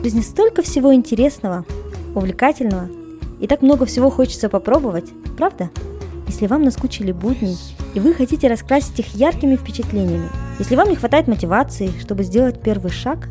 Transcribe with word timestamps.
В 0.00 0.02
жизни 0.02 0.22
столько 0.22 0.62
всего 0.62 0.94
интересного, 0.94 1.66
увлекательного, 2.14 2.88
и 3.38 3.46
так 3.46 3.60
много 3.60 3.84
всего 3.84 4.08
хочется 4.08 4.48
попробовать, 4.48 5.10
правда? 5.36 5.68
Если 6.26 6.46
вам 6.46 6.62
наскучили 6.62 7.12
будни, 7.12 7.54
и 7.94 8.00
вы 8.00 8.14
хотите 8.14 8.48
раскрасить 8.48 8.98
их 8.98 9.14
яркими 9.14 9.56
впечатлениями, 9.56 10.30
если 10.58 10.74
вам 10.74 10.88
не 10.88 10.96
хватает 10.96 11.28
мотивации, 11.28 11.90
чтобы 12.00 12.22
сделать 12.22 12.62
первый 12.62 12.90
шаг, 12.90 13.28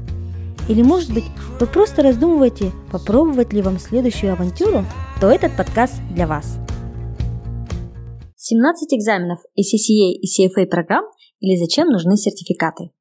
или, 0.69 0.83
может 0.83 1.11
быть, 1.11 1.23
вы 1.59 1.65
просто 1.65 2.03
раздумываете, 2.03 2.71
попробовать 2.91 3.51
ли 3.51 3.63
вам 3.63 3.79
следующую 3.79 4.33
авантюру, 4.33 4.85
то 5.19 5.31
этот 5.31 5.57
подкаст 5.57 5.95
для 6.13 6.27
вас. 6.27 6.59
17 8.35 8.93
экзаменов 8.93 9.39
ACCA 9.57 10.11
и 10.11 10.27
CFA 10.27 10.67
программ 10.67 11.05
или 11.39 11.57
зачем 11.57 11.87
нужны 11.87 12.15
сертификаты? 12.15 12.91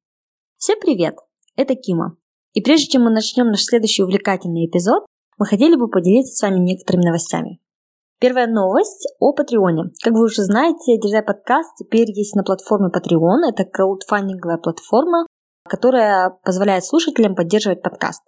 Всем 0.57 0.79
привет! 0.79 1.17
Это 1.55 1.75
Кима. 1.75 2.17
И 2.53 2.61
прежде 2.61 2.87
чем 2.87 3.03
мы 3.03 3.11
начнем 3.11 3.47
наш 3.47 3.63
следующий 3.63 4.03
увлекательный 4.03 4.65
эпизод, 4.65 5.05
мы 5.37 5.45
хотели 5.45 5.75
бы 5.75 5.87
поделиться 5.89 6.35
с 6.35 6.41
вами 6.41 6.59
некоторыми 6.59 7.05
новостями. 7.05 7.59
Первая 8.19 8.47
новость 8.47 9.07
о 9.19 9.31
Патреоне. 9.33 9.91
Как 10.03 10.13
вы 10.13 10.25
уже 10.25 10.43
знаете, 10.43 10.97
Дерзай 10.97 11.23
подкаст 11.23 11.77
теперь 11.77 12.11
есть 12.11 12.35
на 12.35 12.43
платформе 12.43 12.89
Patreon. 12.89 13.49
Это 13.49 13.63
краудфандинговая 13.63 14.57
платформа, 14.57 15.25
которая 15.63 16.37
позволяет 16.43 16.83
слушателям 16.83 17.35
поддерживать 17.35 17.81
подкаст. 17.81 18.23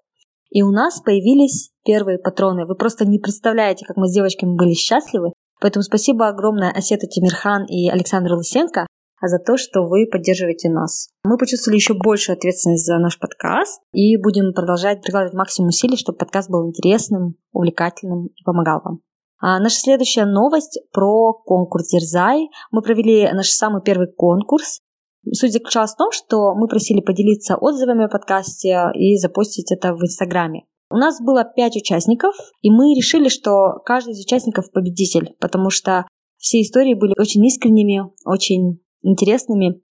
И 0.50 0.62
у 0.62 0.72
нас 0.72 1.02
появились 1.02 1.72
первые 1.84 2.20
патроны. 2.20 2.66
Вы 2.66 2.76
просто 2.76 3.06
не 3.06 3.20
представляете, 3.20 3.86
как 3.86 3.98
мы 3.98 4.08
с 4.08 4.14
девочками 4.14 4.56
были 4.56 4.74
счастливы. 4.74 5.34
Поэтому 5.60 5.84
спасибо 5.84 6.28
огромное 6.28 6.72
Осету 6.72 7.08
Тимирхан 7.08 7.66
и 7.66 7.90
Александру 7.90 8.38
Лысенко 8.38 8.88
за 9.28 9.40
то, 9.40 9.58
что 9.58 9.88
вы 9.88 10.08
поддерживаете 10.12 10.70
нас. 10.70 11.10
Мы 11.24 11.38
почувствовали 11.38 11.78
еще 11.78 11.94
большую 11.94 12.36
ответственность 12.36 12.86
за 12.86 12.98
наш 12.98 13.20
подкаст 13.20 13.82
и 13.94 14.18
будем 14.18 14.54
продолжать 14.54 15.02
прикладывать 15.02 15.36
максимум 15.36 15.70
усилий, 15.70 15.98
чтобы 15.98 16.18
подкаст 16.18 16.50
был 16.50 16.68
интересным, 16.68 17.36
увлекательным 17.52 18.28
и 18.28 18.44
помогал 18.44 18.82
вам. 18.84 19.00
А 19.40 19.60
наша 19.60 19.78
следующая 19.78 20.26
новость 20.26 20.80
про 20.94 21.34
конкурс 21.34 21.90
Дерзай. 21.90 22.50
Мы 22.70 22.82
провели 22.82 23.32
наш 23.32 23.50
самый 23.50 23.82
первый 23.82 24.08
конкурс. 24.08 24.80
Суть 25.32 25.54
заключалась 25.54 25.94
в 25.94 25.98
том, 25.98 26.12
что 26.12 26.54
мы 26.56 26.68
просили 26.68 27.02
поделиться 27.02 27.56
отзывами 27.56 28.06
о 28.06 28.10
подкасте 28.10 28.92
и 28.94 29.18
запустить 29.18 29.72
это 29.72 29.94
в 29.94 30.02
Инстаграме. 30.02 30.66
У 30.92 30.96
нас 30.96 31.22
было 31.22 31.44
пять 31.44 31.76
участников, 31.76 32.36
и 32.62 32.70
мы 32.70 32.94
решили, 32.94 33.30
что 33.30 33.80
каждый 33.86 34.12
из 34.12 34.20
участников 34.20 34.72
победитель, 34.72 35.36
потому 35.40 35.70
что 35.70 36.06
все 36.38 36.62
истории 36.62 36.96
были 36.96 37.14
очень 37.18 37.46
искренними, 37.46 38.02
очень 38.26 38.82
интересными. 39.02 39.82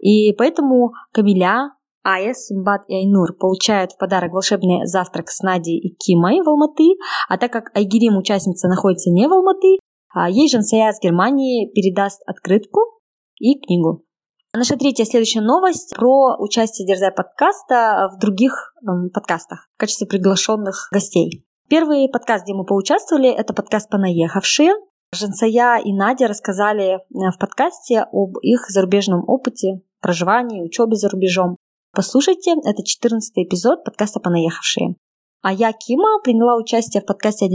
И 0.00 0.32
поэтому 0.32 0.92
Камиля, 1.12 1.72
Аяс, 2.02 2.46
Симбат 2.46 2.82
и 2.88 2.94
Айнур 2.94 3.36
получают 3.38 3.92
в 3.92 3.98
подарок 3.98 4.32
волшебный 4.32 4.86
завтрак 4.86 5.28
с 5.30 5.40
Надей 5.42 5.78
и 5.78 5.94
Кимой 5.94 6.40
в 6.42 6.48
Алматы, 6.48 6.96
а 7.28 7.38
так 7.38 7.52
как 7.52 7.76
Айгерим, 7.76 8.16
участница, 8.16 8.68
находится 8.68 9.10
не 9.10 9.28
в 9.28 9.32
Алматы, 9.32 9.78
а 10.12 10.28
ей 10.28 10.48
Жансая 10.48 10.92
с 10.92 11.00
Германии 11.00 11.70
передаст 11.72 12.20
открытку 12.26 12.80
и 13.38 13.58
книгу. 13.60 14.04
Наша 14.54 14.76
третья 14.76 15.04
следующая 15.04 15.40
новость 15.40 15.94
про 15.96 16.36
участие 16.38 16.86
Дерзай 16.86 17.10
подкаста 17.10 18.10
в 18.14 18.20
других 18.20 18.74
эм, 18.86 19.08
подкастах 19.08 19.70
в 19.76 19.80
качестве 19.80 20.06
приглашенных 20.06 20.88
гостей. 20.92 21.46
Первый 21.70 22.06
подкаст, 22.10 22.44
где 22.44 22.52
мы 22.52 22.66
поучаствовали, 22.66 23.30
это 23.30 23.54
подкаст 23.54 23.88
«Понаехавшие». 23.88 24.74
Жансая 25.14 25.82
и 25.84 25.92
Надя 25.92 26.26
рассказали 26.26 26.94
э, 26.94 26.98
в 27.10 27.38
подкасте 27.38 28.06
об 28.12 28.38
их 28.38 28.70
зарубежном 28.70 29.24
опыте 29.26 29.82
проживании, 30.00 30.62
учебе 30.62 30.96
за 30.96 31.10
рубежом. 31.10 31.56
Послушайте, 31.94 32.54
это 32.64 32.82
14 32.82 33.30
эпизод 33.36 33.84
подкаста 33.84 34.20
«Понаехавшие». 34.20 34.96
А 35.42 35.52
я, 35.52 35.72
Кима, 35.72 36.20
приняла 36.24 36.56
участие 36.56 37.02
в 37.02 37.06
подкасте 37.06 37.46
1%, 37.46 37.52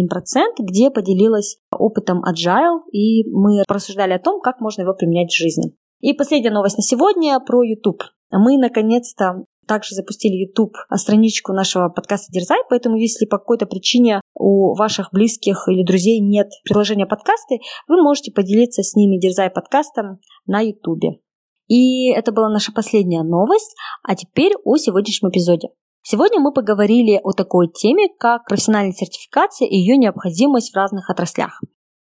где 0.60 0.92
поделилась 0.92 1.58
опытом 1.72 2.22
Agile, 2.24 2.82
и 2.92 3.28
мы 3.32 3.64
порассуждали 3.68 4.14
о 4.14 4.20
том, 4.20 4.40
как 4.40 4.60
можно 4.60 4.84
его 4.84 4.94
применять 4.94 5.32
в 5.32 5.38
жизни. 5.38 5.74
И 6.02 6.14
последняя 6.14 6.52
новость 6.52 6.78
на 6.78 6.84
сегодня 6.84 7.40
про 7.40 7.64
YouTube. 7.64 8.04
Мы, 8.30 8.58
наконец-то, 8.58 9.46
также 9.68 9.96
запустили 9.96 10.46
YouTube 10.46 10.76
страничку 10.96 11.54
нашего 11.54 11.90
подкаста 11.90 12.32
Дерзай, 12.32 12.60
поэтому 12.70 12.98
если 12.98 13.26
по 13.26 13.38
какой-то 13.38 13.66
причине 13.66 14.22
у 14.34 14.74
ваших 14.76 15.10
близких 15.12 15.68
или 15.68 15.84
друзей 15.84 16.20
нет 16.20 16.50
приложения 16.64 17.06
подкасты, 17.06 17.60
вы 17.88 18.02
можете 18.02 18.32
поделиться 18.32 18.82
с 18.82 18.96
ними 18.96 19.20
Дерзай 19.20 19.50
подкастом 19.50 20.20
на 20.46 20.62
YouTube. 20.62 21.22
И 21.68 22.12
это 22.12 22.32
была 22.32 22.50
наша 22.50 22.72
последняя 22.72 23.24
новость, 23.24 23.76
а 24.04 24.16
теперь 24.16 24.54
о 24.64 24.78
сегодняшнем 24.78 25.30
эпизоде. 25.30 25.70
Сегодня 26.02 26.40
мы 26.40 26.54
поговорили 26.54 27.20
о 27.22 27.34
такой 27.34 27.68
теме, 27.68 28.08
как 28.18 28.46
профессиональная 28.46 28.94
сертификация 28.94 29.68
и 29.68 29.76
ее 29.76 29.98
необходимость 29.98 30.72
в 30.72 30.76
разных 30.76 31.10
отраслях. 31.10 31.62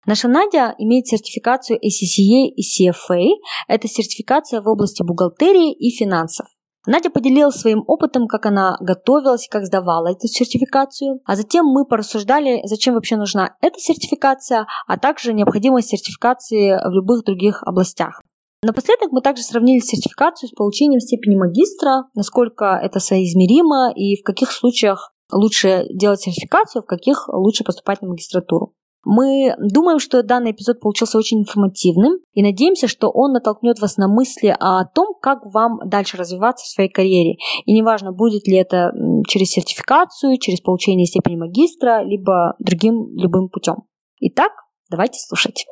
Наша 0.07 0.27
Надя 0.27 0.73
имеет 0.79 1.05
сертификацию 1.05 1.77
ACCA 1.77 2.47
и 2.47 2.61
CFA. 2.63 3.27
Это 3.67 3.87
сертификация 3.87 4.61
в 4.61 4.67
области 4.67 5.03
бухгалтерии 5.03 5.71
и 5.71 5.91
финансов. 5.95 6.47
Надя 6.87 7.11
поделилась 7.11 7.55
своим 7.55 7.83
опытом, 7.85 8.27
как 8.27 8.47
она 8.47 8.77
готовилась, 8.79 9.47
как 9.49 9.65
сдавала 9.65 10.07
эту 10.07 10.27
сертификацию. 10.27 11.19
А 11.25 11.35
затем 11.35 11.65
мы 11.65 11.85
порассуждали, 11.85 12.61
зачем 12.65 12.95
вообще 12.95 13.17
нужна 13.17 13.55
эта 13.61 13.79
сертификация, 13.79 14.65
а 14.87 14.97
также 14.97 15.33
необходимость 15.33 15.89
сертификации 15.89 16.79
в 16.83 16.91
любых 16.91 17.23
других 17.23 17.61
областях. 17.63 18.21
Напоследок 18.63 19.11
мы 19.11 19.21
также 19.21 19.43
сравнили 19.43 19.79
сертификацию 19.79 20.49
с 20.49 20.53
получением 20.53 20.99
степени 20.99 21.35
магистра, 21.35 22.05
насколько 22.15 22.79
это 22.81 22.99
соизмеримо 22.99 23.91
и 23.95 24.19
в 24.19 24.23
каких 24.23 24.51
случаях 24.51 25.13
лучше 25.31 25.85
делать 25.89 26.21
сертификацию, 26.21 26.83
в 26.83 26.85
каких 26.85 27.27
лучше 27.29 27.63
поступать 27.63 28.01
на 28.01 28.09
магистратуру. 28.09 28.73
Мы 29.03 29.55
думаем, 29.57 29.97
что 29.97 30.21
данный 30.21 30.51
эпизод 30.51 30.79
получился 30.79 31.17
очень 31.17 31.41
информативным 31.41 32.19
и 32.33 32.43
надеемся, 32.43 32.87
что 32.87 33.09
он 33.09 33.33
натолкнет 33.33 33.79
вас 33.79 33.97
на 33.97 34.07
мысли 34.07 34.55
о 34.59 34.85
том, 34.85 35.15
как 35.19 35.39
вам 35.43 35.79
дальше 35.85 36.17
развиваться 36.17 36.65
в 36.65 36.69
своей 36.69 36.89
карьере. 36.89 37.37
И 37.65 37.73
неважно, 37.73 38.11
будет 38.11 38.47
ли 38.47 38.57
это 38.57 38.91
через 39.27 39.49
сертификацию, 39.49 40.37
через 40.37 40.61
получение 40.61 41.07
степени 41.07 41.35
магистра, 41.35 42.03
либо 42.03 42.55
другим 42.59 43.17
любым 43.17 43.49
путем. 43.49 43.85
Итак, 44.19 44.51
давайте 44.91 45.19
слушать. 45.19 45.65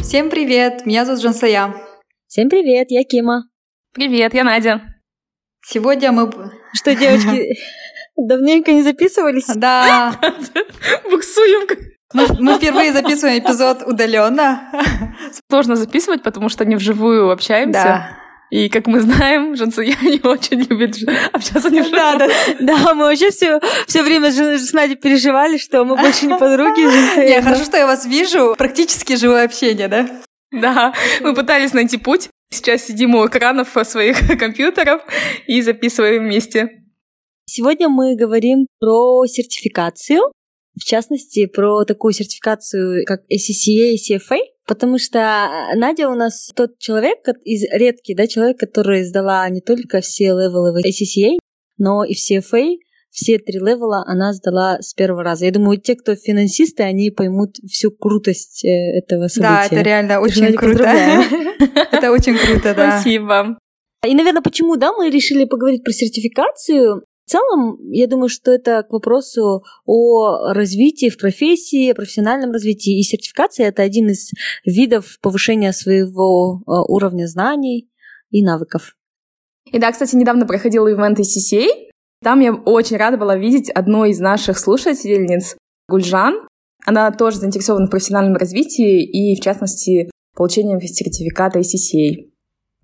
Всем 0.00 0.30
привет, 0.30 0.86
меня 0.86 1.04
зовут 1.04 1.20
Жансая. 1.20 1.74
Всем 2.26 2.48
привет, 2.48 2.86
я 2.90 3.04
Кима. 3.04 3.44
Привет, 3.92 4.32
я 4.32 4.44
Надя. 4.44 4.80
Сегодня 5.62 6.12
мы... 6.12 6.30
Что, 6.72 6.94
девочки, 6.94 7.58
давненько 8.16 8.72
не 8.72 8.82
записывались? 8.82 9.46
Да. 9.54 10.14
Буксуем. 11.10 11.68
Мы, 12.12 12.26
мы 12.40 12.54
впервые 12.56 12.92
записываем 12.92 13.38
эпизод 13.42 13.82
удаленно. 13.86 14.72
Сложно 15.48 15.76
записывать, 15.76 16.22
потому 16.22 16.48
что 16.48 16.64
не 16.64 16.76
вживую 16.76 17.30
общаемся. 17.30 17.82
Да. 17.84 18.20
И, 18.50 18.68
как 18.68 18.88
мы 18.88 19.00
знаем, 19.00 19.54
Жансая 19.54 19.86
не 20.02 20.20
очень 20.26 20.60
любит 20.62 20.96
общаться 21.32 21.70
не 21.70 21.82
Да, 21.82 22.16
да, 22.16 22.28
да, 22.58 22.94
мы 22.94 23.04
вообще 23.04 23.30
все, 23.30 23.60
все 23.86 24.02
время 24.02 24.32
с 24.32 24.72
Надей 24.72 24.96
переживали, 24.96 25.56
что 25.56 25.84
мы 25.84 25.96
больше 25.96 26.26
не 26.26 26.36
подруги. 26.36 26.80
Не, 27.20 27.40
хорошо, 27.42 27.64
что 27.64 27.76
я 27.76 27.86
вас 27.86 28.04
вижу. 28.06 28.56
Практически 28.58 29.14
живое 29.14 29.44
общение, 29.44 29.86
да? 29.86 30.08
Да, 30.50 30.92
мы 31.20 31.34
пытались 31.34 31.72
найти 31.74 31.96
путь. 31.96 32.28
Сейчас 32.52 32.84
сидим 32.84 33.14
у 33.14 33.24
экранов 33.24 33.68
своих 33.84 34.36
компьютеров 34.38 35.02
и 35.46 35.62
записываем 35.62 36.24
вместе. 36.24 36.79
Сегодня 37.52 37.88
мы 37.88 38.14
говорим 38.14 38.68
про 38.78 39.26
сертификацию, 39.26 40.20
в 40.80 40.84
частности, 40.84 41.46
про 41.46 41.84
такую 41.84 42.12
сертификацию, 42.12 43.04
как 43.04 43.22
ACCA 43.22 43.90
и 43.90 43.96
CFA, 43.96 44.38
потому 44.68 44.98
что 45.00 45.18
э, 45.18 45.76
Надя 45.76 46.08
у 46.08 46.14
нас 46.14 46.52
тот 46.54 46.78
человек, 46.78 47.18
из 47.42 47.64
редкий 47.72 48.14
да, 48.14 48.28
человек, 48.28 48.56
который 48.60 49.02
сдала 49.02 49.48
не 49.48 49.60
только 49.60 50.00
все 50.00 50.26
левелы 50.26 50.72
в 50.72 50.76
ACCA, 50.76 51.38
но 51.76 52.04
и 52.04 52.14
в 52.14 52.18
CFA, 52.18 52.76
все 53.10 53.38
три 53.40 53.58
левела 53.58 54.04
она 54.06 54.32
сдала 54.32 54.80
с 54.80 54.94
первого 54.94 55.24
раза. 55.24 55.46
Я 55.46 55.50
думаю, 55.50 55.80
те, 55.80 55.96
кто 55.96 56.14
финансисты, 56.14 56.84
они 56.84 57.10
поймут 57.10 57.56
всю 57.68 57.90
крутость 57.90 58.64
э, 58.64 58.68
этого 58.68 59.26
события. 59.26 59.40
Да, 59.42 59.66
это 59.66 59.82
реально 59.82 60.20
очень 60.20 60.52
круто. 60.52 60.84
Это 61.90 62.12
очень 62.12 62.38
круто, 62.38 62.74
да. 62.76 63.00
Спасибо. 63.00 63.58
И, 64.06 64.14
наверное, 64.14 64.40
почему, 64.40 64.76
да, 64.76 64.92
мы 64.92 65.10
решили 65.10 65.44
поговорить 65.44 65.82
про 65.82 65.92
сертификацию, 65.92 67.02
в 67.30 67.32
целом, 67.32 67.78
я 67.92 68.08
думаю, 68.08 68.28
что 68.28 68.50
это 68.50 68.82
к 68.82 68.92
вопросу 68.92 69.62
о 69.86 70.52
развитии 70.52 71.10
в 71.10 71.16
профессии, 71.16 71.92
о 71.92 71.94
профессиональном 71.94 72.50
развитии. 72.50 72.98
И 72.98 73.04
сертификация— 73.04 73.68
это 73.68 73.82
один 73.82 74.08
из 74.08 74.32
видов 74.64 75.16
повышения 75.22 75.72
своего 75.72 76.56
э, 76.66 76.72
уровня 76.88 77.26
знаний 77.26 77.88
и 78.30 78.42
навыков. 78.42 78.96
И 79.70 79.78
да, 79.78 79.92
кстати, 79.92 80.16
недавно 80.16 80.44
проходил 80.44 80.88
ивент 80.88 81.20
CCA. 81.20 81.68
Там 82.20 82.40
я 82.40 82.52
очень 82.52 82.96
рада 82.96 83.16
была 83.16 83.36
видеть 83.36 83.70
одну 83.70 84.06
из 84.06 84.18
наших 84.18 84.58
слушательниц, 84.58 85.56
Гульжан. 85.88 86.48
Она 86.84 87.12
тоже 87.12 87.36
заинтересована 87.36 87.86
в 87.86 87.90
профессиональном 87.90 88.34
развитии 88.34 89.04
и, 89.04 89.40
в 89.40 89.44
частности, 89.44 90.10
получением 90.34 90.80
сертификата 90.80 91.60
ICCA. 91.60 92.28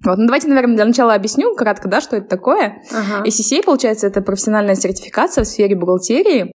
Вот, 0.05 0.19
ну 0.19 0.27
давайте, 0.27 0.49
наверное, 0.49 0.77
для 0.77 0.85
начала 0.85 1.15
объясню 1.15 1.55
кратко, 1.55 1.89
да, 1.89 2.01
что 2.01 2.17
это 2.17 2.29
такое. 2.29 2.83
Ага. 2.93 3.27
ACCA, 3.27 3.65
получается, 3.65 4.07
это 4.07 4.21
профессиональная 4.21 4.75
сертификация 4.75 5.45
в 5.45 5.47
сфере 5.47 5.75
бухгалтерии. 5.75 6.53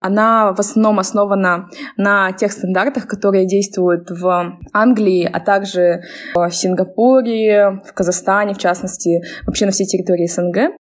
Она 0.00 0.52
в 0.52 0.60
основном 0.60 1.00
основана 1.00 1.68
на 1.96 2.32
тех 2.32 2.52
стандартах, 2.52 3.08
которые 3.08 3.46
действуют 3.46 4.10
в 4.10 4.58
Англии, 4.72 5.28
а 5.30 5.40
также 5.40 6.02
в 6.34 6.50
Сингапуре, 6.50 7.80
в 7.84 7.92
Казахстане, 7.92 8.54
в 8.54 8.58
частности, 8.58 9.22
вообще 9.44 9.66
на 9.66 9.72
всей 9.72 9.86
территории 9.86 10.26
СНГ. 10.26 10.76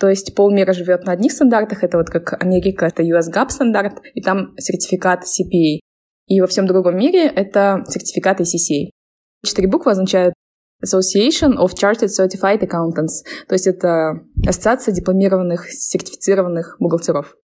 То 0.00 0.08
есть 0.08 0.34
полмира 0.34 0.72
живет 0.72 1.04
на 1.04 1.12
одних 1.12 1.32
стандартах, 1.32 1.84
это 1.84 1.98
вот 1.98 2.08
как 2.08 2.42
Америка, 2.42 2.86
это 2.86 3.02
US 3.02 3.30
GAAP 3.30 3.50
стандарт, 3.50 4.00
и 4.14 4.22
там 4.22 4.54
сертификат 4.58 5.24
CPA. 5.24 5.80
И 6.28 6.40
во 6.40 6.46
всем 6.46 6.66
другом 6.66 6.96
мире 6.96 7.26
это 7.26 7.84
сертификат 7.88 8.40
ACCA. 8.40 8.90
Четыре 9.44 9.68
буквы 9.68 9.92
означают 9.92 10.34
Association 10.84 11.56
of 11.56 11.74
Chartered 11.74 12.08
Certified 12.08 12.60
Accountants, 12.60 13.24
то 13.48 13.54
есть 13.54 13.66
это 13.66 14.20
ассоциация 14.46 14.92
дипломированных, 14.92 15.70
сертифицированных 15.70 16.76
бухгалтеров. 16.80 17.36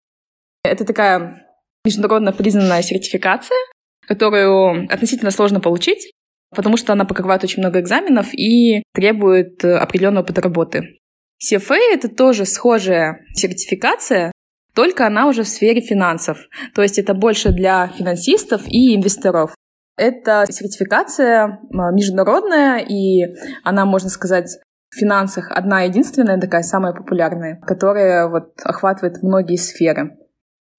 Это 0.65 0.85
такая 0.85 1.47
международно 1.85 2.33
признанная 2.33 2.83
сертификация, 2.83 3.59
которую 4.07 4.93
относительно 4.93 5.31
сложно 5.31 5.61
получить, 5.61 6.13
потому 6.55 6.77
что 6.77 6.93
она 6.93 7.05
покрывает 7.05 7.45
очень 7.45 7.61
много 7.61 7.81
экзаменов 7.81 8.35
и 8.35 8.83
требует 8.95 9.65
определенного 9.65 10.25
опыта 10.25 10.41
работы. 10.41 10.99
CFA— 11.41 11.77
это 11.93 12.09
тоже 12.09 12.45
схожая 12.47 13.21
сертификация, 13.35 14.33
только 14.75 15.07
она 15.07 15.29
уже 15.29 15.43
в 15.43 15.49
сфере 15.49 15.81
финансов. 15.81 16.39
То 16.75 16.83
есть 16.83 16.99
это 16.99 17.15
больше 17.15 17.51
для 17.51 17.89
финансистов 17.89 18.63
и 18.67 18.97
инвесторов. 18.97 19.55
Это 19.99 20.45
сертификация 20.49 21.61
а, 21.73 21.91
международная, 21.93 22.79
и 22.79 23.35
она, 23.65 23.85
можно 23.85 24.09
сказать, 24.09 24.59
в 24.91 24.97
финансах 24.97 25.51
одна 25.51 25.83
единственная, 25.83 26.41
такая 26.41 26.63
самая 26.63 26.95
популярная, 26.95 27.61
которая 27.67 28.29
вот 28.29 28.53
охватывает 28.63 29.23
многие 29.23 29.57
сферы. 29.57 30.17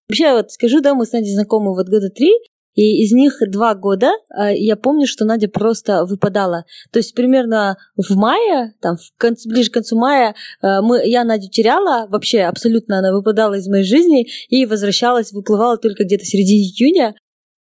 Вообще, 0.08 0.34
вот 0.34 0.52
скажу, 0.52 0.82
да, 0.82 0.96
мы 0.96 1.06
с 1.06 1.12
Надей 1.12 1.36
знакомы 1.36 1.76
вот 1.76 1.88
года 1.88 2.10
три, 2.10 2.32
и 2.76 3.04
из 3.04 3.12
них 3.12 3.38
два 3.50 3.76
года 3.76 4.12
а, 4.30 4.52
я 4.52 4.76
помню, 4.78 5.06
что 5.06 5.26
Надя 5.26 5.50
просто 5.50 6.06
выпадала. 6.06 6.64
То 6.92 7.00
есть 7.00 7.14
примерно 7.14 7.78
в 7.98 8.16
мае, 8.16 8.74
там, 8.82 8.96
в 8.96 9.12
конце, 9.18 9.50
ближе 9.50 9.70
к 9.70 9.74
концу 9.74 9.98
мая, 9.98 10.34
а, 10.62 10.82
мы, 10.82 11.06
я 11.06 11.24
Надю 11.24 11.50
теряла, 11.50 12.08
вообще 12.10 12.42
абсолютно 12.42 13.00
она 13.00 13.12
выпадала 13.12 13.56
из 13.56 13.68
моей 13.68 13.84
жизни 13.84 14.28
и 14.48 14.66
возвращалась, 14.66 15.32
выплывала 15.32 15.78
только 15.78 16.06
где-то 16.06 16.24
в 16.24 16.28
середине 16.28 16.64
июня. 16.64 17.16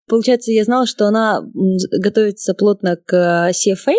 Получается, 0.08 0.52
я 0.52 0.64
знала, 0.64 0.86
что 0.86 1.06
она 1.06 1.42
готовится 2.00 2.54
плотно 2.54 2.96
к 2.96 3.14
э, 3.14 3.50
CFA, 3.52 3.94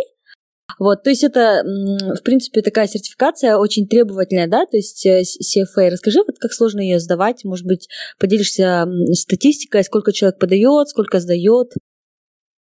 вот, 0.78 1.04
то 1.04 1.10
есть 1.10 1.24
это, 1.24 1.64
в 1.64 2.24
принципе, 2.24 2.62
такая 2.62 2.88
сертификация 2.88 3.58
очень 3.58 3.88
требовательная, 3.88 4.48
да, 4.48 4.66
то 4.66 4.78
есть 4.78 5.06
э, 5.06 5.22
CFA. 5.22 5.90
Расскажи, 5.90 6.20
вот 6.20 6.38
как 6.40 6.54
сложно 6.54 6.80
ее 6.80 7.00
сдавать, 7.00 7.44
может 7.44 7.66
быть, 7.66 7.90
поделишься 8.18 8.88
статистикой, 9.14 9.84
сколько 9.84 10.14
человек 10.14 10.40
подает, 10.40 10.88
сколько 10.88 11.20
сдает. 11.20 11.74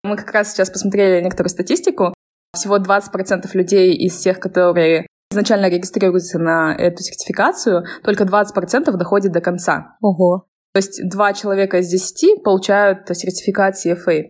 Мы 0.02 0.16
как 0.16 0.32
раз 0.32 0.52
сейчас 0.52 0.70
посмотрели 0.70 1.22
некоторую 1.22 1.50
статистику. 1.50 2.14
Всего 2.56 2.78
20% 2.78 3.46
людей 3.52 3.94
из 3.94 4.14
всех, 4.14 4.40
которые 4.40 5.06
изначально 5.30 5.68
регистрируются 5.68 6.38
на 6.38 6.74
эту 6.74 7.02
сертификацию, 7.02 7.84
только 8.02 8.24
20% 8.24 8.90
доходит 8.96 9.32
до 9.32 9.40
конца. 9.40 9.96
Ого. 10.00 10.48
То 10.78 10.80
есть 10.80 11.08
два 11.08 11.32
человека 11.32 11.78
из 11.78 11.88
десяти 11.88 12.36
получают 12.36 13.08
сертификат 13.08 13.74
CFA. 13.74 14.28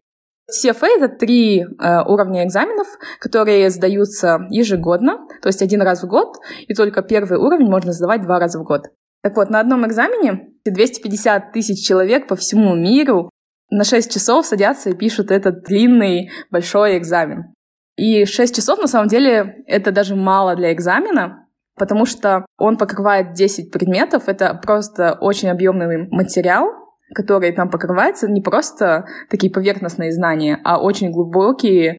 CFA— 0.51 0.87
это 0.97 1.09
три 1.11 1.61
э, 1.61 1.65
уровня 2.07 2.47
экзаменов, 2.47 2.87
которые 3.21 3.69
сдаются 3.69 4.47
ежегодно, 4.49 5.29
то 5.43 5.49
есть 5.49 5.61
один 5.61 5.83
раз 5.83 6.03
в 6.03 6.07
год, 6.07 6.37
и 6.67 6.73
только 6.73 7.03
первый 7.03 7.37
уровень 7.39 7.69
можно 7.69 7.93
сдавать 7.93 8.23
два 8.23 8.39
раза 8.39 8.59
в 8.61 8.65
год. 8.65 8.85
Так 9.23 9.37
вот, 9.37 9.51
на 9.51 9.61
одном 9.61 9.87
экзамене 9.87 10.49
250 10.65 11.53
тысяч 11.53 11.87
человек 11.87 12.27
по 12.27 12.35
всему 12.35 12.75
миру 12.75 13.29
на 13.69 13.85
6 13.85 14.11
часов 14.11 14.47
садятся 14.47 14.89
и 14.89 14.95
пишут 14.95 15.31
этот 15.31 15.65
длинный 15.65 16.31
большой 16.51 16.97
экзамен. 16.97 17.53
И 17.99 18.25
6 18.25 18.57
часов, 18.57 18.79
на 18.79 18.87
самом 18.87 19.09
деле, 19.09 19.57
это 19.67 19.93
даже 19.93 20.17
мало 20.17 20.57
для 20.57 20.73
экзамена, 20.73 21.47
потому 21.79 22.05
что 22.05 22.45
он 22.59 22.77
покрывает 22.77 23.33
10 23.33 23.71
предметов. 23.71 24.25
Это 24.27 24.55
просто 24.55 25.17
очень 25.21 25.49
объемный 25.49 26.09
материал, 26.11 26.67
который 27.15 27.53
там 27.53 27.71
покрывается, 27.71 28.29
не 28.29 28.41
просто 28.41 29.07
такие 29.31 29.53
поверхностные 29.53 30.13
знания, 30.13 30.61
а 30.65 30.81
очень 30.81 31.11
глубокие, 31.11 31.97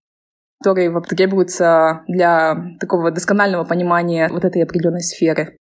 которые 0.61 1.01
требуются 1.01 2.01
для 2.07 2.55
такого 2.79 3.11
досконального 3.11 3.63
понимания 3.63 4.29
вот 4.29 4.45
этой 4.45 4.61
определенной 4.61 5.01
сферы. 5.01 5.57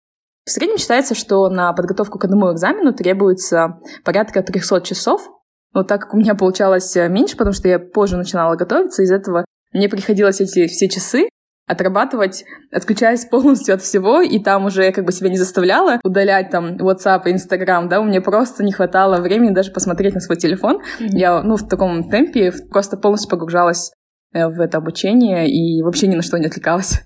В 0.47 0.51
среднем 0.51 0.79
считается, 0.79 1.15
что 1.15 1.49
на 1.49 1.73
подготовку 1.73 2.19
к 2.19 2.25
одному 2.25 2.53
экзамену 2.53 2.93
требуется 2.93 3.81
порядка 4.05 4.43
300 4.43 4.83
часов. 4.83 5.29
Но 5.73 5.83
так 5.83 6.03
как 6.03 6.15
у 6.15 6.19
меня 6.19 6.35
получалось 6.35 6.95
меньше, 6.95 7.37
потому 7.37 7.55
что 7.55 7.67
я 7.67 7.79
позже 7.79 8.17
начинала 8.17 8.55
готовиться, 8.55 9.03
из 9.03 9.11
этого 9.11 9.45
мне 9.73 9.89
приходилось 9.89 10.41
эти 10.41 10.69
все 10.69 10.89
часы 10.89 11.29
отрабатывать, 11.67 12.45
отключаясь 12.71 13.25
полностью 13.25 13.75
от 13.75 13.83
всего, 13.83 14.21
и 14.21 14.39
там 14.39 14.67
уже 14.67 14.93
как 14.93 15.05
бы 15.05 15.13
себя 15.13 15.31
не 15.31 15.37
заставляла 15.37 16.01
удалять 16.05 16.51
там 16.51 16.77
WhatsApp 16.77 17.23
и 17.27 17.33
Instagram, 17.33 17.89
да, 17.89 18.01
у 18.01 18.05
меня 18.05 18.21
просто 18.21 18.63
не 18.63 18.73
хватало 18.73 19.21
времени 19.21 19.55
даже 19.55 19.73
посмотреть 19.73 20.15
на 20.15 20.21
свой 20.21 20.37
телефон. 20.37 20.77
Mm-hmm. 20.77 21.09
Я, 21.13 21.43
ну, 21.43 21.57
в 21.57 21.67
таком 21.67 22.09
темпе 22.11 22.53
просто 22.71 22.97
полностью 22.97 23.31
погружалась 23.31 23.93
э, 24.33 24.47
в 24.47 24.61
это 24.61 24.79
обучение 24.79 25.49
и 25.49 25.83
вообще 25.83 26.07
ни 26.07 26.17
на 26.17 26.23
что 26.23 26.39
не 26.39 26.47
отвлекалась. 26.47 27.01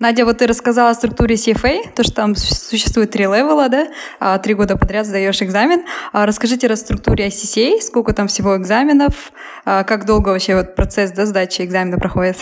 Надя, 0.00 0.24
вот 0.24 0.38
ты 0.38 0.48
рассказала 0.48 0.90
о 0.90 0.94
структуре 0.94 1.36
CFA, 1.36 1.94
то, 1.94 2.02
что 2.02 2.14
там 2.14 2.34
существует 2.34 3.12
три 3.12 3.24
левела, 3.24 3.68
да, 3.68 3.86
а, 4.18 4.38
три 4.38 4.54
года 4.54 4.76
подряд 4.76 5.06
сдаешь 5.06 5.40
экзамен. 5.40 5.84
А 6.12 6.26
расскажите 6.26 6.66
о 6.66 6.76
структуре 6.76 7.28
ICCA, 7.28 7.80
сколько 7.80 8.12
там 8.12 8.26
всего 8.26 8.56
экзаменов, 8.56 9.32
а, 9.64 9.84
как 9.84 10.04
долго 10.04 10.30
вообще 10.30 10.56
вот 10.56 10.74
процесс 10.74 11.12
да, 11.12 11.26
сдачи 11.26 11.62
экзамена 11.62 11.98
проходит? 11.98 12.38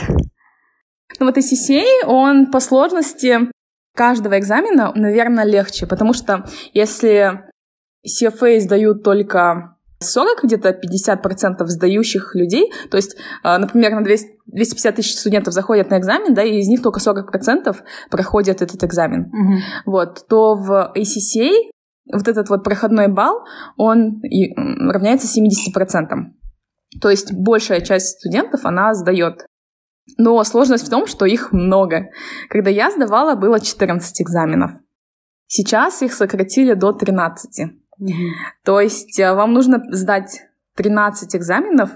Ну 1.18 1.26
вот 1.26 1.36
ACCA, 1.36 1.84
он 2.06 2.50
по 2.50 2.60
сложности 2.60 3.50
каждого 3.94 4.38
экзамена, 4.38 4.92
наверное, 4.94 5.44
легче, 5.44 5.86
потому 5.86 6.12
что 6.12 6.46
если 6.72 7.42
CFA 8.06 8.60
сдают 8.60 9.02
только 9.02 9.76
40, 10.00 10.44
где-то 10.44 10.70
50% 10.70 11.64
сдающих 11.66 12.34
людей, 12.34 12.72
то 12.90 12.96
есть, 12.96 13.16
а, 13.42 13.58
например, 13.58 13.92
на 13.92 14.02
200, 14.02 14.30
250 14.46 14.96
тысяч 14.96 15.18
студентов 15.18 15.54
заходят 15.54 15.90
на 15.90 15.98
экзамен, 15.98 16.34
да, 16.34 16.42
и 16.42 16.58
из 16.58 16.68
них 16.68 16.82
только 16.82 17.00
40% 17.00 17.76
проходят 18.10 18.62
этот 18.62 18.82
экзамен. 18.82 19.26
Mm-hmm. 19.26 19.60
Вот, 19.86 20.26
то 20.28 20.54
в 20.54 20.92
ACCA 20.96 21.52
вот 22.12 22.28
этот 22.28 22.48
вот 22.48 22.64
проходной 22.64 23.08
балл, 23.08 23.44
он 23.76 24.20
равняется 24.90 25.28
70%. 25.28 25.72
То 27.00 27.08
есть 27.08 27.32
большая 27.32 27.80
часть 27.80 28.18
студентов, 28.18 28.64
она 28.64 28.92
сдает 28.94 29.46
но 30.18 30.42
сложность 30.44 30.86
в 30.86 30.90
том, 30.90 31.06
что 31.06 31.26
их 31.26 31.52
много. 31.52 32.10
Когда 32.48 32.70
я 32.70 32.90
сдавала, 32.90 33.34
было 33.34 33.60
14 33.60 34.20
экзаменов. 34.20 34.72
Сейчас 35.46 36.02
их 36.02 36.12
сократили 36.14 36.74
до 36.74 36.92
13. 36.92 37.66
Mm-hmm. 38.00 38.08
То 38.64 38.80
есть 38.80 39.18
э, 39.18 39.32
вам 39.34 39.52
нужно 39.52 39.82
сдать 39.90 40.42
13 40.76 41.36
экзаменов 41.36 41.90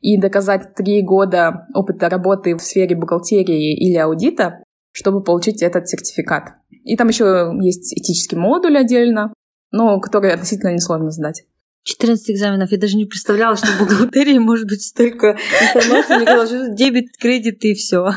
и 0.00 0.20
доказать 0.20 0.74
3 0.74 1.02
года 1.02 1.66
опыта 1.74 2.08
работы 2.08 2.54
в 2.54 2.62
сфере 2.62 2.96
бухгалтерии 2.96 3.76
или 3.76 3.96
аудита, 3.96 4.62
чтобы 4.92 5.22
получить 5.22 5.62
этот 5.62 5.88
сертификат. 5.88 6.54
И 6.84 6.96
там 6.96 7.08
еще 7.08 7.52
есть 7.60 7.92
этический 7.92 8.36
модуль 8.36 8.78
отдельно, 8.78 9.32
но 9.70 10.00
который 10.00 10.32
относительно 10.32 10.72
несложно 10.72 11.10
сдать. 11.10 11.44
14 11.84 12.30
экзаменов. 12.30 12.70
Я 12.72 12.78
даже 12.78 12.96
не 12.96 13.06
представляла, 13.06 13.56
что 13.56 13.66
в 13.68 13.78
бухгалтерии 13.78 14.38
может 14.38 14.66
быть 14.66 14.82
столько 14.82 15.36
информации. 15.60 16.16
Мне 16.16 16.26
казалось, 16.26 16.48
что 16.50 16.68
дебет, 16.68 17.06
кредит 17.18 17.64
и 17.64 17.74
все. 17.74 18.10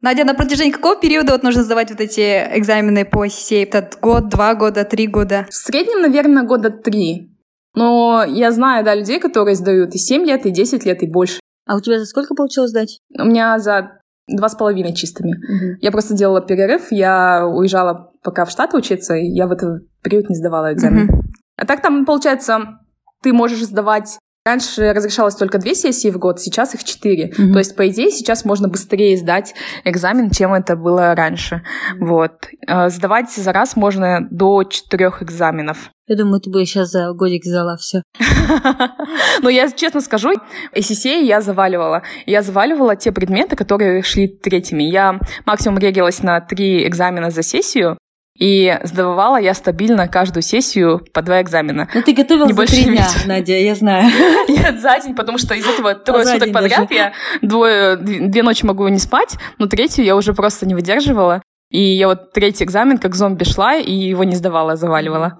Надя, 0.00 0.24
на 0.24 0.34
протяжении 0.34 0.70
какого 0.70 1.00
периода 1.00 1.32
вот 1.32 1.42
нужно 1.42 1.64
сдавать 1.64 1.90
вот 1.90 2.00
эти 2.00 2.20
экзамены 2.56 3.04
по 3.04 3.26
CCA? 3.26 3.64
Это 3.64 3.90
год, 4.00 4.28
два 4.28 4.54
года, 4.54 4.84
три 4.84 5.08
года? 5.08 5.46
В 5.50 5.54
среднем, 5.54 6.02
наверное, 6.02 6.44
года 6.44 6.70
три. 6.70 7.34
Но 7.74 8.24
я 8.24 8.52
знаю, 8.52 8.84
да, 8.84 8.94
людей, 8.94 9.18
которые 9.20 9.54
сдают 9.56 9.94
и 9.94 9.98
7 9.98 10.24
лет, 10.24 10.46
и 10.46 10.50
10 10.50 10.84
лет, 10.84 11.02
и 11.02 11.06
больше. 11.06 11.40
А 11.66 11.76
у 11.76 11.80
тебя 11.80 11.98
за 11.98 12.06
сколько 12.06 12.34
получилось 12.34 12.70
сдать? 12.70 13.00
У 13.18 13.24
меня 13.24 13.58
за 13.58 14.00
два 14.28 14.48
с 14.48 14.54
половиной 14.54 14.94
чистыми. 14.94 15.32
Угу. 15.32 15.78
Я 15.80 15.90
просто 15.90 16.14
делала 16.14 16.40
перерыв, 16.40 16.90
я 16.90 17.46
уезжала 17.46 18.10
пока 18.22 18.44
в 18.44 18.50
Штаты 18.50 18.76
учиться, 18.76 19.14
и 19.14 19.26
я 19.26 19.46
в 19.46 19.52
этот 19.52 19.82
период 20.02 20.28
не 20.28 20.36
сдавала 20.36 20.72
экзамен. 20.72 21.08
Угу. 21.08 21.22
А 21.56 21.66
так 21.66 21.82
там, 21.82 22.04
получается, 22.04 22.78
ты 23.22 23.32
можешь 23.32 23.64
сдавать 23.64 24.18
Раньше 24.48 24.94
разрешалось 24.94 25.34
только 25.34 25.58
две 25.58 25.74
сессии 25.74 26.10
в 26.10 26.16
год, 26.16 26.40
сейчас 26.40 26.74
их 26.74 26.82
четыре. 26.82 27.28
Mm-hmm. 27.28 27.52
То 27.52 27.58
есть, 27.58 27.76
по 27.76 27.86
идее, 27.86 28.10
сейчас 28.10 28.46
можно 28.46 28.66
быстрее 28.66 29.14
сдать 29.18 29.54
экзамен, 29.84 30.30
чем 30.30 30.54
это 30.54 30.74
было 30.74 31.14
раньше. 31.14 31.56
Mm-hmm. 31.56 32.06
Вот. 32.06 32.32
А, 32.66 32.88
сдавать 32.88 33.30
за 33.30 33.52
раз 33.52 33.76
можно 33.76 34.26
до 34.30 34.64
четырех 34.64 35.22
экзаменов. 35.22 35.90
Я 36.06 36.16
думаю, 36.16 36.40
ты 36.40 36.48
бы 36.48 36.64
сейчас 36.64 36.88
за 36.92 37.12
годик 37.12 37.44
сдала 37.44 37.76
все. 37.76 38.02
Но 39.42 39.50
я 39.50 39.70
честно 39.70 40.00
скажу, 40.00 40.32
SCCA 40.74 41.22
я 41.22 41.42
заваливала. 41.42 42.02
Я 42.24 42.40
заваливала 42.40 42.96
те 42.96 43.12
предметы, 43.12 43.54
которые 43.54 44.02
шли 44.02 44.28
третьими. 44.28 44.84
Я 44.84 45.20
максимум 45.44 45.78
регилась 45.78 46.22
на 46.22 46.40
три 46.40 46.88
экзамена 46.88 47.30
за 47.30 47.42
сессию, 47.42 47.98
и 48.38 48.78
сдавала 48.84 49.36
я 49.36 49.52
стабильно 49.52 50.06
каждую 50.08 50.42
сессию 50.42 51.04
по 51.12 51.22
два 51.22 51.42
экзамена. 51.42 51.88
Ну 51.92 52.02
ты 52.02 52.14
готовилась 52.14 52.54
за 52.54 52.66
три 52.66 52.84
дня, 52.86 53.06
Надя, 53.26 53.58
я 53.58 53.74
знаю. 53.74 54.10
Нет, 54.48 54.80
за 54.80 54.98
день, 55.00 55.14
потому 55.14 55.38
что 55.38 55.54
из 55.54 55.66
этого 55.66 55.94
трое 55.94 56.24
суток 56.24 56.52
подряд 56.52 56.90
я 56.90 57.12
двое, 57.42 57.96
две 57.96 58.42
ночи 58.42 58.64
могу 58.64 58.86
не 58.88 58.98
спать, 58.98 59.36
но 59.58 59.66
третью 59.66 60.04
я 60.04 60.16
уже 60.16 60.34
просто 60.34 60.66
не 60.66 60.74
выдерживала. 60.74 61.42
И 61.70 61.80
я 61.80 62.08
вот 62.08 62.32
третий 62.32 62.64
экзамен 62.64 62.96
как 62.96 63.14
зомби 63.14 63.44
шла 63.44 63.76
и 63.76 63.92
его 63.92 64.24
не 64.24 64.36
сдавала, 64.36 64.76
заваливала. 64.76 65.38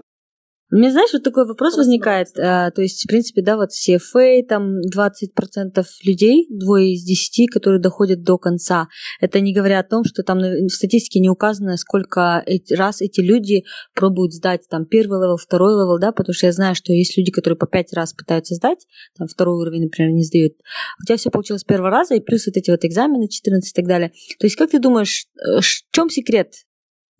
Мне, 0.70 0.92
знаешь, 0.92 1.10
вот 1.14 1.22
такой 1.22 1.46
вопрос 1.46 1.76
возникает. 1.78 2.28
А, 2.38 2.70
то 2.70 2.82
есть, 2.82 3.04
в 3.04 3.08
принципе, 3.08 3.40
да, 3.40 3.56
вот 3.56 3.70
CFA, 3.70 4.42
там 4.46 4.80
20% 4.80 5.84
людей, 6.04 6.46
двое 6.50 6.92
из 6.92 7.04
десяти, 7.04 7.46
которые 7.46 7.80
доходят 7.80 8.22
до 8.22 8.36
конца. 8.36 8.88
Это 9.20 9.40
не 9.40 9.54
говоря 9.54 9.80
о 9.80 9.82
том, 9.82 10.04
что 10.04 10.22
там 10.22 10.38
в 10.38 10.68
статистике 10.68 11.20
не 11.20 11.30
указано, 11.30 11.78
сколько 11.78 12.44
раз 12.70 13.00
эти 13.00 13.20
люди 13.20 13.64
пробуют 13.94 14.34
сдать 14.34 14.68
там 14.68 14.84
первый 14.84 15.22
level, 15.22 15.38
второй 15.38 15.72
level, 15.72 15.98
да, 15.98 16.12
потому 16.12 16.34
что 16.34 16.46
я 16.46 16.52
знаю, 16.52 16.74
что 16.74 16.92
есть 16.92 17.16
люди, 17.16 17.32
которые 17.32 17.56
по 17.56 17.66
пять 17.66 17.94
раз 17.94 18.12
пытаются 18.12 18.54
сдать, 18.54 18.86
там 19.16 19.26
второй 19.26 19.56
уровень, 19.62 19.84
например, 19.84 20.12
не 20.12 20.22
сдают. 20.22 20.52
У 21.00 21.06
тебя 21.06 21.16
все 21.16 21.30
получилось 21.30 21.62
с 21.62 21.64
первого 21.64 21.90
раза, 21.90 22.14
и 22.14 22.20
плюс 22.20 22.46
вот 22.46 22.56
эти 22.58 22.70
вот 22.70 22.84
экзамены 22.84 23.28
14 23.28 23.70
и 23.70 23.74
так 23.74 23.86
далее. 23.86 24.12
То 24.38 24.46
есть, 24.46 24.56
как 24.56 24.70
ты 24.70 24.78
думаешь, 24.78 25.26
э, 25.36 25.60
в 25.60 25.94
чем 25.94 26.10
секрет 26.10 26.52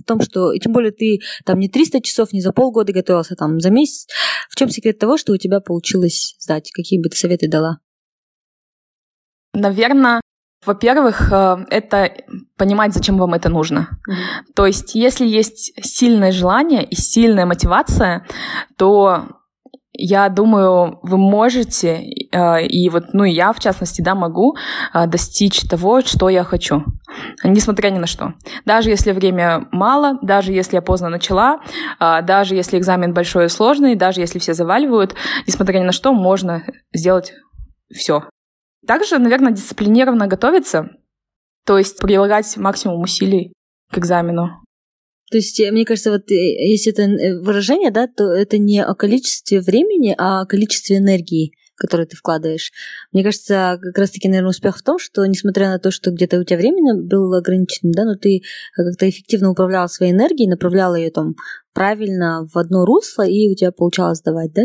в 0.00 0.04
том, 0.04 0.20
что, 0.20 0.52
и 0.52 0.58
тем 0.58 0.72
более 0.72 0.92
ты 0.92 1.20
там 1.44 1.58
не 1.58 1.68
300 1.68 2.00
часов, 2.00 2.32
не 2.32 2.40
за 2.40 2.52
полгода 2.52 2.92
готовился, 2.92 3.34
там 3.34 3.60
за 3.60 3.70
месяц. 3.70 4.06
В 4.48 4.56
чем 4.56 4.70
секрет 4.70 4.98
того, 4.98 5.16
что 5.16 5.32
у 5.32 5.36
тебя 5.36 5.60
получилось 5.60 6.36
сдать? 6.38 6.70
Какие 6.72 7.00
бы 7.00 7.08
ты 7.08 7.16
советы 7.16 7.48
дала? 7.48 7.78
Наверное, 9.54 10.20
во-первых, 10.64 11.32
э, 11.32 11.66
это 11.70 12.12
понимать, 12.56 12.92
зачем 12.92 13.16
вам 13.16 13.34
это 13.34 13.48
нужно. 13.48 14.00
Mm-hmm. 14.08 14.52
То 14.54 14.66
есть, 14.66 14.94
если 14.94 15.26
есть 15.26 15.72
сильное 15.84 16.32
желание 16.32 16.84
и 16.84 16.94
сильная 16.94 17.46
мотивация, 17.46 18.26
то 18.76 19.37
я 20.00 20.28
думаю, 20.28 21.00
вы 21.02 21.18
можете, 21.18 22.00
э, 22.30 22.66
и 22.66 22.88
вот, 22.88 23.12
ну 23.12 23.24
я, 23.24 23.52
в 23.52 23.58
частности, 23.58 24.00
да, 24.00 24.14
могу 24.14 24.56
э, 24.94 25.06
достичь 25.08 25.62
того, 25.68 26.02
что 26.02 26.28
я 26.28 26.44
хочу, 26.44 26.84
несмотря 27.42 27.90
ни 27.90 27.98
на 27.98 28.06
что. 28.06 28.34
Даже 28.64 28.90
если 28.90 29.10
время 29.10 29.66
мало, 29.72 30.16
даже 30.22 30.52
если 30.52 30.76
я 30.76 30.82
поздно 30.82 31.08
начала, 31.08 31.60
э, 31.98 32.22
даже 32.22 32.54
если 32.54 32.78
экзамен 32.78 33.12
большой 33.12 33.46
и 33.46 33.48
сложный, 33.48 33.96
даже 33.96 34.20
если 34.20 34.38
все 34.38 34.54
заваливают, 34.54 35.16
несмотря 35.48 35.80
ни 35.80 35.84
на 35.84 35.92
что, 35.92 36.12
можно 36.12 36.62
сделать 36.94 37.32
все. 37.92 38.22
Также, 38.86 39.18
наверное, 39.18 39.52
дисциплинированно 39.52 40.28
готовиться, 40.28 40.90
то 41.66 41.76
есть 41.76 41.98
прилагать 41.98 42.56
максимум 42.56 43.02
усилий 43.02 43.52
к 43.90 43.98
экзамену. 43.98 44.62
То 45.30 45.36
есть, 45.36 45.60
э, 45.60 45.70
мне 45.70 45.84
кажется, 45.84 46.10
вот 46.10 46.30
э, 46.30 46.34
если 46.34 46.92
это 46.92 47.02
э, 47.02 47.38
выражение, 47.40 47.90
да, 47.90 48.06
то 48.06 48.32
это 48.32 48.58
не 48.58 48.82
о 48.82 48.94
количестве 48.94 49.60
времени, 49.60 50.14
а 50.16 50.40
о 50.40 50.46
количестве 50.46 50.96
энергии, 50.96 51.52
которую 51.76 52.06
ты 52.06 52.16
вкладываешь. 52.16 52.72
Мне 53.12 53.22
кажется, 53.22 53.78
как 53.80 53.98
раз-таки, 53.98 54.28
наверное, 54.28 54.50
успех 54.50 54.78
в 54.78 54.82
том, 54.82 54.98
что, 54.98 55.24
несмотря 55.26 55.68
на 55.68 55.78
то, 55.78 55.90
что 55.90 56.10
где-то 56.10 56.38
у 56.38 56.44
тебя 56.44 56.58
время 56.58 56.94
было 56.94 57.38
ограничено, 57.38 57.92
да, 57.92 58.04
но 58.04 58.14
ты 58.16 58.42
как-то 58.74 59.08
эффективно 59.08 59.50
управляла 59.50 59.86
своей 59.86 60.12
энергией, 60.12 60.48
направляла 60.48 60.94
ее 60.94 61.10
там 61.10 61.34
правильно 61.74 62.46
в 62.52 62.56
одно 62.56 62.84
русло, 62.84 63.26
и 63.26 63.50
у 63.50 63.54
тебя 63.54 63.70
получалось 63.70 64.22
давать, 64.22 64.52
да? 64.52 64.62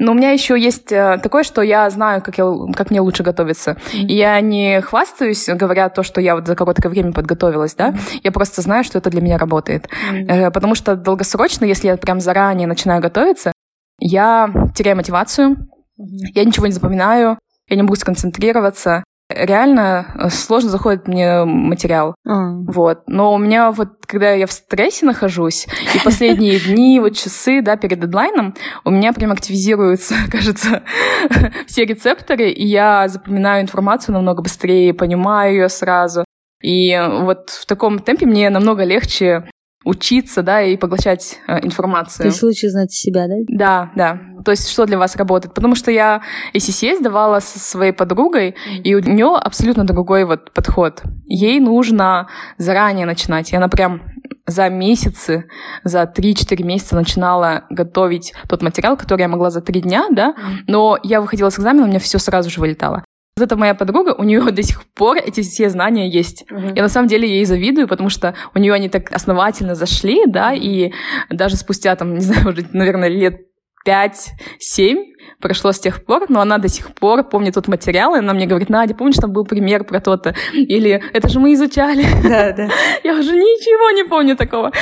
Но 0.00 0.12
у 0.12 0.14
меня 0.14 0.32
еще 0.32 0.58
есть 0.58 0.90
э, 0.90 1.18
такое, 1.22 1.44
что 1.44 1.62
я 1.62 1.88
знаю, 1.88 2.20
как, 2.20 2.36
я, 2.36 2.52
как 2.74 2.90
мне 2.90 3.00
лучше 3.00 3.22
готовиться. 3.22 3.72
Mm-hmm. 3.72 4.06
И 4.06 4.14
я 4.14 4.40
не 4.40 4.80
хвастаюсь, 4.80 5.48
говоря 5.48 5.88
то, 5.88 6.02
что 6.02 6.20
я 6.20 6.34
вот 6.34 6.46
за 6.46 6.56
короткое 6.56 6.88
время 6.88 7.12
подготовилась, 7.12 7.74
да. 7.74 7.90
Mm-hmm. 7.90 8.20
Я 8.24 8.32
просто 8.32 8.60
знаю, 8.62 8.82
что 8.82 8.98
это 8.98 9.10
для 9.10 9.20
меня 9.20 9.38
работает. 9.38 9.88
Mm-hmm. 10.12 10.50
Потому 10.50 10.74
что 10.74 10.96
долгосрочно, 10.96 11.64
если 11.64 11.86
я 11.86 11.96
прям 11.96 12.18
заранее 12.20 12.66
начинаю 12.66 13.00
готовиться, 13.00 13.52
я 14.00 14.50
теряю 14.74 14.96
мотивацию, 14.96 15.50
mm-hmm. 15.50 16.30
я 16.34 16.44
ничего 16.44 16.66
не 16.66 16.72
запоминаю, 16.72 17.38
я 17.68 17.76
не 17.76 17.82
могу 17.82 17.94
сконцентрироваться 17.94 19.04
реально 19.28 20.06
э, 20.14 20.28
сложно 20.30 20.70
заходит 20.70 21.08
мне 21.08 21.44
материал. 21.44 22.14
Mm. 22.26 22.64
Вот. 22.68 23.02
Но 23.06 23.32
у 23.34 23.38
меня 23.38 23.72
вот, 23.72 24.06
когда 24.06 24.32
я 24.32 24.46
в 24.46 24.52
стрессе 24.52 25.06
нахожусь, 25.06 25.66
и 25.94 25.98
последние 26.04 26.60
дни, 26.60 27.00
вот 27.00 27.16
часы, 27.16 27.62
да, 27.62 27.76
перед 27.76 28.00
дедлайном, 28.00 28.54
у 28.84 28.90
меня 28.90 29.12
прям 29.12 29.32
активизируются, 29.32 30.14
кажется, 30.30 30.82
все 31.66 31.84
рецепторы, 31.84 32.50
и 32.50 32.66
я 32.66 33.08
запоминаю 33.08 33.62
информацию 33.62 34.14
намного 34.14 34.42
быстрее, 34.42 34.94
понимаю 34.94 35.54
ее 35.54 35.68
сразу. 35.68 36.24
И 36.62 36.98
вот 37.20 37.50
в 37.50 37.66
таком 37.66 37.98
темпе 37.98 38.26
мне 38.26 38.48
намного 38.48 38.84
легче 38.84 39.48
учиться, 39.84 40.42
да, 40.42 40.62
и 40.62 40.76
поглощать 40.76 41.38
э, 41.46 41.64
информацию. 41.64 42.24
То 42.24 42.28
есть 42.28 42.42
лучше 42.42 42.70
знать 42.70 42.92
себя, 42.92 43.26
да? 43.28 43.34
Да, 43.48 43.92
да. 43.94 44.20
То 44.44 44.50
есть 44.50 44.68
что 44.68 44.86
для 44.86 44.98
вас 44.98 45.16
работает? 45.16 45.54
Потому 45.54 45.74
что 45.74 45.90
я 45.90 46.22
ACCS 46.54 47.02
давала 47.02 47.40
со 47.40 47.58
своей 47.58 47.92
подругой, 47.92 48.56
и 48.82 48.94
у 48.94 49.00
нее 49.00 49.36
абсолютно 49.36 49.84
другой 49.84 50.24
вот 50.24 50.52
подход. 50.52 51.02
Ей 51.26 51.60
нужно 51.60 52.28
заранее 52.58 53.06
начинать, 53.06 53.52
и 53.52 53.56
она 53.56 53.68
прям 53.68 54.02
за 54.46 54.68
месяцы, 54.68 55.46
за 55.84 56.02
3-4 56.02 56.62
месяца 56.62 56.94
начинала 56.94 57.64
готовить 57.70 58.34
тот 58.48 58.62
материал, 58.62 58.96
который 58.96 59.22
я 59.22 59.28
могла 59.28 59.50
за 59.50 59.62
3 59.62 59.80
дня, 59.80 60.06
да, 60.10 60.34
но 60.66 60.98
я 61.02 61.20
выходила 61.20 61.48
с 61.48 61.58
экзамена, 61.58 61.84
у 61.84 61.88
меня 61.88 61.98
все 61.98 62.18
сразу 62.18 62.50
же 62.50 62.60
вылетало. 62.60 63.04
Вот 63.36 63.46
это 63.46 63.56
моя 63.56 63.74
подруга, 63.74 64.14
у 64.16 64.22
нее 64.22 64.42
до 64.52 64.62
сих 64.62 64.84
пор 64.92 65.16
эти 65.16 65.40
все 65.40 65.68
знания 65.68 66.08
есть. 66.08 66.44
Uh-huh. 66.48 66.76
Я 66.76 66.82
на 66.82 66.88
самом 66.88 67.08
деле 67.08 67.28
ей 67.28 67.44
завидую, 67.44 67.88
потому 67.88 68.08
что 68.08 68.34
у 68.54 68.60
нее 68.60 68.72
они 68.72 68.88
так 68.88 69.10
основательно 69.10 69.74
зашли, 69.74 70.24
да, 70.26 70.52
и 70.52 70.92
даже 71.30 71.56
спустя 71.56 71.96
там, 71.96 72.14
не 72.14 72.20
знаю, 72.20 72.50
уже, 72.50 72.64
наверное, 72.72 73.08
лет 73.08 73.40
5-7 73.86 75.14
прошло 75.40 75.72
с 75.72 75.78
тех 75.78 76.04
пор, 76.04 76.26
но 76.28 76.40
она 76.40 76.58
до 76.58 76.68
сих 76.68 76.94
пор 76.94 77.22
помнит 77.24 77.54
тот 77.54 77.68
материал, 77.68 78.14
и 78.14 78.18
она 78.18 78.32
мне 78.32 78.46
говорит, 78.46 78.68
Надя, 78.68 78.94
помнишь, 78.94 79.16
там 79.16 79.32
был 79.32 79.44
пример 79.44 79.84
про 79.84 80.00
то-то? 80.00 80.34
Или 80.52 81.02
это 81.12 81.28
же 81.28 81.40
мы 81.40 81.52
изучали. 81.54 82.06
Да, 82.22 82.52
да. 82.52 82.68
Я 83.04 83.14
уже 83.14 83.32
ничего 83.32 83.90
не 83.90 84.04
помню 84.04 84.36
такого. 84.36 84.72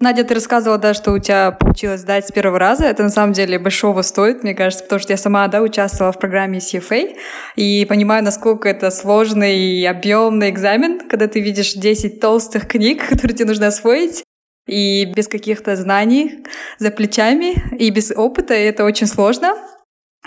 Надя, 0.00 0.22
ты 0.22 0.34
рассказывала, 0.34 0.78
да, 0.78 0.94
что 0.94 1.10
у 1.10 1.18
тебя 1.18 1.50
получилось 1.50 2.02
сдать 2.02 2.28
с 2.28 2.30
первого 2.30 2.60
раза. 2.60 2.84
Это 2.84 3.02
на 3.02 3.08
самом 3.08 3.32
деле 3.32 3.58
большого 3.58 4.02
стоит, 4.02 4.44
мне 4.44 4.54
кажется, 4.54 4.84
потому 4.84 5.00
что 5.00 5.12
я 5.12 5.16
сама, 5.16 5.48
да, 5.48 5.60
участвовала 5.60 6.12
в 6.12 6.20
программе 6.20 6.58
CFA 6.58 7.16
и 7.56 7.84
понимаю, 7.84 8.22
насколько 8.22 8.68
это 8.68 8.92
сложный 8.92 9.58
и 9.58 9.84
объемный 9.84 10.50
экзамен, 10.50 11.00
когда 11.08 11.26
ты 11.26 11.40
видишь 11.40 11.72
10 11.72 12.20
толстых 12.20 12.68
книг, 12.68 13.08
которые 13.08 13.36
тебе 13.36 13.48
нужно 13.48 13.66
освоить, 13.66 14.22
и 14.68 15.04
без 15.06 15.26
каких-то 15.28 15.74
знаний 15.76 16.44
за 16.78 16.90
плечами, 16.90 17.62
и 17.78 17.90
без 17.90 18.12
опыта, 18.12 18.54
это 18.54 18.84
очень 18.84 19.06
сложно. 19.06 19.56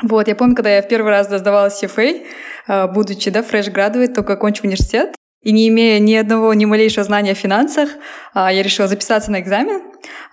Вот, 0.02 0.28
я 0.28 0.36
помню, 0.36 0.56
когда 0.56 0.76
я 0.76 0.82
в 0.82 0.88
первый 0.88 1.10
раз 1.12 1.28
сдавала 1.28 1.68
CFA, 1.68 2.26
э, 2.68 2.88
будучи, 2.88 3.30
да, 3.30 3.42
graduate, 3.42 4.14
только 4.14 4.34
окончив 4.34 4.64
университет, 4.64 5.14
и 5.42 5.52
не 5.52 5.70
имея 5.70 6.00
ни 6.00 6.14
одного, 6.14 6.54
ни 6.54 6.66
малейшего 6.66 7.04
знания 7.04 7.32
о 7.32 7.36
финансах, 7.36 7.90
а, 8.34 8.54
я 8.54 8.62
решила 8.62 8.88
записаться 8.88 9.32
на 9.32 9.40
экзамен. 9.40 9.82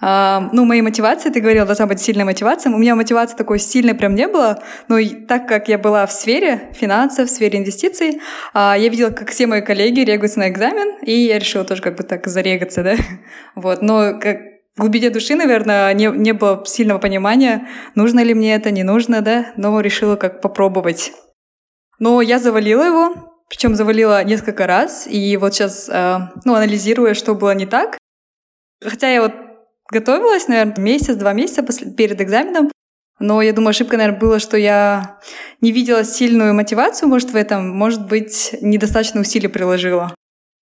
А, 0.01 0.51
ну, 0.53 0.65
моей 0.65 0.83
мотивации, 0.83 1.31
ты 1.31 1.41
говорила, 1.41 1.65
должна 1.65 1.87
быть 1.87 2.01
сильная 2.01 2.27
мотивация. 2.27 2.73
У 2.73 2.79
меня 2.79 2.95
мотивации 2.95 3.37
такой 3.37 3.59
сильной 3.59 3.95
прям 3.95 4.15
не 4.15 4.29
было, 4.29 4.63
но 4.89 4.99
так 5.27 5.49
как 5.49 5.69
я 5.69 5.79
была 5.79 6.07
в 6.07 6.13
сфере 6.13 6.73
финансов, 6.75 7.29
в 7.29 7.33
сфере 7.33 7.59
инвестиций, 7.59 8.21
а, 8.53 8.77
я 8.79 8.89
видела, 8.89 9.11
как 9.11 9.31
все 9.31 9.47
мои 9.47 9.63
коллеги 9.63 10.01
регаются 10.01 10.41
на 10.41 10.49
экзамен, 10.51 10.99
и 11.03 11.13
я 11.13 11.39
решила 11.39 11.65
тоже 11.65 11.81
как 11.81 11.97
бы 11.97 12.03
так 12.03 12.27
зарегаться, 12.27 12.83
да. 12.83 12.97
Вот, 13.55 13.83
но 13.83 14.19
как 14.21 14.39
в 14.77 14.81
глубине 14.83 15.11
души, 15.11 15.35
наверное, 15.35 15.93
не, 15.95 16.07
не 16.07 16.33
было 16.33 16.63
сильного 16.67 16.99
понимания, 16.99 17.67
нужно 17.95 18.23
ли 18.23 18.35
мне 18.35 18.55
это, 18.55 18.71
не 18.71 18.85
нужно, 18.85 19.23
да, 19.23 19.53
но 19.57 19.81
решила 19.81 20.17
как 20.17 20.41
попробовать. 20.41 21.13
Но 21.99 22.21
я 22.23 22.39
завалила 22.39 22.85
его, 22.85 23.38
причем 23.49 23.75
завалила 23.75 24.23
несколько 24.25 24.67
раз, 24.67 25.07
и 25.07 25.37
вот 25.37 25.55
сейчас, 25.55 25.89
э, 25.89 26.19
ну, 26.45 26.55
анализируя, 26.55 27.15
что 27.15 27.35
было 27.35 27.55
не 27.55 27.67
так. 27.67 27.99
Хотя 28.85 29.09
я 29.09 29.23
вот 29.23 29.33
готовилась, 29.91 30.49
наверное, 30.49 30.79
месяц-два 30.79 31.33
месяца 31.33 31.63
перед 31.97 32.21
экзаменом, 32.21 32.71
но 33.19 33.43
я 33.43 33.53
думаю, 33.53 33.71
ошибка, 33.71 33.97
наверное, 33.97 34.21
была, 34.21 34.39
что 34.39 34.57
я 34.57 35.19
не 35.61 35.73
видела 35.73 36.05
сильную 36.05 36.55
мотивацию, 36.55 37.09
может, 37.09 37.31
в 37.31 37.37
этом, 37.37 37.69
может 37.69 38.07
быть, 38.07 38.55
недостаточно 38.61 39.21
усилий 39.21 39.49
приложила. 39.49 40.15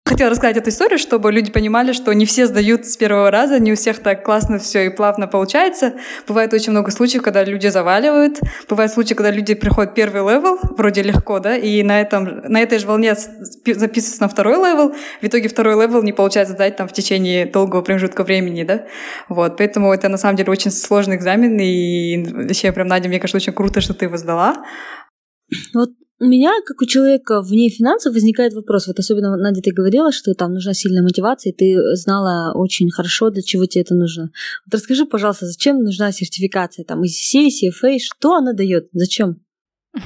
Хотела 0.06 0.30
рассказать 0.30 0.56
эту 0.56 0.70
историю, 0.70 1.00
чтобы 1.00 1.32
люди 1.32 1.50
понимали, 1.50 1.92
что 1.92 2.12
не 2.12 2.26
все 2.26 2.46
сдают 2.46 2.86
с 2.86 2.96
первого 2.96 3.28
раза, 3.32 3.58
не 3.58 3.72
у 3.72 3.74
всех 3.74 3.98
так 3.98 4.24
классно 4.24 4.60
все 4.60 4.86
и 4.86 4.88
плавно 4.88 5.26
получается. 5.26 5.94
Бывает 6.28 6.54
очень 6.54 6.70
много 6.70 6.92
случаев, 6.92 7.24
когда 7.24 7.42
люди 7.42 7.66
заваливают. 7.66 8.38
Бывают 8.68 8.92
случаи, 8.92 9.14
когда 9.14 9.32
люди 9.32 9.54
приходят 9.54 9.96
первый 9.96 10.22
level, 10.22 10.60
вроде 10.78 11.02
легко, 11.02 11.40
да, 11.40 11.56
и 11.56 11.82
на, 11.82 12.00
этом, 12.00 12.24
на 12.24 12.60
этой 12.60 12.78
же 12.78 12.86
волне 12.86 13.16
записываются 13.16 14.22
на 14.22 14.28
второй 14.28 14.54
level. 14.54 14.94
В 15.20 15.26
итоге 15.26 15.48
второй 15.48 15.74
level 15.74 16.04
не 16.04 16.12
получается 16.12 16.54
сдать 16.54 16.76
там 16.76 16.86
в 16.86 16.92
течение 16.92 17.44
долгого 17.44 17.82
промежутка 17.82 18.22
времени, 18.22 18.62
да. 18.62 18.86
Вот, 19.28 19.56
поэтому 19.56 19.92
это 19.92 20.08
на 20.08 20.18
самом 20.18 20.36
деле 20.36 20.52
очень 20.52 20.70
сложный 20.70 21.16
экзамен, 21.16 21.58
и 21.58 22.32
вообще 22.32 22.70
прям, 22.70 22.86
Надя, 22.86 23.08
мне 23.08 23.18
кажется, 23.18 23.38
очень 23.38 23.52
круто, 23.52 23.80
что 23.80 23.92
ты 23.92 24.04
его 24.04 24.16
сдала. 24.16 24.64
Вот 25.74 25.90
у 26.18 26.24
меня, 26.24 26.52
как 26.64 26.80
у 26.80 26.86
человека 26.86 27.42
вне 27.42 27.68
финансов, 27.68 28.14
возникает 28.14 28.54
вопрос. 28.54 28.86
Вот 28.86 28.98
особенно, 28.98 29.36
Надя, 29.36 29.60
ты 29.60 29.72
говорила, 29.72 30.12
что 30.12 30.34
там 30.34 30.54
нужна 30.54 30.72
сильная 30.72 31.02
мотивация, 31.02 31.52
и 31.52 31.54
ты 31.54 31.96
знала 31.96 32.52
очень 32.54 32.90
хорошо, 32.90 33.30
для 33.30 33.42
чего 33.42 33.66
тебе 33.66 33.82
это 33.82 33.94
нужно. 33.94 34.30
Вот 34.64 34.74
расскажи, 34.74 35.04
пожалуйста, 35.04 35.46
зачем 35.46 35.82
нужна 35.82 36.12
сертификация? 36.12 36.84
Там 36.84 37.02
ECC, 37.02 37.48
CFA, 37.48 37.98
что 37.98 38.34
она 38.34 38.52
дает? 38.52 38.88
Зачем? 38.92 39.40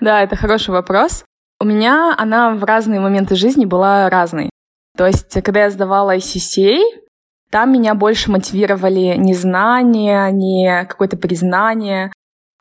Да, 0.00 0.22
это 0.22 0.36
хороший 0.36 0.70
вопрос. 0.70 1.24
У 1.60 1.64
меня 1.64 2.14
она 2.16 2.54
в 2.54 2.64
разные 2.64 3.00
моменты 3.00 3.36
жизни 3.36 3.64
была 3.64 4.08
разной. 4.08 4.48
То 4.96 5.06
есть, 5.06 5.30
когда 5.42 5.64
я 5.64 5.70
сдавала 5.70 6.16
ICCA, 6.16 6.78
там 7.50 7.72
меня 7.72 7.94
больше 7.94 8.30
мотивировали 8.30 9.16
не 9.16 9.34
знания, 9.34 10.30
не 10.30 10.84
какое-то 10.88 11.16
признание, 11.16 12.12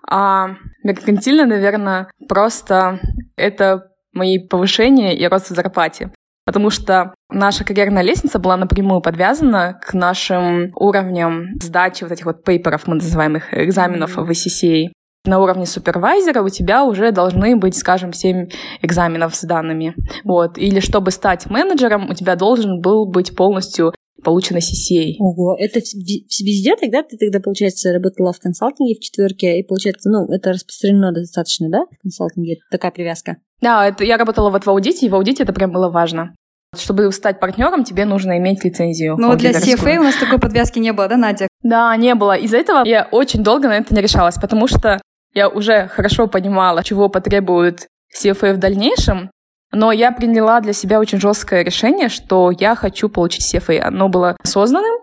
а 0.09 0.55
меркантильно, 0.83 1.45
наверное, 1.45 2.09
просто 2.27 2.99
это 3.35 3.91
мои 4.13 4.39
повышения 4.39 5.15
и 5.15 5.27
рост 5.27 5.49
в 5.49 5.55
зарплате. 5.55 6.11
Потому 6.45 6.69
что 6.69 7.13
наша 7.29 7.65
карьерная 7.65 8.03
лестница 8.03 8.39
была 8.39 8.55
напрямую 8.55 9.01
подвязана 9.01 9.77
к 9.85 9.93
нашим 9.93 10.71
уровням 10.75 11.59
сдачи 11.61 12.03
вот 12.03 12.13
этих 12.13 12.25
вот 12.25 12.45
пейперов, 12.45 12.87
мы 12.87 12.95
называем 12.95 13.35
их, 13.35 13.53
экзаменов 13.53 14.15
в 14.15 14.29
CCA. 14.29 14.87
На 15.25 15.39
уровне 15.39 15.65
супервайзера 15.65 16.41
у 16.41 16.47
тебя 16.47 16.85
уже 16.85 17.11
должны 17.11 17.57
быть, 17.57 17.77
скажем, 17.77 18.13
7 18.13 18.47
экзаменов 18.81 19.35
с 19.35 19.41
данными. 19.43 19.93
Вот. 20.23 20.57
Или 20.57 20.79
чтобы 20.79 21.11
стать 21.11 21.49
менеджером, 21.49 22.09
у 22.09 22.13
тебя 22.13 22.37
должен 22.37 22.79
был 22.79 23.05
быть 23.05 23.35
полностью 23.35 23.93
получено 24.27 24.57
CCA. 24.57 25.15
Ого, 25.19 25.55
это 25.57 25.79
везде 25.79 26.75
тогда? 26.75 27.01
Ты 27.01 27.15
тогда, 27.15 27.39
получается, 27.39 27.93
работала 27.93 28.33
в 28.33 28.39
консалтинге 28.39 28.95
в 28.95 28.99
четверке, 28.99 29.57
и, 29.57 29.63
получается, 29.63 30.09
ну, 30.09 30.25
это 30.25 30.49
распространено 30.49 31.13
достаточно, 31.13 31.69
да, 31.69 31.85
в 31.85 32.01
консалтинге, 32.01 32.57
такая 32.69 32.91
привязка? 32.91 33.37
Да, 33.61 33.87
это, 33.87 34.03
я 34.03 34.17
работала 34.17 34.49
вот 34.49 34.65
в 34.65 34.69
аудите, 34.69 35.05
и 35.05 35.09
в 35.09 35.15
аудите 35.15 35.43
это 35.43 35.53
прям 35.53 35.71
было 35.71 35.89
важно. 35.89 36.35
Чтобы 36.77 37.09
стать 37.13 37.39
партнером, 37.39 37.85
тебе 37.85 38.03
нужно 38.03 38.37
иметь 38.37 38.65
лицензию. 38.65 39.15
Но 39.17 39.29
вот 39.29 39.37
для 39.37 39.51
CFA 39.51 39.99
у 39.99 40.03
нас 40.03 40.17
такой 40.17 40.39
подвязки 40.39 40.79
не 40.79 40.91
было, 40.91 41.07
да, 41.07 41.15
Надя? 41.15 41.47
Да, 41.63 41.95
не 41.95 42.13
было. 42.13 42.35
Из-за 42.35 42.57
этого 42.57 42.83
я 42.83 43.07
очень 43.09 43.43
долго 43.43 43.69
на 43.69 43.77
это 43.77 43.95
не 43.95 44.01
решалась, 44.01 44.35
потому 44.35 44.67
что 44.67 44.99
я 45.33 45.47
уже 45.47 45.87
хорошо 45.87 46.27
понимала, 46.27 46.83
чего 46.83 47.07
потребует 47.07 47.87
CFA 48.13 48.55
в 48.55 48.57
дальнейшем, 48.57 49.31
но 49.71 49.91
я 49.91 50.11
приняла 50.11 50.59
для 50.61 50.73
себя 50.73 50.99
очень 50.99 51.19
жесткое 51.19 51.63
решение, 51.63 52.09
что 52.09 52.51
я 52.51 52.75
хочу 52.75 53.09
получить 53.09 53.53
CFA. 53.53 53.79
Оно 53.79 54.09
было 54.09 54.35
осознанным. 54.43 55.01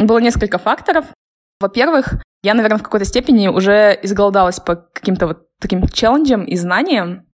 Было 0.00 0.18
несколько 0.18 0.58
факторов. 0.58 1.06
Во-первых, 1.60 2.14
я, 2.42 2.54
наверное, 2.54 2.78
в 2.78 2.82
какой-то 2.82 3.06
степени 3.06 3.48
уже 3.48 3.98
изголодалась 4.02 4.58
по 4.58 4.76
каким-то 4.76 5.28
вот 5.28 5.46
таким 5.60 5.86
челленджам 5.86 6.44
и 6.44 6.56
знаниям. 6.56 7.26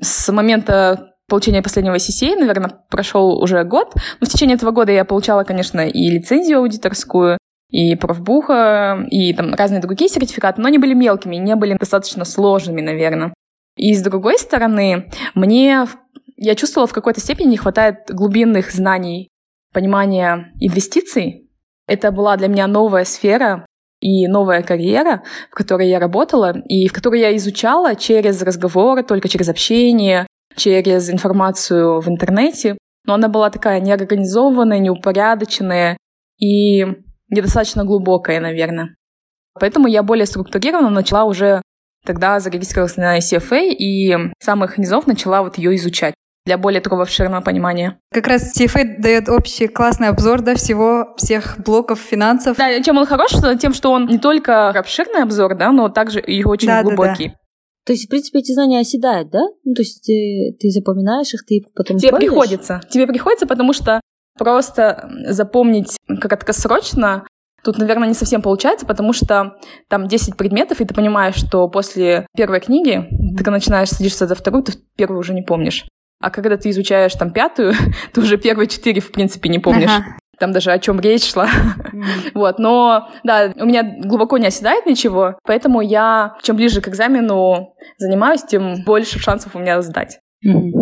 С 0.00 0.30
момента 0.30 1.14
получения 1.28 1.62
последнего 1.62 1.96
CCA, 1.96 2.36
наверное, 2.36 2.80
прошел 2.88 3.40
уже 3.42 3.64
год. 3.64 3.94
Но 4.20 4.26
в 4.26 4.30
течение 4.30 4.56
этого 4.56 4.70
года 4.70 4.92
я 4.92 5.04
получала, 5.04 5.42
конечно, 5.44 5.80
и 5.80 6.10
лицензию 6.10 6.58
аудиторскую, 6.58 7.38
и 7.70 7.96
профбуха, 7.96 9.04
и 9.10 9.32
там 9.34 9.54
разные 9.54 9.80
другие 9.80 10.08
сертификаты, 10.08 10.60
но 10.60 10.68
они 10.68 10.78
были 10.78 10.94
мелкими, 10.94 11.36
не 11.36 11.56
были 11.56 11.76
достаточно 11.76 12.24
сложными, 12.24 12.80
наверное. 12.80 13.34
И 13.76 13.94
с 13.94 14.02
другой 14.02 14.38
стороны, 14.38 15.10
мне 15.34 15.86
я 16.36 16.54
чувствовала 16.54 16.86
в 16.86 16.92
какой-то 16.92 17.20
степени 17.20 17.48
не 17.48 17.56
хватает 17.56 18.10
глубинных 18.10 18.70
знаний, 18.70 19.30
понимания 19.72 20.52
инвестиций. 20.60 21.50
Это 21.86 22.10
была 22.10 22.36
для 22.36 22.48
меня 22.48 22.66
новая 22.66 23.04
сфера 23.04 23.66
и 24.00 24.26
новая 24.26 24.62
карьера, 24.62 25.22
в 25.50 25.54
которой 25.54 25.88
я 25.88 25.98
работала, 25.98 26.54
и 26.68 26.88
в 26.88 26.92
которой 26.92 27.20
я 27.20 27.36
изучала 27.36 27.94
через 27.94 28.42
разговоры, 28.42 29.02
только 29.02 29.28
через 29.28 29.48
общение, 29.48 30.26
через 30.56 31.10
информацию 31.10 32.00
в 32.00 32.08
интернете. 32.08 32.78
Но 33.06 33.14
она 33.14 33.28
была 33.28 33.50
такая 33.50 33.80
неорганизованная, 33.80 34.78
неупорядоченная 34.78 35.96
и 36.38 36.86
недостаточно 37.28 37.84
глубокая, 37.84 38.40
наверное. 38.40 38.94
Поэтому 39.58 39.86
я 39.86 40.02
более 40.02 40.26
структурированно 40.26 40.90
начала 40.90 41.24
уже 41.24 41.62
тогда 42.04 42.40
зарегистрировалась 42.40 42.96
на 42.96 43.18
CFA 43.18 43.68
и 43.68 44.32
самых 44.40 44.78
низов 44.78 45.06
начала 45.06 45.42
вот 45.42 45.58
ее 45.58 45.74
изучать 45.76 46.14
для 46.46 46.58
более 46.58 46.80
такого 46.80 47.02
обширного 47.02 47.40
понимания. 47.40 47.98
Как 48.12 48.26
раз 48.26 48.58
CFA 48.58 48.98
дает 48.98 49.28
общий 49.28 49.66
классный 49.66 50.08
обзор 50.08 50.42
да, 50.42 50.54
всего, 50.54 51.14
всех 51.16 51.56
блоков 51.58 51.98
финансов. 51.98 52.56
Да, 52.58 52.82
чем 52.82 52.98
он 52.98 53.06
хорош, 53.06 53.32
тем, 53.60 53.72
что 53.72 53.90
он 53.90 54.06
не 54.06 54.18
только 54.18 54.68
обширный 54.70 55.22
обзор, 55.22 55.56
да, 55.56 55.72
но 55.72 55.88
также 55.88 56.20
и 56.20 56.44
очень 56.44 56.68
да, 56.68 56.82
глубокий. 56.82 57.28
Да, 57.28 57.34
да. 57.34 57.38
То 57.86 57.92
есть, 57.92 58.06
в 58.06 58.08
принципе, 58.08 58.38
эти 58.38 58.52
знания 58.52 58.80
оседают, 58.80 59.30
да? 59.30 59.42
Ну, 59.64 59.74
то 59.74 59.82
есть 59.82 60.02
ты, 60.04 60.56
ты 60.58 60.70
запоминаешь 60.70 61.34
их, 61.34 61.44
ты 61.46 61.62
потом 61.74 61.98
Тебе 61.98 62.08
используешь? 62.08 62.32
приходится. 62.32 62.80
Тебе 62.90 63.06
приходится, 63.06 63.46
потому 63.46 63.72
что 63.72 64.00
просто 64.38 65.10
запомнить 65.28 65.96
как 66.08 66.30
краткосрочно 66.30 67.24
Тут, 67.64 67.78
наверное, 67.78 68.08
не 68.08 68.14
совсем 68.14 68.42
получается, 68.42 68.84
потому 68.84 69.14
что 69.14 69.56
там 69.88 70.06
10 70.06 70.36
предметов, 70.36 70.82
и 70.82 70.84
ты 70.84 70.94
понимаешь, 70.94 71.36
что 71.36 71.66
после 71.68 72.26
первой 72.36 72.60
книги 72.60 73.08
ты 73.42 73.50
начинаешь 73.50 73.88
садишься 73.88 74.26
за 74.26 74.34
вторую, 74.34 74.64
ты 74.64 74.74
первую 74.96 75.18
уже 75.18 75.32
не 75.32 75.40
помнишь. 75.40 75.86
А 76.20 76.30
когда 76.30 76.56
ты 76.56 76.70
изучаешь 76.70 77.14
там 77.14 77.32
пятую, 77.32 77.74
ты 78.12 78.20
уже 78.20 78.36
первые 78.36 78.66
четыре, 78.66 79.00
в 79.00 79.12
принципе, 79.12 79.48
не 79.48 79.58
помнишь. 79.58 79.90
Ага. 79.90 80.16
Там 80.38 80.52
даже 80.52 80.72
о 80.72 80.78
чем 80.78 81.00
речь 81.00 81.30
шла. 81.30 81.46
Mm. 81.46 82.04
вот, 82.34 82.58
но 82.58 83.08
да, 83.22 83.52
у 83.56 83.66
меня 83.66 83.82
глубоко 83.82 84.38
не 84.38 84.46
оседает 84.46 84.84
ничего, 84.84 85.38
поэтому 85.44 85.80
я 85.80 86.36
чем 86.42 86.56
ближе 86.56 86.80
к 86.80 86.88
экзамену 86.88 87.74
занимаюсь, 87.98 88.42
тем 88.42 88.82
больше 88.84 89.20
шансов 89.20 89.54
у 89.54 89.60
меня 89.60 89.80
сдать. 89.82 90.18
Mm. 90.44 90.72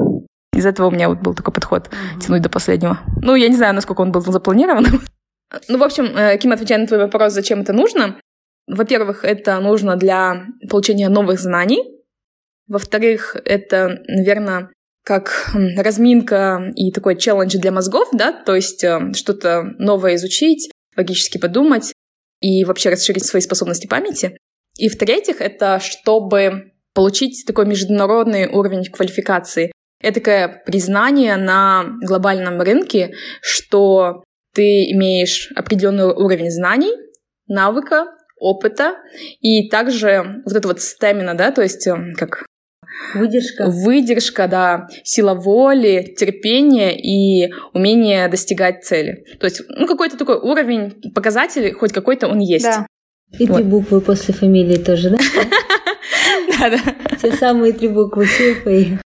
Из 0.54 0.66
этого 0.66 0.88
у 0.88 0.90
меня 0.90 1.08
вот 1.08 1.18
был 1.18 1.34
такой 1.34 1.52
подход 1.52 1.88
mm-hmm. 1.88 2.20
тянуть 2.20 2.42
до 2.42 2.50
последнего. 2.50 3.00
Ну, 3.22 3.34
я 3.34 3.48
не 3.48 3.56
знаю, 3.56 3.74
насколько 3.74 4.02
он 4.02 4.12
был 4.12 4.20
запланирован. 4.20 4.86
ну, 5.68 5.78
в 5.78 5.82
общем, 5.82 6.04
э, 6.16 6.36
Ким, 6.38 6.52
отвечая 6.52 6.78
на 6.78 6.86
твой 6.86 7.00
вопрос, 7.00 7.32
зачем 7.32 7.60
это 7.60 7.72
нужно. 7.72 8.16
Во-первых, 8.66 9.24
это 9.24 9.58
нужно 9.60 9.96
для 9.96 10.46
получения 10.68 11.08
новых 11.08 11.40
знаний. 11.40 11.82
Во-вторых, 12.68 13.36
это, 13.44 14.02
наверное, 14.06 14.70
как 15.04 15.50
разминка 15.76 16.72
и 16.76 16.92
такой 16.92 17.16
челлендж 17.16 17.56
для 17.58 17.72
мозгов, 17.72 18.08
да, 18.12 18.32
то 18.32 18.54
есть 18.54 18.84
э, 18.84 19.12
что-то 19.14 19.62
новое 19.78 20.14
изучить, 20.16 20.70
логически 20.96 21.38
подумать 21.38 21.92
и 22.40 22.64
вообще 22.64 22.90
расширить 22.90 23.24
свои 23.24 23.42
способности 23.42 23.86
памяти. 23.86 24.36
И 24.76 24.88
в-третьих, 24.88 25.40
это 25.40 25.80
чтобы 25.80 26.72
получить 26.94 27.44
такой 27.46 27.66
международный 27.66 28.46
уровень 28.46 28.84
квалификации. 28.84 29.72
Это 30.00 30.20
такое 30.20 30.62
признание 30.66 31.36
на 31.36 31.84
глобальном 32.02 32.60
рынке, 32.60 33.14
что 33.40 34.24
ты 34.54 34.90
имеешь 34.92 35.50
определенный 35.54 36.12
уровень 36.12 36.50
знаний, 36.50 36.92
навыка, 37.46 38.06
опыта, 38.38 38.96
и 39.40 39.68
также 39.68 40.42
вот 40.44 40.56
это 40.56 40.68
вот 40.68 40.80
стамина, 40.80 41.34
да, 41.34 41.52
то 41.52 41.62
есть 41.62 41.86
э, 41.86 41.96
как 42.16 42.44
Выдержка. 43.14 43.68
Выдержка, 43.68 44.48
да. 44.48 44.88
Сила 45.04 45.34
воли, 45.34 46.14
терпение 46.16 46.98
и 46.98 47.52
умение 47.72 48.28
достигать 48.28 48.84
цели. 48.84 49.24
То 49.38 49.46
есть, 49.46 49.62
ну, 49.68 49.86
какой-то 49.86 50.16
такой 50.16 50.36
уровень, 50.36 51.12
показатель, 51.14 51.72
хоть 51.74 51.92
какой-то 51.92 52.28
он 52.28 52.40
есть. 52.40 52.64
Да. 52.64 52.86
И 53.38 53.46
вот. 53.46 53.56
три 53.56 53.64
буквы 53.64 54.00
после 54.00 54.34
фамилии 54.34 54.76
тоже, 54.76 55.10
да? 55.10 55.18
Да-да. 56.58 56.78
Те 57.20 57.32
самые 57.32 57.72
три 57.72 57.88
буквы 57.88 58.24
CFA. 58.24 58.98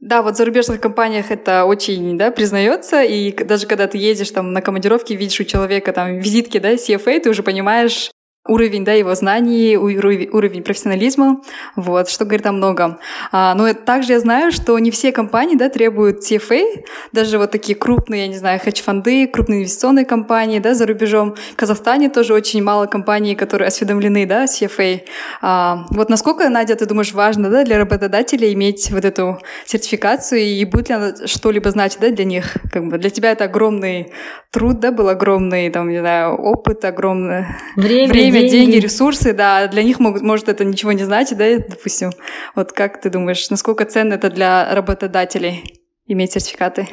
Да, 0.00 0.22
вот 0.22 0.34
в 0.34 0.36
зарубежных 0.36 0.80
компаниях 0.80 1.30
это 1.30 1.64
очень, 1.64 2.18
да, 2.18 2.32
признается, 2.32 3.02
и 3.04 3.32
даже 3.44 3.68
когда 3.68 3.86
ты 3.86 3.98
едешь 3.98 4.32
там 4.32 4.52
на 4.52 4.60
командировке, 4.60 5.14
видишь 5.14 5.38
у 5.38 5.44
человека 5.44 5.92
там 5.92 6.18
визитки, 6.18 6.58
да, 6.58 6.74
CFA, 6.74 7.20
ты 7.20 7.30
уже 7.30 7.44
понимаешь, 7.44 8.10
уровень, 8.46 8.84
да, 8.84 8.92
его 8.92 9.14
знаний, 9.14 9.76
уровень, 9.76 10.62
профессионализма, 10.62 11.42
вот, 11.76 12.08
что 12.08 12.24
говорит 12.24 12.44
о 12.46 12.52
многом. 12.52 12.98
А, 13.30 13.54
но 13.54 13.72
также 13.72 14.14
я 14.14 14.20
знаю, 14.20 14.50
что 14.50 14.76
не 14.80 14.90
все 14.90 15.12
компании, 15.12 15.54
да, 15.54 15.68
требуют 15.68 16.28
CFA, 16.28 16.84
даже 17.12 17.38
вот 17.38 17.52
такие 17.52 17.76
крупные, 17.78 18.22
я 18.22 18.28
не 18.28 18.36
знаю, 18.36 18.58
хедж-фонды, 18.58 19.28
крупные 19.28 19.60
инвестиционные 19.60 20.04
компании, 20.04 20.58
да, 20.58 20.74
за 20.74 20.86
рубежом. 20.86 21.36
В 21.52 21.56
Казахстане 21.56 22.10
тоже 22.10 22.34
очень 22.34 22.62
мало 22.64 22.86
компаний, 22.86 23.36
которые 23.36 23.68
осведомлены, 23.68 24.26
да, 24.26 24.46
CFA. 24.46 25.02
А, 25.40 25.86
вот 25.90 26.10
насколько, 26.10 26.48
Надя, 26.48 26.74
ты 26.74 26.86
думаешь, 26.86 27.12
важно, 27.12 27.48
да, 27.48 27.62
для 27.62 27.78
работодателя 27.78 28.52
иметь 28.52 28.90
вот 28.90 29.04
эту 29.04 29.38
сертификацию, 29.66 30.40
и 30.40 30.64
будет 30.64 30.88
ли 30.88 30.94
она 30.96 31.14
что-либо 31.26 31.70
значить, 31.70 32.00
да, 32.00 32.10
для 32.10 32.24
них? 32.24 32.56
Как 32.72 32.84
бы 32.88 32.98
для 32.98 33.10
тебя 33.10 33.30
это 33.30 33.44
огромный 33.44 34.12
труд, 34.50 34.80
да, 34.80 34.90
был 34.90 35.08
огромный, 35.08 35.70
там, 35.70 35.88
не 35.88 36.00
знаю, 36.00 36.34
опыт, 36.34 36.84
огромное 36.84 37.56
время, 37.76 38.12
время 38.12 38.31
деньги. 38.40 38.50
деньги, 38.50 38.76
ресурсы, 38.76 39.32
да, 39.32 39.66
для 39.68 39.82
них 39.82 40.00
могут, 40.00 40.22
может 40.22 40.48
это 40.48 40.64
ничего 40.64 40.92
не 40.92 41.04
значит, 41.04 41.38
да, 41.38 41.58
допустим. 41.58 42.12
Вот 42.54 42.72
как 42.72 43.00
ты 43.00 43.10
думаешь, 43.10 43.50
насколько 43.50 43.84
ценно 43.84 44.14
это 44.14 44.30
для 44.30 44.74
работодателей 44.74 45.80
иметь 46.06 46.32
сертификаты? 46.32 46.88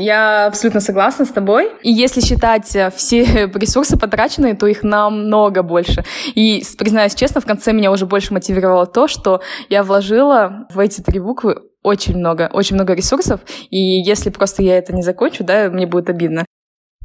Я 0.00 0.46
абсолютно 0.46 0.80
согласна 0.80 1.24
с 1.24 1.30
тобой. 1.30 1.72
И 1.82 1.90
если 1.90 2.20
считать 2.20 2.74
э, 2.76 2.90
все 2.94 3.24
ресурсы 3.54 3.98
потраченные, 3.98 4.54
то 4.54 4.68
их 4.68 4.84
намного 4.84 5.64
больше. 5.64 6.04
И, 6.36 6.62
признаюсь 6.78 7.16
честно, 7.16 7.40
в 7.40 7.46
конце 7.46 7.72
меня 7.72 7.90
уже 7.90 8.06
больше 8.06 8.32
мотивировало 8.32 8.86
то, 8.86 9.08
что 9.08 9.42
я 9.68 9.82
вложила 9.82 10.68
в 10.70 10.78
эти 10.78 11.00
три 11.00 11.18
буквы 11.18 11.62
очень 11.82 12.16
много, 12.16 12.48
очень 12.52 12.76
много 12.76 12.94
ресурсов. 12.94 13.40
И 13.70 13.78
если 13.78 14.30
просто 14.30 14.62
я 14.62 14.78
это 14.78 14.94
не 14.94 15.02
закончу, 15.02 15.42
да, 15.42 15.68
мне 15.68 15.86
будет 15.86 16.08
обидно. 16.10 16.44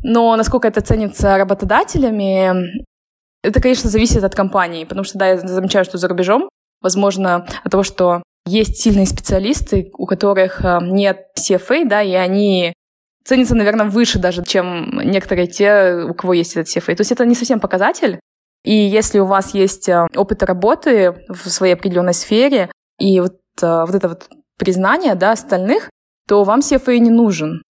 Но 0.03 0.35
насколько 0.35 0.67
это 0.67 0.81
ценится 0.81 1.37
работодателями, 1.37 2.85
это, 3.43 3.61
конечно, 3.61 3.89
зависит 3.89 4.23
от 4.23 4.35
компании, 4.35 4.85
потому 4.85 5.03
что, 5.03 5.19
да, 5.19 5.27
я 5.27 5.37
замечаю, 5.37 5.85
что 5.85 5.97
за 5.97 6.07
рубежом, 6.07 6.49
возможно, 6.81 7.45
от 7.63 7.71
того, 7.71 7.83
что 7.83 8.23
есть 8.45 8.77
сильные 8.77 9.05
специалисты, 9.05 9.91
у 9.97 10.05
которых 10.05 10.63
э, 10.63 10.79
нет 10.81 11.27
CFA, 11.37 11.87
да, 11.87 12.01
и 12.01 12.13
они 12.13 12.73
ценятся, 13.23 13.55
наверное, 13.55 13.85
выше 13.85 14.19
даже, 14.19 14.43
чем 14.43 14.99
некоторые 15.03 15.47
те, 15.47 16.05
у 16.09 16.13
кого 16.13 16.33
есть 16.33 16.55
этот 16.55 16.75
CFA. 16.75 16.95
То 16.95 17.01
есть 17.01 17.11
это 17.11 17.25
не 17.25 17.35
совсем 17.35 17.59
показатель. 17.59 18.19
И 18.63 18.73
если 18.73 19.19
у 19.19 19.25
вас 19.25 19.53
есть 19.53 19.87
э, 19.89 20.07
опыт 20.15 20.43
работы 20.43 21.15
в 21.27 21.49
своей 21.49 21.73
определенной 21.73 22.13
сфере, 22.13 22.71
и 22.99 23.19
вот, 23.19 23.37
э, 23.61 23.85
вот 23.85 23.95
это 23.95 24.09
вот 24.09 24.29
признание 24.57 25.15
да, 25.15 25.31
остальных, 25.31 25.89
то 26.27 26.43
вам 26.43 26.59
CFA 26.59 26.97
не 26.99 27.11
нужен. 27.11 27.61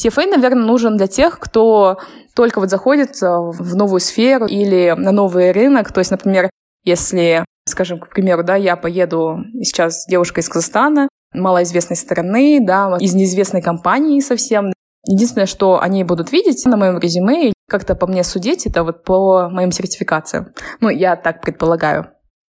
CFA, 0.00 0.26
наверное, 0.26 0.64
нужен 0.64 0.96
для 0.96 1.06
тех, 1.06 1.38
кто 1.38 1.98
только 2.34 2.60
вот 2.60 2.70
заходит 2.70 3.22
э, 3.22 3.26
в 3.28 3.76
новую 3.76 4.00
сферу 4.00 4.46
или 4.46 4.94
на 4.96 5.12
новый 5.12 5.52
рынок. 5.52 5.92
То 5.92 6.00
есть, 6.00 6.10
например, 6.10 6.50
если, 6.84 7.44
скажем, 7.68 7.98
к 7.98 8.08
примеру, 8.08 8.42
да, 8.42 8.56
я 8.56 8.76
поеду 8.76 9.38
сейчас 9.62 10.06
девушка 10.06 10.40
из 10.40 10.48
Казахстана, 10.48 11.08
малоизвестной 11.34 11.96
страны, 11.96 12.58
да, 12.60 12.96
из 12.98 13.14
неизвестной 13.14 13.62
компании 13.62 14.20
совсем. 14.20 14.72
Единственное, 15.06 15.46
что 15.46 15.80
они 15.80 16.04
будут 16.04 16.32
видеть 16.32 16.64
на 16.64 16.76
моем 16.76 16.98
резюме, 16.98 17.52
как-то 17.68 17.94
по 17.94 18.06
мне 18.06 18.22
судить, 18.22 18.66
это 18.66 18.84
вот 18.84 19.04
по 19.04 19.48
моим 19.48 19.72
сертификациям. 19.72 20.52
Ну, 20.80 20.88
я 20.88 21.16
так 21.16 21.42
предполагаю. 21.42 22.12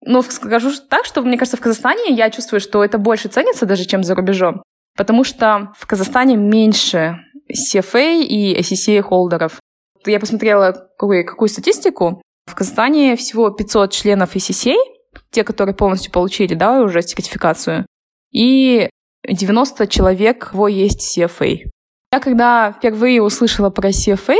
Но 0.05 0.21
скажу 0.21 0.69
так, 0.89 1.05
что, 1.05 1.21
мне 1.21 1.37
кажется, 1.37 1.57
в 1.57 1.61
Казахстане 1.61 2.15
я 2.15 2.29
чувствую, 2.29 2.59
что 2.59 2.83
это 2.83 2.99
больше 2.99 3.27
ценится 3.27 3.65
даже, 3.65 3.85
чем 3.85 4.03
за 4.03 4.13
рубежом. 4.13 4.61
Потому 4.95 5.23
что 5.23 5.73
в 5.77 5.87
Казахстане 5.87 6.37
меньше 6.37 7.17
CFA 7.51 8.23
и 8.23 8.59
SCCA 8.59 9.01
холдеров. 9.01 9.59
Я 10.05 10.19
посмотрела 10.19 10.71
какую, 10.71 11.25
какую 11.25 11.49
статистику. 11.49 12.21
В 12.45 12.55
Казахстане 12.55 13.15
всего 13.15 13.49
500 13.49 13.91
членов 13.91 14.35
SCCA, 14.35 14.75
те, 15.31 15.43
которые 15.43 15.75
полностью 15.75 16.11
получили, 16.11 16.53
да, 16.53 16.81
уже 16.81 17.01
сертификацию, 17.01 17.85
и 18.31 18.89
90 19.27 19.87
человек, 19.87 20.51
кого 20.51 20.67
есть 20.67 21.17
CFA. 21.17 21.69
Я 22.11 22.19
когда 22.19 22.71
впервые 22.71 23.21
услышала 23.21 23.69
про 23.69 23.89
CFA, 23.89 24.37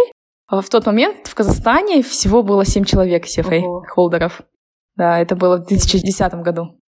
в 0.50 0.70
тот 0.70 0.86
момент 0.86 1.28
в 1.28 1.34
Казахстане 1.34 2.04
всего 2.04 2.44
было 2.44 2.65
7 2.65 2.84
человек 2.84 3.26
CFA-холдеров. 3.26 4.41
Да, 4.96 5.20
это 5.20 5.36
было 5.36 5.58
в 5.58 5.65
2010 5.65 6.34
году. 6.36 6.80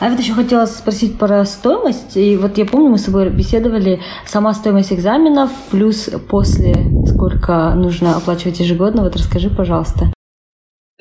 А 0.00 0.08
вот 0.08 0.18
еще 0.18 0.32
хотела 0.32 0.66
спросить 0.66 1.18
про 1.18 1.44
стоимость. 1.44 2.16
И 2.16 2.36
вот 2.36 2.58
я 2.58 2.64
помню, 2.64 2.90
мы 2.90 2.98
с 2.98 3.04
тобой 3.04 3.30
беседовали, 3.30 4.00
сама 4.26 4.52
стоимость 4.52 4.92
экзаменов 4.92 5.50
плюс 5.70 6.10
после 6.28 6.74
сколько 7.06 7.72
нужно 7.74 8.16
оплачивать 8.16 8.58
ежегодно. 8.58 9.02
Вот 9.02 9.14
расскажи, 9.14 9.48
пожалуйста. 9.48 10.12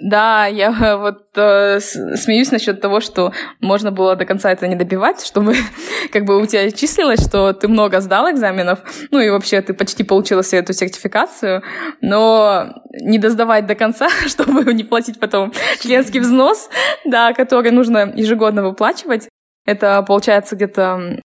Да, 0.01 0.47
я 0.47 0.71
вот 0.97 1.27
э, 1.35 1.79
смеюсь 1.79 2.51
насчет 2.51 2.81
того, 2.81 2.99
что 2.99 3.33
можно 3.59 3.91
было 3.91 4.15
до 4.15 4.25
конца 4.25 4.51
это 4.51 4.67
не 4.67 4.75
добивать, 4.75 5.23
чтобы 5.23 5.53
как 6.11 6.25
бы 6.25 6.41
у 6.41 6.45
тебя 6.45 6.71
числилось, 6.71 7.23
что 7.23 7.53
ты 7.53 7.67
много 7.67 8.01
сдал 8.01 8.29
экзаменов, 8.31 8.79
ну 9.11 9.19
и 9.19 9.29
вообще 9.29 9.61
ты 9.61 9.73
почти 9.73 10.03
получила 10.03 10.43
себе 10.43 10.61
эту 10.61 10.73
сертификацию, 10.73 11.61
но 12.01 12.73
не 12.99 13.19
досдавать 13.19 13.67
до 13.67 13.75
конца, 13.75 14.09
чтобы 14.25 14.73
не 14.73 14.83
платить 14.83 15.19
потом 15.19 15.53
членский 15.79 16.19
взнос, 16.19 16.69
да, 17.05 17.33
который 17.33 17.71
нужно 17.71 18.11
ежегодно 18.15 18.63
выплачивать. 18.63 19.29
Это 19.65 20.01
получается 20.01 20.55
где-то 20.55 21.19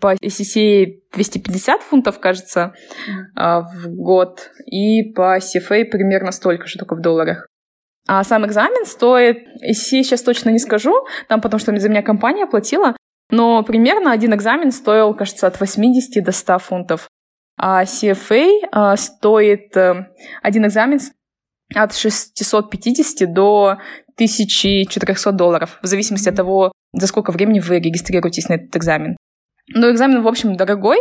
по 0.00 0.14
SCCA 0.14 0.86
250 1.12 1.82
фунтов, 1.82 2.20
кажется, 2.20 2.72
mm. 3.36 3.62
в 3.74 3.88
год, 3.88 4.50
и 4.64 5.12
по 5.12 5.36
CFA 5.36 5.84
примерно 5.84 6.32
столько 6.32 6.66
же, 6.66 6.78
только 6.78 6.94
в 6.94 7.00
долларах. 7.00 7.49
А 8.06 8.24
сам 8.24 8.46
экзамен 8.46 8.86
стоит, 8.86 9.46
сейчас 9.72 10.22
точно 10.22 10.50
не 10.50 10.58
скажу, 10.58 10.94
там 11.28 11.40
потому 11.40 11.60
что 11.60 11.76
за 11.78 11.88
меня 11.88 12.02
компания 12.02 12.46
платила, 12.46 12.96
но 13.30 13.62
примерно 13.62 14.12
один 14.12 14.34
экзамен 14.34 14.72
стоил, 14.72 15.14
кажется, 15.14 15.46
от 15.46 15.60
80 15.60 16.22
до 16.24 16.32
100 16.32 16.58
фунтов. 16.58 17.08
А 17.56 17.84
CFA 17.84 18.48
а, 18.72 18.96
стоит 18.96 19.76
а, 19.76 20.08
один 20.42 20.66
экзамен 20.66 20.98
от 21.74 21.94
650 21.94 23.32
до 23.32 23.78
1400 24.14 25.32
долларов, 25.32 25.78
в 25.82 25.86
зависимости 25.86 26.28
от 26.28 26.36
того, 26.36 26.72
за 26.92 27.06
сколько 27.06 27.30
времени 27.30 27.60
вы 27.60 27.78
регистрируетесь 27.78 28.48
на 28.48 28.54
этот 28.54 28.74
экзамен. 28.76 29.16
Ну, 29.68 29.90
экзамен, 29.90 30.22
в 30.22 30.28
общем, 30.28 30.56
дорогой, 30.56 30.98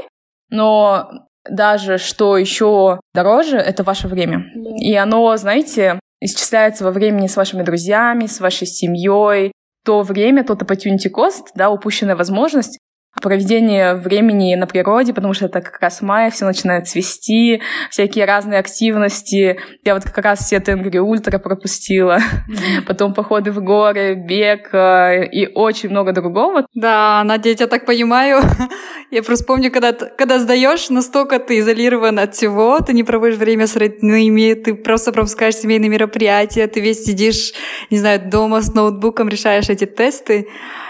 но 0.50 1.10
даже 1.50 1.98
что 1.98 2.38
еще 2.38 3.00
дороже, 3.14 3.58
это 3.58 3.84
ваше 3.84 4.08
время. 4.08 4.46
И 4.80 4.94
оно, 4.96 5.36
знаете, 5.38 6.00
исчисляется 6.22 6.84
во 6.84 6.92
времени 6.92 7.28
с 7.28 7.36
вашими 7.36 7.64
друзьями, 7.64 8.26
с 8.26 8.40
вашей 8.40 8.68
семьей. 8.68 9.52
То 9.86 10.02
время, 10.02 10.44
тот 10.44 10.62
opportunity 10.62 11.10
cost, 11.10 11.48
да, 11.56 11.70
упущенная 11.70 12.16
возможность, 12.16 12.80
проведение 13.22 13.96
времени 13.96 14.56
на 14.56 14.68
природе, 14.68 15.14
потому 15.14 15.34
что 15.34 15.46
это 15.46 15.62
как 15.62 15.80
раз 15.82 16.02
май, 16.02 16.32
все 16.32 16.46
начинает 16.46 16.88
цвести, 16.88 17.62
всякие 17.90 18.26
разные 18.26 18.60
активности. 18.60 19.60
Я 19.84 19.96
вот 19.96 20.04
как 20.04 20.18
раз 20.24 20.40
все 20.40 20.60
Тенгри 20.60 21.00
Ультра 21.00 21.38
пропустила, 21.40 22.20
mm-hmm. 22.20 22.82
потом 22.88 23.14
походы 23.14 23.52
в 23.52 23.62
горы, 23.62 24.16
бег 24.16 24.70
э, 24.74 25.26
и 25.26 25.48
очень 25.54 25.90
много 25.90 26.14
другого. 26.14 26.66
Да, 26.74 27.22
Надя, 27.26 27.50
я 27.50 27.56
тебя 27.56 27.68
так 27.68 27.86
понимаю. 27.86 28.42
я 29.12 29.24
просто 29.24 29.46
помню, 29.46 29.72
когда, 29.72 29.92
когда 29.92 30.40
сдаешь, 30.40 30.90
настолько 30.90 31.40
ты 31.40 31.60
изолирован 31.60 32.20
от 32.20 32.36
всего, 32.36 32.80
ты 32.80 32.94
не 32.94 33.04
проводишь 33.04 33.38
время 33.38 33.68
с 33.68 33.76
родными, 33.76 34.54
ты 34.54 34.76
просто 34.76 35.12
пропускаешь 35.12 35.56
семейные 35.56 35.90
мероприятия, 35.90 36.68
ты 36.68 36.80
весь 36.80 37.04
сидишь, 37.04 37.54
не 37.90 37.98
знаю, 37.98 38.22
дома 38.30 38.62
с 38.62 38.74
ноутбуком, 38.74 39.30
решаешь 39.30 39.70
эти 39.70 39.86
тесты. 39.86 40.48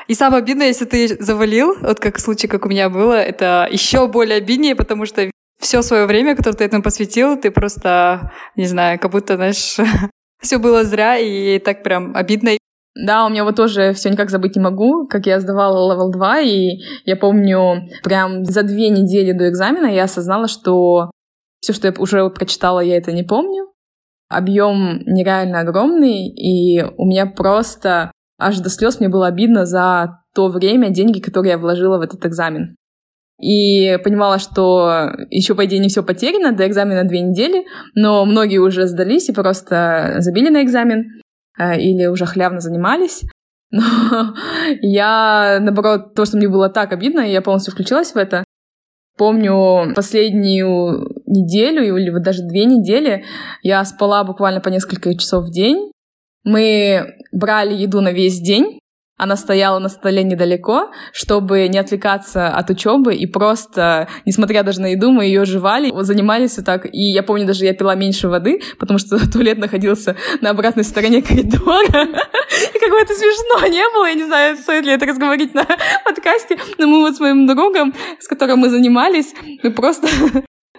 И 0.09 0.15
самое 0.15 0.41
обидное, 0.41 0.67
если 0.67 0.85
ты 0.85 1.23
завалил, 1.23 1.75
вот 1.81 1.99
как 1.99 2.17
случай, 2.17 2.47
как 2.47 2.65
у 2.65 2.69
меня 2.69 2.89
было, 2.89 3.13
это 3.13 3.67
еще 3.69 4.07
более 4.07 4.37
обиднее, 4.37 4.75
потому 4.75 5.05
что 5.05 5.29
все 5.59 5.83
свое 5.83 6.07
время, 6.07 6.35
которое 6.35 6.57
ты 6.57 6.63
этому 6.63 6.81
посвятил, 6.81 7.37
ты 7.37 7.51
просто, 7.51 8.31
не 8.55 8.65
знаю, 8.65 8.99
как 8.99 9.11
будто, 9.11 9.35
знаешь, 9.35 9.77
все 10.41 10.57
было 10.57 10.83
зря, 10.83 11.19
и 11.19 11.59
так 11.59 11.83
прям 11.83 12.15
обидно. 12.15 12.57
Да, 12.95 13.27
у 13.27 13.29
меня 13.29 13.43
вот 13.43 13.55
тоже 13.55 13.93
все 13.93 14.09
никак 14.09 14.31
забыть 14.31 14.55
не 14.55 14.63
могу, 14.63 15.07
как 15.07 15.27
я 15.27 15.39
сдавала 15.39 15.93
level 15.93 16.11
2, 16.11 16.39
и 16.39 16.79
я 17.05 17.15
помню, 17.15 17.87
прям 18.01 18.45
за 18.45 18.63
две 18.63 18.89
недели 18.89 19.31
до 19.31 19.47
экзамена 19.47 19.93
я 19.93 20.05
осознала, 20.05 20.47
что 20.47 21.11
все, 21.61 21.71
что 21.71 21.87
я 21.87 21.93
уже 21.99 22.27
прочитала, 22.31 22.79
я 22.79 22.97
это 22.97 23.11
не 23.11 23.21
помню. 23.21 23.67
Объем 24.27 25.03
нереально 25.05 25.59
огромный, 25.59 26.29
и 26.29 26.83
у 26.97 27.05
меня 27.05 27.27
просто 27.27 28.11
аж 28.39 28.59
до 28.59 28.69
слез 28.69 28.99
мне 28.99 29.09
было 29.09 29.27
обидно 29.27 29.65
за 29.65 30.21
то 30.33 30.47
время, 30.47 30.89
деньги, 30.89 31.19
которые 31.19 31.51
я 31.51 31.57
вложила 31.57 31.97
в 31.97 32.01
этот 32.01 32.25
экзамен. 32.25 32.75
И 33.41 33.97
понимала, 34.03 34.37
что 34.37 35.11
еще, 35.29 35.55
по 35.55 35.65
идее, 35.65 35.79
не 35.79 35.87
все 35.87 36.03
потеряно, 36.03 36.51
до 36.51 36.67
экзамена 36.67 37.05
две 37.05 37.21
недели, 37.21 37.65
но 37.95 38.25
многие 38.25 38.57
уже 38.57 38.87
сдались 38.87 39.29
и 39.29 39.33
просто 39.33 40.15
забили 40.17 40.49
на 40.49 40.61
экзамен 40.63 41.21
э, 41.57 41.79
или 41.79 42.07
уже 42.07 42.25
хлявно 42.25 42.59
занимались. 42.59 43.23
Но 43.71 44.33
я, 44.81 45.59
наоборот, 45.61 46.15
то, 46.15 46.25
что 46.25 46.37
мне 46.37 46.49
было 46.49 46.69
так 46.69 46.91
обидно, 46.91 47.21
я 47.21 47.41
полностью 47.41 47.73
включилась 47.73 48.11
в 48.11 48.17
это. 48.17 48.43
Помню 49.17 49.93
последнюю 49.95 51.09
неделю 51.25 51.97
или 51.97 52.09
вот 52.09 52.23
даже 52.23 52.41
две 52.43 52.65
недели 52.65 53.25
я 53.61 53.83
спала 53.85 54.23
буквально 54.23 54.61
по 54.61 54.69
несколько 54.69 55.13
часов 55.17 55.45
в 55.45 55.51
день. 55.51 55.91
Мы 56.43 57.15
брали 57.31 57.73
еду 57.73 58.01
на 58.01 58.11
весь 58.11 58.39
день, 58.39 58.79
она 59.19 59.35
стояла 59.35 59.79
на 59.79 59.89
столе 59.89 60.23
недалеко, 60.23 60.91
чтобы 61.11 61.67
не 61.67 61.77
отвлекаться 61.77 62.47
от 62.47 62.69
учебы 62.69 63.13
и 63.13 63.25
просто, 63.25 64.07
несмотря 64.25 64.63
даже 64.63 64.79
на 64.79 64.93
еду, 64.93 65.11
мы 65.11 65.25
ее 65.25 65.43
жевали, 65.43 65.91
занимались 66.03 66.55
вот 66.55 66.65
так. 66.65 66.85
И 66.85 67.11
я 67.11 67.21
помню, 67.21 67.45
даже 67.45 67.65
я 67.65 67.73
пила 67.73 67.95
меньше 67.95 68.29
воды, 68.29 68.61
потому 68.79 68.97
что 68.97 69.19
туалет 69.31 69.57
находился 69.57 70.15
на 70.39 70.51
обратной 70.51 70.85
стороне 70.85 71.21
коридора. 71.21 71.83
И 72.73 72.79
как 72.79 72.89
бы 72.91 72.97
это 72.97 73.13
смешно 73.13 73.67
не 73.67 73.83
было, 73.93 74.05
я 74.05 74.13
не 74.13 74.23
знаю, 74.23 74.55
стоит 74.55 74.85
ли 74.85 74.93
это 74.93 75.05
разговорить 75.05 75.53
на 75.53 75.65
подкасте, 76.05 76.57
но 76.77 76.87
мы 76.87 77.01
вот 77.01 77.17
с 77.17 77.19
моим 77.19 77.45
другом, 77.45 77.93
с 78.21 78.27
которым 78.27 78.59
мы 78.59 78.69
занимались, 78.69 79.33
мы 79.61 79.71
просто 79.71 80.07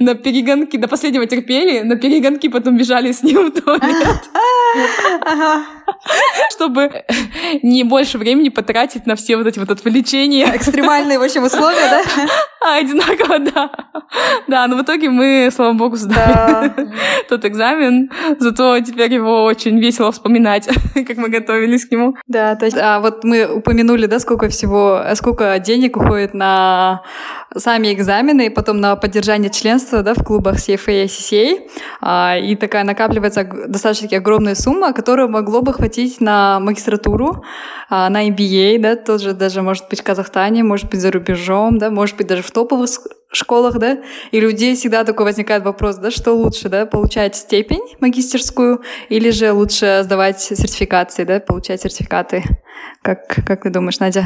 на 0.01 0.15
перегонки, 0.15 0.79
до 0.79 0.89
последнего 0.89 1.27
терпели, 1.27 1.81
на 1.81 1.97
перегонки 1.97 2.49
потом 2.49 2.77
бежали 2.77 3.13
с 3.13 3.23
ним 3.23 3.51
в 3.51 3.61
туалет. 3.61 4.31
Чтобы 6.51 7.05
не 7.63 7.85
больше 7.85 8.19
времени 8.19 8.49
потратить 8.49 9.07
на 9.07 9.15
все 9.15 9.37
вот 9.37 9.47
эти 9.47 9.59
вот 9.59 9.71
отвлечения. 9.71 10.57
Экстремальные, 10.57 11.19
в 11.19 11.23
общем, 11.23 11.45
условия, 11.45 11.91
да? 11.91 12.03
А, 12.63 12.77
одинаково, 12.77 13.39
да. 13.39 13.71
Да, 14.47 14.67
но 14.67 14.77
в 14.77 14.83
итоге 14.83 15.09
мы, 15.09 15.49
слава 15.51 15.73
богу, 15.73 15.97
сдали 15.97 16.71
тот 17.29 17.47
экзамен. 17.47 18.11
Зато 18.39 18.79
теперь 18.81 19.15
его 19.15 19.45
очень 19.45 19.79
весело 19.79 20.13
вспоминать, 20.13 20.69
как 20.95 21.17
мы 21.17 21.31
готовились 21.31 21.87
к 21.87 21.91
нему. 21.91 22.17
Да, 22.27 22.57
то 22.57 22.67
есть, 22.67 22.77
а 22.77 23.01
вот 23.01 23.25
мы 23.25 23.47
упомянули, 23.47 24.05
да, 24.05 24.19
сколько 24.19 24.51
всего, 24.51 25.03
сколько 25.15 25.59
денег 25.59 25.97
уходит 25.97 26.35
на 26.35 27.03
сами 27.57 27.95
экзамены 27.95 28.47
и 28.47 28.51
потом 28.51 28.79
на 28.81 28.95
поддержание 28.95 29.51
членства, 29.51 29.90
да, 29.91 30.15
в 30.15 30.25
клубах 30.25 30.57
CFA 30.57 31.05
и 31.05 31.07
CCA. 31.07 31.69
А, 32.01 32.37
и 32.37 32.57
такая 32.57 32.85
накапливается 32.85 33.45
достаточно 33.45 34.17
огромная 34.17 34.55
сумма, 34.55 34.93
которую 34.93 35.29
могло 35.29 35.63
бы 35.63 35.73
хватить 35.73 36.21
на 36.21 36.61
магистратуру, 36.61 37.45
а, 37.89 38.09
на 38.09 38.29
MBA, 38.29 38.79
да, 38.79 38.97
тоже 38.97 39.35
даже, 39.35 39.63
может 39.63 39.89
быть, 39.89 40.01
в 40.01 40.05
Казахстане, 40.05 40.63
может 40.63 40.89
быть, 40.91 41.01
за 41.01 41.11
рубежом, 41.11 41.79
да, 41.79 41.91
может 41.91 42.17
быть, 42.17 42.27
даже 42.27 42.43
в 42.43 42.51
топовых 42.51 42.91
школах, 43.33 43.79
да, 43.79 43.99
и 44.33 44.41
людей 44.41 44.75
всегда 44.75 45.05
такой 45.05 45.27
возникает 45.27 45.65
вопрос, 45.65 45.97
да, 45.97 46.11
что 46.11 46.33
лучше, 46.33 46.69
да, 46.69 46.87
получать 46.87 47.37
степень 47.37 47.83
магистерскую 48.01 48.83
или 49.09 49.31
же 49.31 49.53
лучше 49.53 50.01
сдавать 50.03 50.41
сертификации, 50.41 51.25
да, 51.25 51.41
получать 51.41 51.83
сертификаты. 51.83 52.43
Как, 53.03 53.27
как 53.47 53.63
ты 53.63 53.71
думаешь, 53.71 54.01
Надя? 54.01 54.25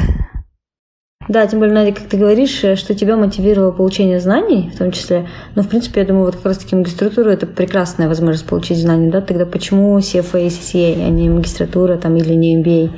Да, 1.27 1.45
тем 1.47 1.59
более, 1.59 1.73
Надя, 1.73 1.91
как 1.91 2.07
ты 2.07 2.17
говоришь, 2.17 2.63
э, 2.63 2.75
что 2.75 2.93
тебя 2.93 3.17
мотивировало 3.17 3.71
получение 3.71 4.19
знаний, 4.19 4.71
в 4.73 4.77
том 4.77 4.91
числе. 4.91 5.27
Но, 5.55 5.63
в 5.63 5.67
принципе, 5.67 6.01
я 6.01 6.07
думаю, 6.07 6.25
вот 6.25 6.35
как 6.35 6.45
раз-таки 6.45 6.75
магистратура– 6.75 7.29
это 7.31 7.47
прекрасная 7.47 8.07
возможность 8.07 8.47
получить 8.47 8.77
знания, 8.77 9.09
да? 9.09 9.21
Тогда 9.21 9.45
почему 9.45 9.97
CFA 9.97 10.45
и 10.45 10.49
CCA, 10.49 11.05
а 11.05 11.09
не 11.09 11.29
магистратура 11.29 11.97
там 11.97 12.15
или 12.15 12.33
не 12.33 12.61
MBA? 12.61 12.91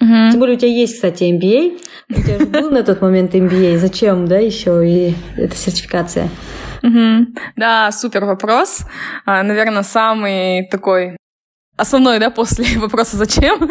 Угу. 0.00 0.30
Тем 0.32 0.40
более 0.40 0.56
у 0.56 0.58
тебя 0.58 0.70
есть, 0.70 0.94
кстати, 0.94 1.24
MBA. 1.24 1.78
У 2.10 2.14
тебя 2.14 2.38
же 2.38 2.46
был 2.46 2.70
на 2.70 2.82
тот 2.82 3.00
момент 3.00 3.34
MBA. 3.34 3.78
Зачем, 3.78 4.26
да, 4.26 4.38
еще 4.38 4.88
и 4.88 5.14
эта 5.36 5.56
сертификация? 5.56 6.28
Угу. 6.82 7.34
Да, 7.56 7.90
супер 7.92 8.24
вопрос. 8.24 8.84
А, 9.26 9.42
наверное, 9.42 9.82
самый 9.82 10.68
такой 10.70 11.16
Основной, 11.76 12.18
да, 12.18 12.30
после 12.30 12.78
вопроса 12.78 13.16
«Зачем?» 13.16 13.58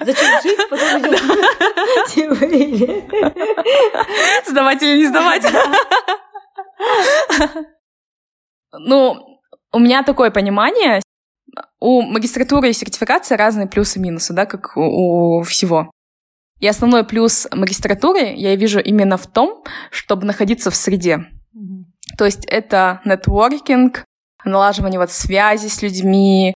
Зачем 0.00 0.42
жить? 0.42 0.58
Потом 0.68 1.02
Сдавать 4.46 4.82
или 4.82 4.98
не 4.98 5.06
сдавать? 5.06 5.44
Ну, 8.72 9.40
у 9.72 9.78
меня 9.78 10.02
такое 10.02 10.30
понимание. 10.30 11.00
У 11.80 12.02
магистратуры 12.02 12.70
и 12.70 12.72
сертификации 12.72 13.34
разные 13.34 13.66
плюсы 13.66 13.98
и 13.98 14.02
минусы, 14.02 14.32
да, 14.34 14.46
как 14.46 14.76
у 14.76 15.42
всего. 15.42 15.90
И 16.60 16.68
основной 16.68 17.04
плюс 17.04 17.48
магистратуры 17.52 18.34
я 18.36 18.54
вижу 18.54 18.78
именно 18.78 19.16
в 19.16 19.26
том, 19.26 19.64
чтобы 19.90 20.26
находиться 20.26 20.70
в 20.70 20.76
среде. 20.76 21.26
То 22.18 22.26
есть 22.26 22.44
это 22.44 23.00
нетворкинг, 23.06 24.04
налаживание 24.44 25.00
вот 25.00 25.10
связи 25.10 25.68
с 25.68 25.82
людьми, 25.82 26.54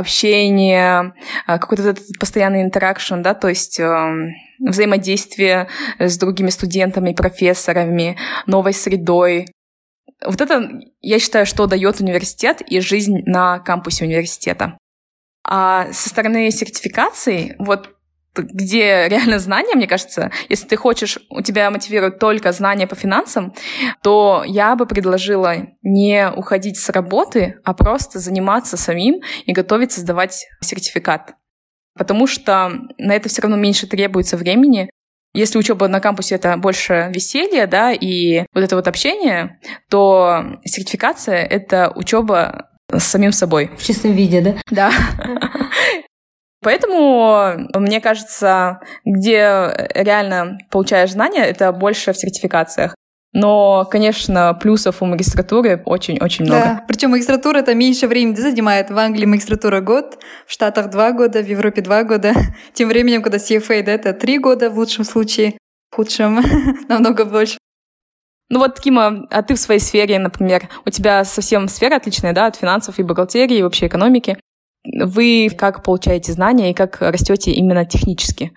общение, 0.00 1.14
а, 1.46 1.58
какой-то 1.58 1.90
этот 1.90 2.18
постоянный 2.18 2.62
интеракшн, 2.62 3.22
да, 3.22 3.34
то 3.34 3.48
есть 3.48 3.78
эм, 3.78 4.30
взаимодействие 4.58 5.68
с 5.98 6.18
другими 6.18 6.50
студентами, 6.50 7.12
профессорами, 7.12 8.16
новой 8.46 8.74
средой. 8.74 9.46
Вот 10.24 10.40
это, 10.40 10.68
я 11.00 11.18
считаю, 11.18 11.46
что 11.46 11.66
дает 11.66 12.00
университет 12.00 12.60
и 12.60 12.80
жизнь 12.80 13.22
на 13.24 13.58
кампусе 13.60 14.04
университета. 14.04 14.76
А 15.44 15.92
со 15.92 16.08
стороны 16.08 16.50
сертификации, 16.50 17.56
вот 17.58 17.94
где 18.34 19.08
реально 19.08 19.38
знания, 19.38 19.74
мне 19.74 19.86
кажется, 19.86 20.30
если 20.48 20.66
ты 20.68 20.76
хочешь, 20.76 21.18
у 21.30 21.42
тебя 21.42 21.70
мотивирует 21.70 22.18
только 22.18 22.52
знания 22.52 22.86
по 22.86 22.94
финансам, 22.94 23.54
то 24.02 24.44
я 24.46 24.76
бы 24.76 24.86
предложила 24.86 25.56
не 25.82 26.30
уходить 26.30 26.78
с 26.78 26.88
работы, 26.90 27.56
а 27.64 27.74
просто 27.74 28.18
заниматься 28.18 28.76
самим 28.76 29.20
и 29.46 29.52
готовиться 29.52 30.00
сдавать 30.00 30.46
сертификат. 30.60 31.34
Потому 31.96 32.26
что 32.26 32.72
на 32.98 33.14
это 33.14 33.28
все 33.28 33.42
равно 33.42 33.56
меньше 33.56 33.86
требуется 33.86 34.36
времени. 34.36 34.88
Если 35.32 35.58
учеба 35.58 35.86
на 35.86 36.00
кампусе 36.00 36.36
это 36.36 36.56
больше 36.56 37.10
веселье, 37.14 37.66
да, 37.66 37.92
и 37.92 38.46
вот 38.52 38.64
это 38.64 38.76
вот 38.76 38.88
общение, 38.88 39.60
то 39.88 40.58
сертификация 40.64 41.44
это 41.44 41.92
учеба 41.94 42.70
с 42.92 43.04
самим 43.04 43.32
собой. 43.32 43.70
В 43.76 43.84
чистом 43.84 44.12
виде, 44.12 44.40
да? 44.40 44.54
Да. 44.70 44.92
Поэтому, 46.62 47.68
мне 47.74 48.00
кажется, 48.00 48.80
где 49.04 49.88
реально 49.94 50.58
получаешь 50.70 51.12
знания, 51.12 51.44
это 51.44 51.72
больше 51.72 52.12
в 52.12 52.18
сертификациях. 52.18 52.94
Но, 53.32 53.86
конечно, 53.88 54.58
плюсов 54.60 55.02
у 55.02 55.06
магистратуры 55.06 55.80
очень-очень 55.84 56.44
много. 56.44 56.60
Да, 56.60 56.84
причем 56.88 57.10
магистратура 57.10 57.58
это 57.58 57.74
меньше 57.74 58.08
времени 58.08 58.34
занимает. 58.34 58.90
В 58.90 58.98
Англии 58.98 59.24
магистратура 59.24 59.80
год, 59.80 60.18
в 60.46 60.52
Штатах 60.52 60.90
два 60.90 61.12
года, 61.12 61.40
в 61.40 61.46
Европе 61.46 61.80
два 61.80 62.02
года. 62.02 62.34
Тем 62.74 62.88
временем, 62.88 63.22
когда 63.22 63.38
CFA, 63.38 63.84
да, 63.84 63.92
это 63.92 64.12
три 64.14 64.38
года 64.38 64.68
в 64.68 64.76
лучшем 64.76 65.04
случае, 65.04 65.58
в 65.92 65.96
худшем 65.96 66.40
намного 66.88 67.24
больше. 67.24 67.56
Ну 68.48 68.58
вот, 68.58 68.80
Кима, 68.80 69.28
а 69.30 69.42
ты 69.42 69.54
в 69.54 69.60
своей 69.60 69.78
сфере, 69.78 70.18
например, 70.18 70.68
у 70.84 70.90
тебя 70.90 71.24
совсем 71.24 71.68
сфера 71.68 71.96
отличная, 71.96 72.32
да, 72.32 72.46
от 72.46 72.56
финансов 72.56 72.98
и 72.98 73.04
бухгалтерии, 73.04 73.58
и 73.58 73.62
вообще 73.62 73.86
экономики. 73.86 74.38
Вы 74.84 75.50
как 75.56 75.82
получаете 75.82 76.32
знания 76.32 76.70
и 76.70 76.74
как 76.74 77.00
растете 77.00 77.52
именно 77.52 77.84
технически? 77.84 78.52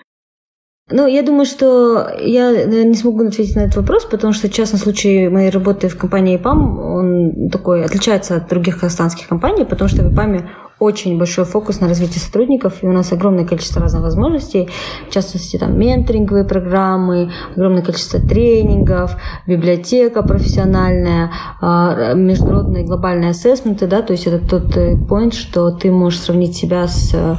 Ну, 0.90 1.08
я 1.08 1.24
думаю, 1.24 1.46
что 1.46 2.10
я 2.20 2.66
не 2.66 2.94
смогу 2.96 3.26
ответить 3.26 3.56
на 3.56 3.62
этот 3.62 3.78
вопрос, 3.78 4.06
потому 4.06 4.34
что 4.34 4.48
в 4.48 4.54
частном 4.54 4.80
случае 4.80 5.30
моей 5.30 5.50
работы 5.50 5.88
в 5.88 5.98
компании 5.98 6.38
IPAM, 6.38 6.78
он 6.78 7.50
такой 7.50 7.86
отличается 7.86 8.36
от 8.36 8.50
других 8.50 8.80
казахстанских 8.80 9.28
компаний, 9.28 9.64
потому 9.64 9.90
что 9.90 10.04
в 10.04 10.14
IPAM 10.14 10.46
очень 10.84 11.18
большой 11.18 11.46
фокус 11.46 11.80
на 11.80 11.88
развитие 11.88 12.20
сотрудников, 12.20 12.84
и 12.84 12.88
у 12.88 12.92
нас 12.92 13.12
огромное 13.12 13.46
количество 13.46 13.82
разных 13.82 14.04
возможностей, 14.04 14.70
в 15.10 15.14
частности, 15.14 15.58
там, 15.58 15.78
менторинговые 15.80 16.46
программы, 16.46 17.32
огромное 17.56 17.82
количество 17.82 18.20
тренингов, 18.20 19.16
библиотека 19.48 20.22
профессиональная, 20.22 21.32
а, 21.62 22.14
международные 22.14 22.84
глобальные 22.84 23.32
ассессменты, 23.32 23.88
да, 23.88 24.02
то 24.02 24.14
есть 24.14 24.28
это 24.28 24.40
тот 24.46 24.76
point, 24.76 25.30
э, 25.30 25.32
что 25.32 25.72
ты 25.72 25.92
можешь 25.92 26.20
сравнить 26.20 26.56
себя 26.56 26.88
с 26.88 27.14
э, 27.14 27.36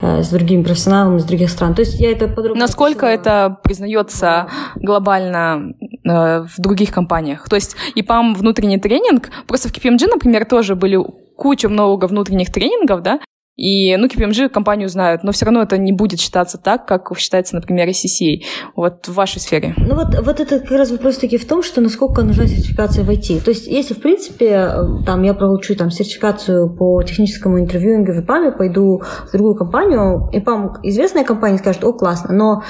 с 0.00 0.28
другими 0.30 0.62
профессионалами 0.62 1.18
из 1.18 1.24
других 1.24 1.50
стран. 1.50 1.74
То 1.74 1.82
есть 1.82 2.00
я 2.00 2.10
это 2.10 2.26
подробно... 2.26 2.60
Насколько 2.60 3.12
описала. 3.12 3.48
это 3.48 3.58
признается 3.62 4.48
глобально 4.76 5.74
э, 6.04 6.42
в 6.42 6.54
других 6.58 6.90
компаниях? 6.90 7.48
То 7.48 7.56
есть 7.56 7.76
ИПАМ 7.94 8.34
внутренний 8.34 8.78
тренинг, 8.78 9.30
просто 9.46 9.68
в 9.68 9.72
KPMG, 9.72 10.06
например, 10.06 10.46
тоже 10.46 10.74
были 10.74 10.98
куча 11.40 11.68
много 11.70 12.04
внутренних 12.04 12.52
тренингов, 12.52 13.02
да, 13.02 13.20
и, 13.60 13.94
ну, 13.98 14.06
KPMG 14.06 14.48
компанию 14.48 14.88
знают, 14.88 15.22
но 15.22 15.32
все 15.32 15.44
равно 15.44 15.60
это 15.60 15.76
не 15.76 15.92
будет 15.92 16.18
считаться 16.18 16.56
так, 16.56 16.86
как 16.86 17.12
считается, 17.18 17.56
например, 17.56 17.88
CCA. 17.88 18.40
Вот 18.74 19.06
в 19.06 19.12
вашей 19.12 19.38
сфере. 19.38 19.74
Ну 19.76 19.96
вот, 19.96 20.18
вот 20.18 20.40
это 20.40 20.60
как 20.60 20.70
раз 20.70 20.90
вопрос 20.90 21.18
таки 21.18 21.36
в 21.36 21.46
том, 21.46 21.62
что 21.62 21.82
насколько 21.82 22.22
нужна 22.22 22.46
сертификация 22.46 23.04
в 23.04 23.10
IT. 23.10 23.44
То 23.44 23.50
есть, 23.50 23.66
если, 23.66 23.92
в 23.92 24.00
принципе, 24.00 24.46
э, 24.46 25.04
там, 25.04 25.22
я 25.24 25.34
получу 25.34 25.74
там, 25.74 25.90
сертификацию 25.90 26.74
по 26.74 27.02
техническому 27.02 27.60
интервьюингу 27.60 28.12
в 28.12 28.24
ИПАМе, 28.24 28.52
пойду 28.52 29.02
в 29.28 29.32
другую 29.32 29.56
компанию, 29.56 30.30
ИПАМ 30.32 30.78
известная 30.84 31.24
компания 31.24 31.58
скажет, 31.58 31.84
о, 31.84 31.92
классно, 31.92 32.32
но 32.32 32.62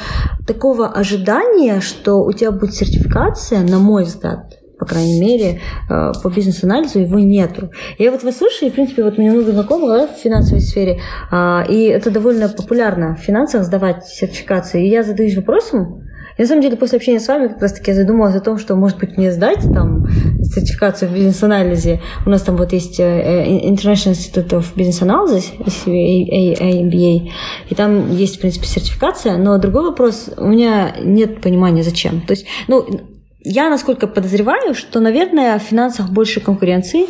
такого 0.44 0.88
ожидания, 0.88 1.80
что 1.80 2.16
у 2.16 2.32
тебя 2.32 2.50
будет 2.50 2.74
сертификация, 2.74 3.60
на 3.60 3.78
мой 3.78 4.02
взгляд, 4.02 4.59
по 4.80 4.86
крайней 4.86 5.20
мере, 5.20 5.60
э, 5.88 6.12
по 6.22 6.28
бизнес-анализу 6.28 7.00
его 7.00 7.18
нету. 7.18 7.70
Я 7.98 8.10
вот 8.10 8.24
вас 8.24 8.38
слушаю, 8.38 8.68
и, 8.68 8.72
в 8.72 8.74
принципе, 8.74 9.04
вот 9.04 9.18
меня 9.18 9.32
много 9.32 9.52
знакомых 9.52 9.90
да, 9.90 10.06
в 10.08 10.18
финансовой 10.18 10.62
сфере, 10.62 11.00
а, 11.30 11.64
и 11.68 11.84
это 11.84 12.10
довольно 12.10 12.48
популярно 12.48 13.14
в 13.14 13.20
финансах 13.20 13.64
сдавать 13.64 14.06
сертификации. 14.06 14.86
И 14.86 14.90
я 14.90 15.02
задаюсь 15.02 15.36
вопросом, 15.36 16.06
на 16.40 16.46
самом 16.46 16.62
деле, 16.62 16.78
после 16.78 16.96
общения 16.96 17.20
с 17.20 17.28
вами, 17.28 17.48
как 17.48 17.60
раз 17.60 17.74
таки 17.74 17.90
я 17.90 17.96
задумалась 17.96 18.34
о 18.34 18.40
том, 18.40 18.56
что, 18.56 18.74
может 18.74 18.98
быть, 18.98 19.18
мне 19.18 19.30
сдать 19.30 19.60
там 19.74 20.06
сертификацию 20.42 21.10
в 21.10 21.14
бизнес-анализе. 21.14 22.00
У 22.24 22.30
нас 22.30 22.40
там 22.40 22.56
вот 22.56 22.72
есть 22.72 22.98
э, 22.98 23.04
э, 23.04 23.68
International 23.68 24.12
Institute 24.12 24.48
of 24.48 24.74
Business 24.74 25.02
Analysis, 25.02 25.44
AMBA, 25.86 27.30
и 27.68 27.74
там 27.74 28.10
есть, 28.10 28.38
в 28.38 28.40
принципе, 28.40 28.66
сертификация, 28.66 29.36
но 29.36 29.58
другой 29.58 29.90
вопрос, 29.90 30.30
у 30.38 30.46
меня 30.46 30.94
нет 31.04 31.42
понимания, 31.42 31.82
зачем. 31.82 32.22
То 32.22 32.32
есть, 32.32 32.46
ну, 32.68 32.86
я, 33.42 33.70
насколько 33.70 34.06
подозреваю, 34.06 34.74
что, 34.74 35.00
наверное, 35.00 35.58
в 35.58 35.62
финансах 35.62 36.10
больше 36.10 36.40
конкуренции, 36.40 37.06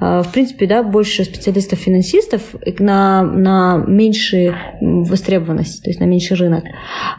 а, 0.00 0.22
в 0.22 0.32
принципе, 0.32 0.66
да, 0.66 0.82
больше 0.82 1.24
специалистов-финансистов 1.24 2.42
на, 2.78 3.22
на 3.22 3.76
меньшую 3.86 4.56
востребованность, 4.80 5.84
то 5.84 5.90
есть 5.90 6.00
на 6.00 6.04
меньший 6.04 6.36
рынок. 6.36 6.64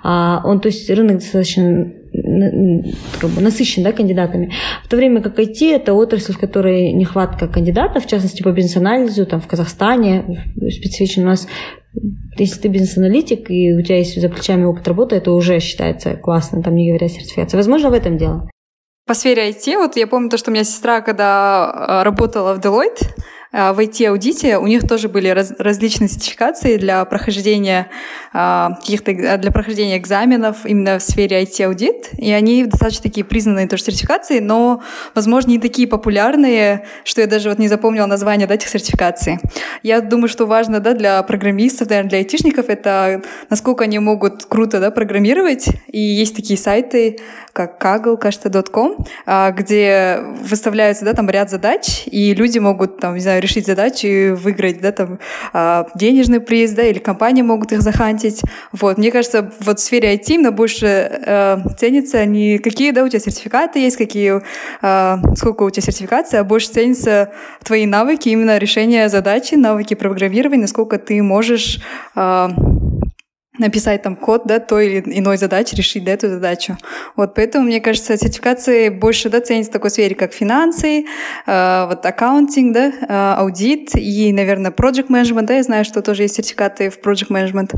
А 0.04 0.42
он, 0.44 0.60
то 0.60 0.68
есть 0.68 0.90
рынок 0.90 1.20
достаточно 1.20 1.92
как 3.20 3.30
бы 3.30 3.42
насыщен 3.42 3.84
да, 3.84 3.92
кандидатами. 3.92 4.52
В 4.84 4.88
то 4.88 4.98
время 4.98 5.22
как 5.22 5.40
IT– 5.40 5.62
это 5.72 5.94
отрасль, 5.94 6.34
в 6.34 6.40
которой 6.40 6.92
нехватка 6.92 7.48
кандидатов, 7.48 8.06
в 8.06 8.10
частности, 8.10 8.44
по 8.44 8.52
бизнес-анализу, 8.52 9.26
там, 9.26 9.42
в 9.42 9.48
Казахстане 9.48 10.46
специфично 10.70 11.24
у 11.24 11.28
нас 11.28 11.48
если 12.38 12.62
ты 12.62 12.68
бизнес-аналитик, 12.70 13.52
и 13.52 13.74
у 13.74 13.82
тебя 13.84 13.98
есть 13.98 14.20
за 14.20 14.28
плечами 14.28 14.64
опыт 14.64 14.88
работы, 14.88 15.16
это 15.16 15.32
уже 15.32 15.60
считается 15.60 16.16
классно, 16.16 16.64
там 16.64 16.76
не 16.76 16.90
говоря 16.90 17.08
сертификация. 17.08 17.58
Возможно, 17.58 17.92
в 17.92 17.94
этом 17.94 18.18
дело. 18.18 18.50
По 19.06 19.14
сфере 19.14 19.50
IT, 19.50 19.78
вот 19.78 19.98
я 19.98 20.08
помню 20.08 20.30
то, 20.30 20.38
что 20.38 20.50
у 20.50 20.54
меня 20.54 20.64
сестра, 20.64 21.02
когда 21.02 22.00
э, 22.00 22.04
работала 22.04 22.54
в 22.54 22.60
Deloitte, 22.60 23.06
в 23.54 23.80
IT-аудите 23.80 24.58
у 24.58 24.66
них 24.66 24.88
тоже 24.88 25.10
были 25.10 25.28
раз, 25.28 25.54
различные 25.60 26.08
сертификации 26.08 26.78
для 26.78 27.06
прохождения 27.06 27.88
а, 28.34 28.72
каких-то 28.80 29.12
а, 29.12 29.38
для 29.38 29.52
прохождения 29.52 29.98
экзаменов 29.98 30.66
именно 30.66 30.98
в 30.98 31.04
сфере 31.04 31.44
IT-аудит, 31.44 32.10
и 32.18 32.32
они 32.32 32.66
достаточно 32.66 33.04
такие 33.04 33.24
признанные 33.24 33.68
тоже 33.68 33.84
сертификации, 33.84 34.40
но, 34.40 34.82
возможно, 35.14 35.52
не 35.52 35.60
такие 35.60 35.88
популярные, 35.88 36.88
что 37.04 37.22
я 37.22 37.28
даже 37.28 37.50
вот 37.50 37.60
не 37.60 37.68
запомнила 37.68 38.08
название 38.08 38.48
да, 38.48 38.56
этих 38.56 38.70
сертификаций. 38.70 39.38
Я 39.84 40.02
думаю, 40.02 40.30
что 40.30 40.48
важно 40.48 40.80
да, 40.80 40.94
для 40.94 41.22
программистов, 41.22 41.90
наверное, 41.90 42.10
для 42.10 42.18
айтишников, 42.20 42.70
это 42.70 43.22
насколько 43.52 43.84
они 43.84 44.00
могут 44.00 44.46
круто 44.46 44.80
да, 44.80 44.90
программировать, 44.90 45.68
и 45.88 46.00
есть 46.00 46.36
такие 46.36 46.58
сайты, 46.58 47.20
как 47.54 47.80
Kaggle, 47.80 48.18
кажется, 48.18 48.50
.com, 48.64 49.06
где 49.52 50.24
выставляются 50.42 51.06
да, 51.06 51.14
там 51.14 51.30
ряд 51.30 51.52
задач, 51.52 52.04
и 52.08 52.34
люди 52.34 52.58
могут, 52.58 53.00
там, 53.00 53.14
не 53.14 53.20
знаю, 53.20 53.43
решить 53.44 53.66
задачи 53.66 54.06
и 54.06 54.30
выиграть, 54.32 54.82
да, 54.82 54.92
там, 54.92 55.20
а, 55.54 55.88
денежный 55.96 56.40
приз, 56.40 56.72
да, 56.72 56.84
или 56.84 57.00
компании 57.00 57.42
могут 57.42 57.72
их 57.72 57.82
захантить. 57.82 58.42
Вот, 58.72 58.98
мне 58.98 59.12
кажется, 59.12 59.52
вот 59.60 59.80
в 59.80 59.82
сфере 59.82 60.16
IT 60.16 60.24
именно 60.30 60.52
больше 60.52 60.86
э, 60.88 61.58
ценится 61.78 62.26
не 62.26 62.58
какие, 62.58 62.92
да, 62.92 63.04
у 63.04 63.08
тебя 63.08 63.20
сертификаты 63.20 63.80
есть, 63.80 63.98
какие, 63.98 64.42
э, 64.82 65.18
сколько 65.36 65.64
у 65.64 65.70
тебя 65.70 65.84
сертификации, 65.84 66.38
а 66.38 66.44
больше 66.44 66.70
ценятся 66.70 67.32
твои 67.64 67.86
навыки, 67.86 68.30
именно 68.30 68.58
решения 68.58 69.10
задачи, 69.10 69.56
навыки 69.56 69.94
программирования, 69.94 70.64
насколько 70.64 70.98
ты 70.98 71.22
можешь 71.22 71.80
э, 72.16 72.50
написать 73.60 74.02
там 74.02 74.16
код, 74.16 74.44
да, 74.46 74.60
той 74.60 74.88
или 74.88 75.20
иной 75.20 75.38
задачи, 75.38 75.76
решить, 75.76 76.04
да, 76.04 76.14
эту 76.14 76.30
задачу. 76.30 76.78
Вот, 77.16 77.36
поэтому, 77.36 77.66
мне 77.66 77.80
кажется, 77.80 78.18
сертификации 78.18 78.90
больше, 78.90 79.30
да, 79.30 79.42
ценятся 79.42 79.72
в 79.72 79.74
такой 79.74 79.90
сфере, 79.92 80.16
как 80.16 80.34
финансы, 80.34 81.06
э, 81.46 81.86
вот, 81.88 82.06
аккаунтинг, 82.06 82.74
да, 82.74 82.88
э, 82.88 83.40
аудит 83.40 83.96
и, 83.96 84.34
наверное, 84.34 84.72
project 84.72 85.10
management, 85.10 85.46
да, 85.46 85.56
я 85.56 85.64
знаю, 85.64 85.86
что 85.86 86.02
тоже 86.02 86.24
есть 86.24 86.36
сертификаты 86.36 86.90
в 86.90 87.00
project 87.00 87.30
management. 87.30 87.76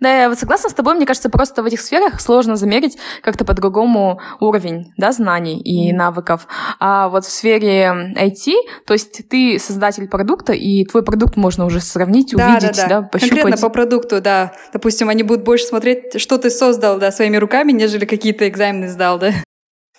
Да, 0.00 0.22
я 0.22 0.28
вот 0.28 0.38
согласна 0.38 0.68
с 0.68 0.74
тобой. 0.74 0.94
Мне 0.94 1.06
кажется, 1.06 1.30
просто 1.30 1.62
в 1.62 1.66
этих 1.66 1.80
сферах 1.80 2.20
сложно 2.20 2.56
замерить 2.56 2.98
как-то 3.22 3.44
по-другому 3.44 4.20
уровень 4.40 4.92
да, 4.96 5.12
знаний 5.12 5.58
и 5.60 5.92
навыков. 5.92 6.46
А 6.78 7.08
вот 7.08 7.24
в 7.24 7.30
сфере 7.30 8.14
IT, 8.16 8.52
то 8.86 8.92
есть 8.92 9.28
ты 9.28 9.58
создатель 9.58 10.08
продукта, 10.08 10.52
и 10.52 10.84
твой 10.84 11.02
продукт 11.02 11.36
можно 11.36 11.64
уже 11.64 11.80
сравнить, 11.80 12.34
да, 12.36 12.50
увидеть, 12.50 12.76
да, 12.76 12.88
да. 12.88 13.00
да 13.00 13.02
пощупать. 13.02 13.40
Конкретно 13.40 13.68
по 13.68 13.72
продукту, 13.72 14.20
да. 14.20 14.52
Допустим, 14.72 15.08
они 15.08 15.22
будут 15.22 15.44
больше 15.44 15.64
смотреть, 15.64 16.20
что 16.20 16.38
ты 16.38 16.50
создал 16.50 16.98
да, 16.98 17.10
своими 17.10 17.36
руками, 17.36 17.72
нежели 17.72 18.04
какие-то 18.04 18.48
экзамены 18.48 18.88
сдал, 18.88 19.18
да. 19.18 19.32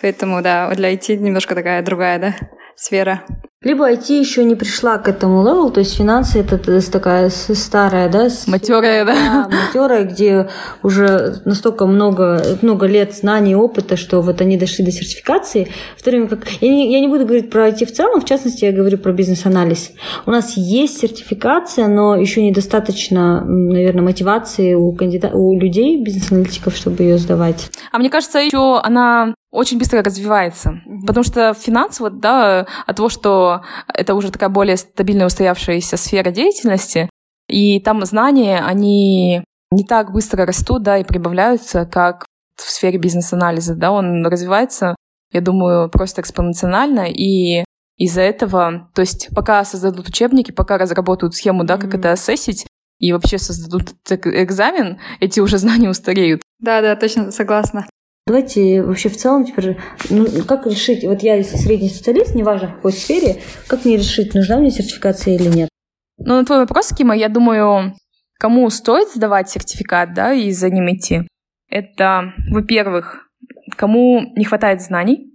Поэтому, 0.00 0.42
да, 0.42 0.70
для 0.74 0.92
IT 0.94 1.16
немножко 1.16 1.54
такая 1.54 1.82
другая, 1.82 2.18
да, 2.18 2.34
сфера. 2.78 3.24
Либо 3.60 3.90
IT 3.90 4.16
еще 4.16 4.44
не 4.44 4.54
пришла 4.54 4.98
к 4.98 5.08
этому 5.08 5.42
левелу, 5.42 5.70
то 5.70 5.80
есть 5.80 5.96
финансы 5.96 6.38
это 6.38 6.58
такая 6.92 7.28
старая, 7.28 8.08
да? 8.08 8.28
Матерая, 8.46 9.04
да? 9.04 9.48
да 9.50 9.56
матерая, 9.66 10.04
где 10.04 10.48
уже 10.84 11.42
настолько 11.44 11.86
много, 11.86 12.40
много 12.62 12.86
лет 12.86 13.16
знаний 13.16 13.52
и 13.52 13.56
опыта, 13.56 13.96
что 13.96 14.22
вот 14.22 14.40
они 14.40 14.56
дошли 14.56 14.84
до 14.84 14.92
сертификации. 14.92 15.72
В 15.96 16.04
то 16.04 16.10
время 16.10 16.28
как... 16.28 16.46
Я 16.60 16.68
не, 16.68 16.92
я 16.92 17.00
не 17.00 17.08
буду 17.08 17.24
говорить 17.24 17.50
про 17.50 17.68
IT 17.68 17.84
в 17.84 17.92
целом, 17.92 18.20
в 18.20 18.24
частности, 18.24 18.64
я 18.64 18.70
говорю 18.70 18.96
про 18.96 19.12
бизнес-анализ. 19.12 19.90
У 20.24 20.30
нас 20.30 20.56
есть 20.56 21.00
сертификация, 21.00 21.88
но 21.88 22.14
еще 22.14 22.44
недостаточно, 22.44 23.44
наверное, 23.44 24.02
мотивации 24.02 24.74
у, 24.74 24.92
кандида... 24.92 25.30
у 25.34 25.58
людей, 25.58 26.00
бизнес-аналитиков, 26.00 26.76
чтобы 26.76 27.02
ее 27.02 27.18
сдавать. 27.18 27.72
А 27.90 27.98
мне 27.98 28.08
кажется, 28.08 28.38
еще 28.38 28.78
она 28.78 29.34
очень 29.58 29.78
быстро 29.78 30.02
развивается. 30.02 30.70
Mm-hmm. 30.70 31.06
Потому 31.06 31.24
что 31.24 31.52
финансы, 31.52 32.02
вот, 32.02 32.20
да, 32.20 32.66
от 32.86 32.96
того, 32.96 33.08
что 33.08 33.62
это 33.92 34.14
уже 34.14 34.30
такая 34.30 34.48
более 34.48 34.76
стабильная 34.76 35.26
устоявшаяся 35.26 35.96
сфера 35.96 36.30
деятельности, 36.30 37.10
и 37.48 37.80
там 37.80 38.04
знания, 38.04 38.60
они 38.64 39.42
не 39.72 39.84
так 39.84 40.12
быстро 40.12 40.46
растут, 40.46 40.82
да, 40.82 40.98
и 40.98 41.04
прибавляются, 41.04 41.86
как 41.86 42.24
в 42.56 42.70
сфере 42.70 42.98
бизнес-анализа, 42.98 43.74
да, 43.74 43.90
он 43.90 44.24
развивается, 44.26 44.94
я 45.32 45.40
думаю, 45.40 45.90
просто 45.90 46.20
экспоненциально, 46.20 47.06
и 47.08 47.64
из-за 47.96 48.22
этого, 48.22 48.90
то 48.94 49.00
есть 49.00 49.28
пока 49.34 49.64
создадут 49.64 50.08
учебники, 50.08 50.52
пока 50.52 50.78
разработают 50.78 51.34
схему, 51.34 51.64
да, 51.64 51.78
как 51.78 51.94
mm-hmm. 51.94 51.98
это 51.98 52.12
ассессить, 52.12 52.66
и 53.00 53.12
вообще 53.12 53.38
создадут 53.38 53.94
экзамен, 54.08 55.00
эти 55.18 55.40
уже 55.40 55.58
знания 55.64 55.90
устареют. 55.90 56.42
Да, 56.60 56.80
да, 56.80 56.94
точно 56.94 57.32
согласна. 57.32 57.86
Давайте 58.28 58.82
вообще 58.82 59.08
в 59.08 59.16
целом 59.16 59.46
теперь, 59.46 59.78
ну, 60.10 60.26
как 60.46 60.66
решить, 60.66 61.02
вот 61.02 61.22
я 61.22 61.42
средний 61.42 61.88
специалист, 61.88 62.34
неважно 62.34 62.68
в 62.68 62.74
какой 62.74 62.92
сфере, 62.92 63.40
как 63.66 63.86
мне 63.86 63.96
решить, 63.96 64.34
нужна 64.34 64.58
мне 64.58 64.70
сертификация 64.70 65.34
или 65.34 65.48
нет? 65.48 65.70
Ну, 66.18 66.34
на 66.34 66.44
твой 66.44 66.58
вопрос, 66.58 66.92
Кима, 66.92 67.16
я 67.16 67.30
думаю, 67.30 67.94
кому 68.38 68.68
стоит 68.68 69.08
сдавать 69.08 69.48
сертификат, 69.48 70.12
да, 70.12 70.34
и 70.34 70.50
за 70.50 70.68
ним 70.68 70.94
идти, 70.94 71.22
это, 71.70 72.34
во-первых, 72.50 73.30
кому 73.76 74.20
не 74.36 74.44
хватает 74.44 74.82
знаний, 74.82 75.32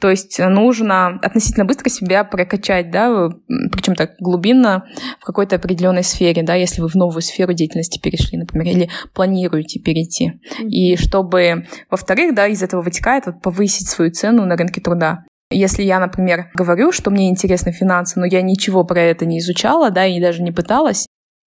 то 0.00 0.10
есть 0.10 0.38
нужно 0.38 1.18
относительно 1.22 1.64
быстро 1.64 1.88
себя 1.88 2.24
прокачать, 2.24 2.90
да, 2.90 3.30
причем 3.70 3.94
так 3.94 4.12
глубинно 4.18 4.84
в 5.20 5.24
какой-то 5.24 5.56
определенной 5.56 6.02
сфере, 6.02 6.42
да, 6.42 6.54
если 6.54 6.80
вы 6.80 6.88
в 6.88 6.94
новую 6.94 7.22
сферу 7.22 7.52
деятельности 7.52 8.00
перешли, 8.00 8.38
например, 8.38 8.66
или 8.66 8.90
планируете 9.12 9.80
перейти. 9.80 10.32
Mm-hmm. 10.32 10.68
И 10.68 10.96
чтобы, 10.96 11.66
во-вторых, 11.90 12.34
да, 12.34 12.46
из 12.46 12.62
этого 12.62 12.82
вытекает 12.82 13.26
вот 13.26 13.42
повысить 13.42 13.88
свою 13.88 14.10
цену 14.10 14.44
на 14.44 14.56
рынке 14.56 14.80
труда. 14.80 15.24
Если 15.50 15.82
я, 15.82 16.00
например, 16.00 16.50
говорю, 16.54 16.90
что 16.90 17.10
мне 17.10 17.28
интересны 17.28 17.70
финансы, 17.70 18.18
но 18.18 18.26
я 18.26 18.42
ничего 18.42 18.84
про 18.84 19.00
это 19.00 19.24
не 19.24 19.38
изучала, 19.38 19.90
да, 19.90 20.06
и 20.06 20.20
даже 20.20 20.42
не 20.42 20.50
пыталась, 20.50 21.06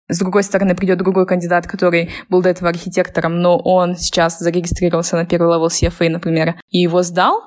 с 0.10 0.20
другой 0.20 0.44
стороны, 0.44 0.76
придет 0.76 1.00
другой 1.00 1.26
кандидат, 1.26 1.68
который 1.68 2.12
был 2.30 2.42
до 2.42 2.50
этого 2.50 2.70
архитектором, 2.70 3.42
но 3.42 3.58
он 3.58 3.98
сейчас 3.98 4.40
зарегистрировался 4.40 5.18
на 5.18 5.26
первый 5.26 5.54
level 5.54 5.68
CFA, 5.68 6.10
например, 6.10 6.56
и 6.70 6.80
его 6.80 7.04
сдал, 7.04 7.42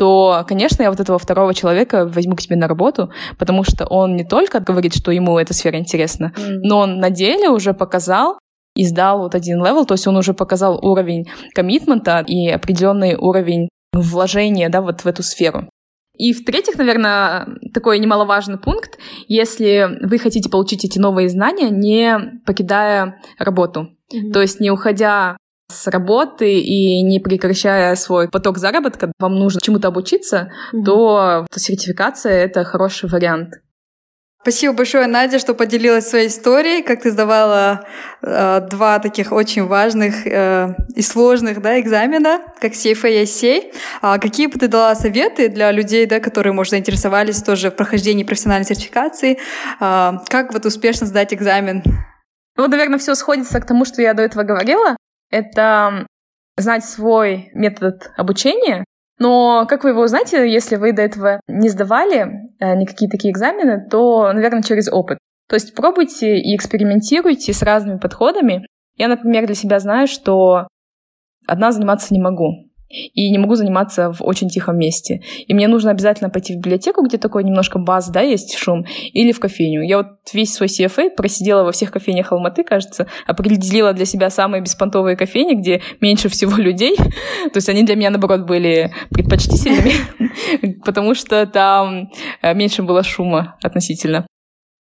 то, 0.00 0.46
конечно, 0.48 0.82
я 0.82 0.88
вот 0.88 0.98
этого 0.98 1.18
второго 1.18 1.52
человека 1.52 2.06
возьму 2.06 2.34
к 2.34 2.40
себе 2.40 2.56
на 2.56 2.66
работу, 2.66 3.10
потому 3.38 3.64
что 3.64 3.84
он 3.84 4.16
не 4.16 4.24
только 4.24 4.60
говорит, 4.60 4.94
что 4.94 5.10
ему 5.10 5.38
эта 5.38 5.52
сфера 5.52 5.78
интересна, 5.78 6.32
мм, 6.34 6.60
но 6.62 6.78
он 6.78 7.00
на 7.00 7.10
деле 7.10 7.50
уже 7.50 7.74
показал 7.74 8.38
и 8.74 8.86
сдал 8.86 9.18
вот 9.18 9.34
один 9.34 9.62
level, 9.62 9.84
то 9.84 9.92
есть 9.92 10.06
он 10.06 10.16
уже 10.16 10.32
показал 10.32 10.78
уровень 10.82 11.28
коммитмента 11.54 12.24
и 12.26 12.48
определенный 12.48 13.14
уровень 13.14 13.68
вложения, 13.92 14.70
да, 14.70 14.80
вот 14.80 15.02
в 15.02 15.06
эту 15.06 15.22
сферу. 15.22 15.68
И 16.16 16.32
в-третьих, 16.32 16.78
наверное, 16.78 17.48
такой 17.74 17.98
немаловажный 17.98 18.58
пункт, 18.58 18.98
если 19.28 19.98
вы 20.00 20.16
хотите 20.16 20.48
получить 20.48 20.82
эти 20.82 20.98
новые 20.98 21.28
знания, 21.28 21.68
не 21.68 22.40
покидая 22.46 23.20
работу. 23.38 23.90
Mm-hmm. 24.14 24.32
То 24.32 24.40
есть 24.40 24.60
не 24.60 24.70
уходя 24.70 25.36
с 25.70 25.86
работы 25.86 26.60
и 26.60 27.02
не 27.02 27.20
прекращая 27.20 27.94
свой 27.96 28.28
поток 28.28 28.58
заработка, 28.58 29.12
вам 29.18 29.36
нужно 29.36 29.60
чему-то 29.60 29.88
обучиться, 29.88 30.50
mm-hmm. 30.72 30.84
то 30.84 31.46
сертификация— 31.54 32.32
это 32.44 32.64
хороший 32.64 33.08
вариант. 33.08 33.54
Спасибо 34.42 34.72
большое, 34.72 35.06
Надя, 35.06 35.38
что 35.38 35.52
поделилась 35.52 36.08
своей 36.08 36.28
историей, 36.28 36.82
как 36.82 37.02
ты 37.02 37.10
сдавала 37.10 37.86
э, 38.22 38.66
два 38.70 38.98
таких 38.98 39.32
очень 39.32 39.66
важных 39.66 40.26
э, 40.26 40.74
и 40.96 41.02
сложных 41.02 41.60
да, 41.60 41.78
экзамена, 41.78 42.40
как 42.58 42.72
CFA 42.72 43.10
и 43.10 43.24
ICA. 43.24 43.74
А 44.00 44.18
какие 44.18 44.46
бы 44.46 44.58
ты 44.58 44.68
дала 44.68 44.94
советы 44.94 45.50
для 45.50 45.70
людей, 45.72 46.06
да, 46.06 46.20
которые, 46.20 46.54
может, 46.54 46.70
заинтересовались 46.70 47.42
тоже 47.42 47.70
в 47.70 47.76
прохождении 47.76 48.24
профессиональной 48.24 48.64
сертификации? 48.64 49.38
Э, 49.78 50.12
как 50.26 50.54
вот 50.54 50.64
успешно 50.64 51.06
сдать 51.06 51.34
экзамен? 51.34 51.82
Ну, 52.56 52.66
наверное, 52.66 52.98
все 52.98 53.14
сходится 53.16 53.60
к 53.60 53.66
тому, 53.66 53.84
что 53.84 54.00
я 54.00 54.14
до 54.14 54.22
этого 54.22 54.42
говорила. 54.42 54.96
Это 55.30 56.06
знать 56.56 56.84
свой 56.84 57.50
метод 57.54 58.10
обучения, 58.16 58.84
но 59.18 59.66
как 59.68 59.84
вы 59.84 59.90
его 59.90 60.02
узнаете, 60.02 60.50
если 60.50 60.76
вы 60.76 60.92
до 60.92 61.02
этого 61.02 61.40
не 61.46 61.68
сдавали 61.68 62.48
э, 62.58 62.74
никакие 62.74 63.10
такие 63.10 63.32
экзамены, 63.32 63.86
то, 63.88 64.32
наверное, 64.32 64.62
через 64.62 64.90
опыт. 64.90 65.18
То 65.48 65.54
есть 65.54 65.74
пробуйте 65.74 66.38
и 66.38 66.56
экспериментируйте 66.56 67.52
с 67.52 67.62
разными 67.62 67.98
подходами. 67.98 68.66
Я, 68.96 69.08
например, 69.08 69.46
для 69.46 69.54
себя 69.54 69.78
знаю, 69.78 70.06
что 70.06 70.68
одна 71.46 71.72
заниматься 71.72 72.14
не 72.14 72.20
могу 72.20 72.69
и 72.90 73.30
не 73.30 73.38
могу 73.38 73.54
заниматься 73.54 74.12
в 74.12 74.22
очень 74.22 74.48
тихом 74.48 74.76
месте. 74.76 75.22
И 75.46 75.54
мне 75.54 75.68
нужно 75.68 75.92
обязательно 75.92 76.28
пойти 76.28 76.54
в 76.54 76.56
библиотеку, 76.56 77.02
где 77.02 77.18
такой 77.18 77.44
немножко 77.44 77.78
баз, 77.78 78.10
да, 78.10 78.20
есть 78.20 78.56
шум, 78.56 78.84
или 79.12 79.32
в 79.32 79.38
кофейню. 79.38 79.82
Я 79.82 79.98
вот 79.98 80.06
весь 80.32 80.52
свой 80.52 80.68
CFA 80.68 81.10
просидела 81.10 81.62
во 81.62 81.72
всех 81.72 81.92
кофейнях 81.92 82.32
Алматы, 82.32 82.64
кажется, 82.64 83.06
определила 83.26 83.92
для 83.92 84.04
себя 84.04 84.28
самые 84.30 84.62
беспонтовые 84.62 85.16
кофейни, 85.16 85.54
где 85.54 85.82
меньше 86.00 86.28
всего 86.28 86.56
людей. 86.56 86.96
То 87.52 87.56
есть 87.56 87.68
они 87.68 87.84
для 87.84 87.94
меня, 87.94 88.10
наоборот, 88.10 88.46
были 88.46 88.92
предпочтительными, 89.10 89.92
потому 90.84 91.14
что 91.14 91.46
там 91.46 92.10
э, 92.42 92.54
меньше 92.54 92.82
было 92.82 93.02
шума 93.04 93.56
относительно. 93.62 94.26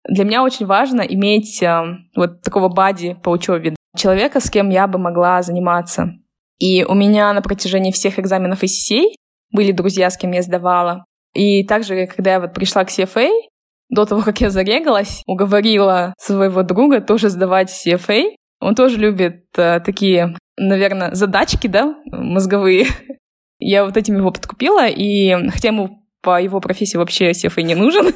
Для 0.07 0.23
меня 0.23 0.43
очень 0.43 0.65
важно 0.65 1.01
иметь 1.01 1.61
э, 1.61 1.81
вот 2.15 2.41
такого 2.41 2.69
бади 2.69 3.15
по 3.23 3.29
учебе, 3.29 3.75
человека, 3.95 4.39
с 4.39 4.49
кем 4.49 4.69
я 4.69 4.87
бы 4.87 4.97
могла 4.97 5.41
заниматься. 5.41 6.13
И 6.59 6.83
у 6.83 6.93
меня 6.93 7.33
на 7.33 7.41
протяжении 7.41 7.91
всех 7.91 8.19
экзаменов 8.19 8.63
ICCA 8.63 9.03
были 9.51 9.71
друзья, 9.71 10.09
с 10.09 10.17
кем 10.17 10.31
я 10.31 10.41
сдавала. 10.41 11.05
И 11.33 11.63
также, 11.63 12.07
когда 12.07 12.33
я 12.33 12.39
вот 12.39 12.53
пришла 12.53 12.83
к 12.83 12.89
CFA, 12.89 13.29
до 13.89 14.05
того, 14.05 14.21
как 14.21 14.39
я 14.41 14.49
зарегалась, 14.49 15.23
уговорила 15.25 16.13
своего 16.17 16.63
друга 16.63 17.01
тоже 17.01 17.29
сдавать 17.29 17.69
CFA. 17.69 18.35
Он 18.61 18.75
тоже 18.75 18.97
любит 18.97 19.45
э, 19.57 19.79
такие, 19.79 20.35
наверное, 20.57 21.13
задачки, 21.15 21.67
да, 21.67 21.95
мозговые. 22.05 22.87
Я 23.59 23.85
вот 23.85 23.97
этим 23.97 24.15
его 24.17 24.31
подкупила, 24.31 24.87
и 24.87 25.49
хотя 25.49 25.69
ему 25.69 25.98
по 26.21 26.41
его 26.41 26.59
профессии 26.59 26.97
вообще 26.97 27.31
CFA 27.31 27.61
не 27.61 27.75
нужен. 27.75 28.07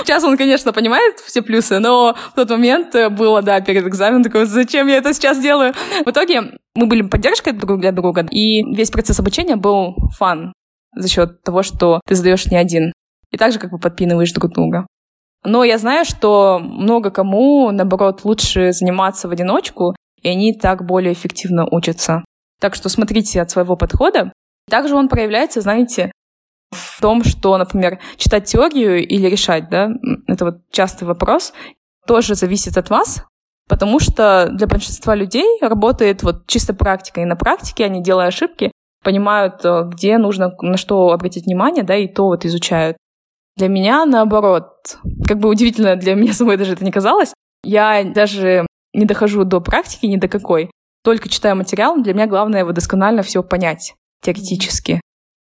Сейчас 0.00 0.24
он, 0.24 0.36
конечно, 0.36 0.72
понимает 0.72 1.18
все 1.20 1.42
плюсы, 1.42 1.78
но 1.78 2.16
в 2.32 2.34
тот 2.34 2.50
момент 2.50 2.94
было, 3.10 3.42
да, 3.42 3.60
перед 3.60 3.86
экзаменом 3.86 4.22
такое, 4.22 4.46
зачем 4.46 4.88
я 4.88 4.96
это 4.96 5.14
сейчас 5.14 5.40
делаю? 5.40 5.72
В 6.04 6.10
итоге 6.10 6.58
мы 6.74 6.86
были 6.86 7.02
поддержкой 7.02 7.52
друг 7.52 7.80
для 7.80 7.92
друга, 7.92 8.26
и 8.30 8.62
весь 8.74 8.90
процесс 8.90 9.20
обучения 9.20 9.56
был 9.56 9.94
фан 10.16 10.52
за 10.94 11.08
счет 11.08 11.42
того, 11.42 11.62
что 11.62 12.00
ты 12.06 12.14
задаешь 12.14 12.46
не 12.46 12.56
один. 12.56 12.92
И 13.30 13.36
также 13.36 13.58
как 13.58 13.70
бы 13.70 13.78
подпинываешь 13.78 14.32
друг 14.32 14.52
друга. 14.52 14.86
Но 15.44 15.62
я 15.62 15.78
знаю, 15.78 16.04
что 16.04 16.58
много 16.58 17.10
кому, 17.10 17.70
наоборот, 17.70 18.24
лучше 18.24 18.72
заниматься 18.72 19.28
в 19.28 19.32
одиночку, 19.32 19.94
и 20.22 20.28
они 20.28 20.54
так 20.54 20.86
более 20.86 21.12
эффективно 21.12 21.66
учатся. 21.70 22.24
Так 22.60 22.74
что 22.74 22.88
смотрите 22.88 23.42
от 23.42 23.50
своего 23.50 23.76
подхода. 23.76 24.32
Также 24.70 24.94
он 24.94 25.08
проявляется, 25.08 25.60
знаете, 25.60 26.12
в 26.74 26.98
том, 27.00 27.24
что, 27.24 27.56
например, 27.56 27.98
читать 28.16 28.44
теорию 28.44 29.06
или 29.06 29.28
решать, 29.28 29.70
да, 29.70 29.90
это 30.26 30.44
вот 30.44 30.56
частый 30.70 31.08
вопрос, 31.08 31.52
тоже 32.06 32.34
зависит 32.34 32.76
от 32.76 32.90
вас, 32.90 33.24
потому 33.68 34.00
что 34.00 34.48
для 34.52 34.66
большинства 34.66 35.14
людей 35.14 35.58
работает 35.62 36.22
вот 36.22 36.46
чисто 36.46 36.74
практика, 36.74 37.20
и 37.20 37.24
на 37.24 37.36
практике 37.36 37.84
они, 37.84 38.02
делая 38.02 38.28
ошибки, 38.28 38.72
понимают, 39.02 39.64
э, 39.64 39.84
где 39.86 40.18
нужно, 40.18 40.54
на 40.60 40.76
что 40.76 41.12
обратить 41.12 41.46
внимание, 41.46 41.84
да, 41.84 41.96
и 41.96 42.08
то 42.08 42.24
вот 42.26 42.44
изучают. 42.44 42.96
Для 43.56 43.68
меня, 43.68 44.04
наоборот, 44.04 44.98
как 45.26 45.38
бы 45.38 45.48
удивительно 45.48 45.96
для 45.96 46.14
меня 46.14 46.32
самой 46.34 46.56
даже 46.56 46.72
это 46.72 46.84
не 46.84 46.92
казалось, 46.92 47.32
я 47.62 48.04
даже 48.04 48.66
не 48.92 49.06
дохожу 49.06 49.44
до 49.44 49.60
практики 49.60 50.06
ни 50.06 50.16
до 50.16 50.28
какой, 50.28 50.70
только 51.04 51.28
читаю 51.28 51.56
материал, 51.56 52.00
для 52.02 52.14
меня 52.14 52.26
главное 52.26 52.60
его 52.60 52.72
досконально 52.72 53.22
все 53.22 53.42
понять 53.42 53.94
теоретически. 54.22 55.00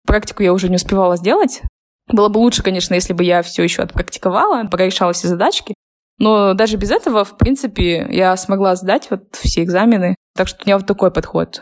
Практику 0.10 0.42
я 0.42 0.54
уже 0.54 0.70
не 0.70 0.78
успевала 0.78 1.18
сделать. 1.18 1.62
Было 2.08 2.30
бы 2.30 2.40
лучше, 2.40 2.64
конечно, 2.64 2.96
если 2.96 3.14
бы 3.14 3.24
я 3.24 3.44
все 3.44 3.62
еще 3.62 3.84
отпрактиковала, 3.84 4.64
порешала 4.64 5.14
все 5.14 5.28
задачки. 5.28 5.76
Но 6.18 6.56
даже 6.56 6.78
без 6.78 6.90
этого, 6.90 7.24
в 7.24 7.38
принципе, 7.38 8.08
я 8.10 8.36
смогла 8.36 8.76
сдать 8.76 9.06
вот 9.12 9.36
все 9.36 9.62
экзамены. 9.62 10.16
Так 10.36 10.48
что 10.48 10.64
у 10.64 10.66
меня 10.66 10.80
вот 10.80 10.88
такой 10.88 11.12
подход. 11.12 11.62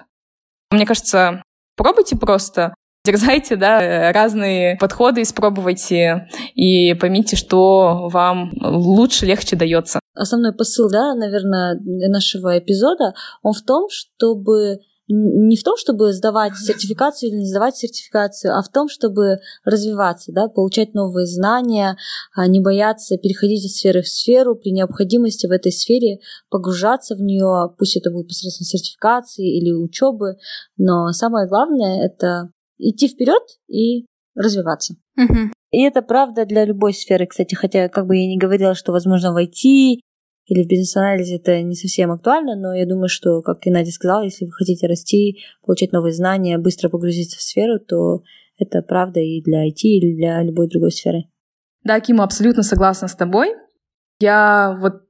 Мне 0.72 0.86
кажется, 0.86 1.44
пробуйте 1.76 2.16
просто, 2.16 2.74
дерзайте, 3.04 3.58
да, 3.58 4.14
разные 4.14 4.78
подходы 4.78 5.24
испробуйте 5.24 6.30
и 6.56 6.94
поймите, 6.94 7.36
что 7.36 8.08
вам 8.08 8.54
лучше, 8.62 9.26
легче 9.26 9.58
дается. 9.58 10.00
Основной 10.16 10.56
посыл, 10.56 10.90
да, 10.90 11.16
наверное, 11.16 11.78
нашего 11.84 12.58
эпизода, 12.58 13.14
он 13.44 13.52
в 13.52 13.62
том, 13.64 13.90
чтобы 13.92 14.78
не 15.08 15.56
в 15.56 15.64
том, 15.64 15.78
чтобы 15.78 16.12
сдавать 16.12 16.56
сертификацию 16.58 17.30
или 17.30 17.38
не 17.38 17.48
сдавать 17.48 17.78
сертификацию, 17.78 18.58
а 18.58 18.62
в 18.62 18.70
том, 18.70 18.90
чтобы 18.90 19.38
развиваться, 19.64 20.32
да, 20.34 20.48
получать 20.48 20.94
новые 20.94 21.26
знания, 21.26 21.98
а 22.36 22.48
не 22.48 22.60
бояться 22.60 23.18
переходить 23.18 23.66
из 23.66 23.78
сферы 23.78 24.02
в 24.02 24.08
сферу, 24.08 24.56
при 24.56 24.72
необходимости 24.72 25.48
в 25.48 25.52
этой 25.52 25.72
сфере 25.72 26.20
погружаться 26.50 27.16
в 27.16 27.22
нее, 27.22 27.74
пусть 27.78 27.96
это 27.96 28.12
будет 28.12 28.28
посредством 28.28 28.66
сертификации 28.66 29.58
или 29.58 29.72
учебы, 29.72 30.36
но 30.76 31.12
самое 31.12 31.48
главное 31.48 32.06
это 32.06 32.52
идти 32.78 33.08
вперед 33.08 33.42
и 33.68 34.06
развиваться. 34.36 34.96
Угу. 35.18 35.52
И 35.72 35.82
это 35.84 36.02
правда 36.02 36.46
для 36.46 36.66
любой 36.66 36.94
сферы, 36.94 37.28
кстати, 37.28 37.56
хотя 37.56 37.90
как 37.90 38.08
бы 38.08 38.16
я 38.16 38.28
не 38.28 38.38
говорила, 38.38 38.76
что 38.76 38.92
возможно 38.92 39.34
войти 39.34 40.02
или 40.48 40.64
в 40.64 40.68
бизнес-анализе 40.68 41.36
это 41.36 41.62
не 41.62 41.76
совсем 41.76 42.12
актуально, 42.12 42.56
но 42.56 42.74
я 42.74 42.86
думаю, 42.86 43.10
что, 43.10 43.42
как 43.42 43.68
и 43.68 43.70
Надя 43.70 43.92
сказала, 43.92 44.24
если 44.24 44.46
вы 44.46 44.52
хотите 44.54 44.88
расти, 44.88 45.40
получать 45.66 45.92
новые 45.92 46.14
знания, 46.14 46.58
быстро 46.58 46.90
погрузиться 46.90 47.38
в 47.38 47.42
сферу, 47.42 47.80
то 47.80 48.22
это 48.58 48.82
правда 48.82 49.20
и 49.20 49.42
для 49.42 49.68
IT, 49.68 49.82
или 49.84 50.16
для 50.16 50.42
любой 50.42 50.70
другой 50.70 50.92
сферы. 50.92 51.26
Да, 51.84 52.00
Кима, 52.00 52.24
абсолютно 52.24 52.64
согласна 52.64 53.10
с 53.10 53.16
тобой. 53.16 53.50
Я 54.20 54.78
вот 54.80 55.02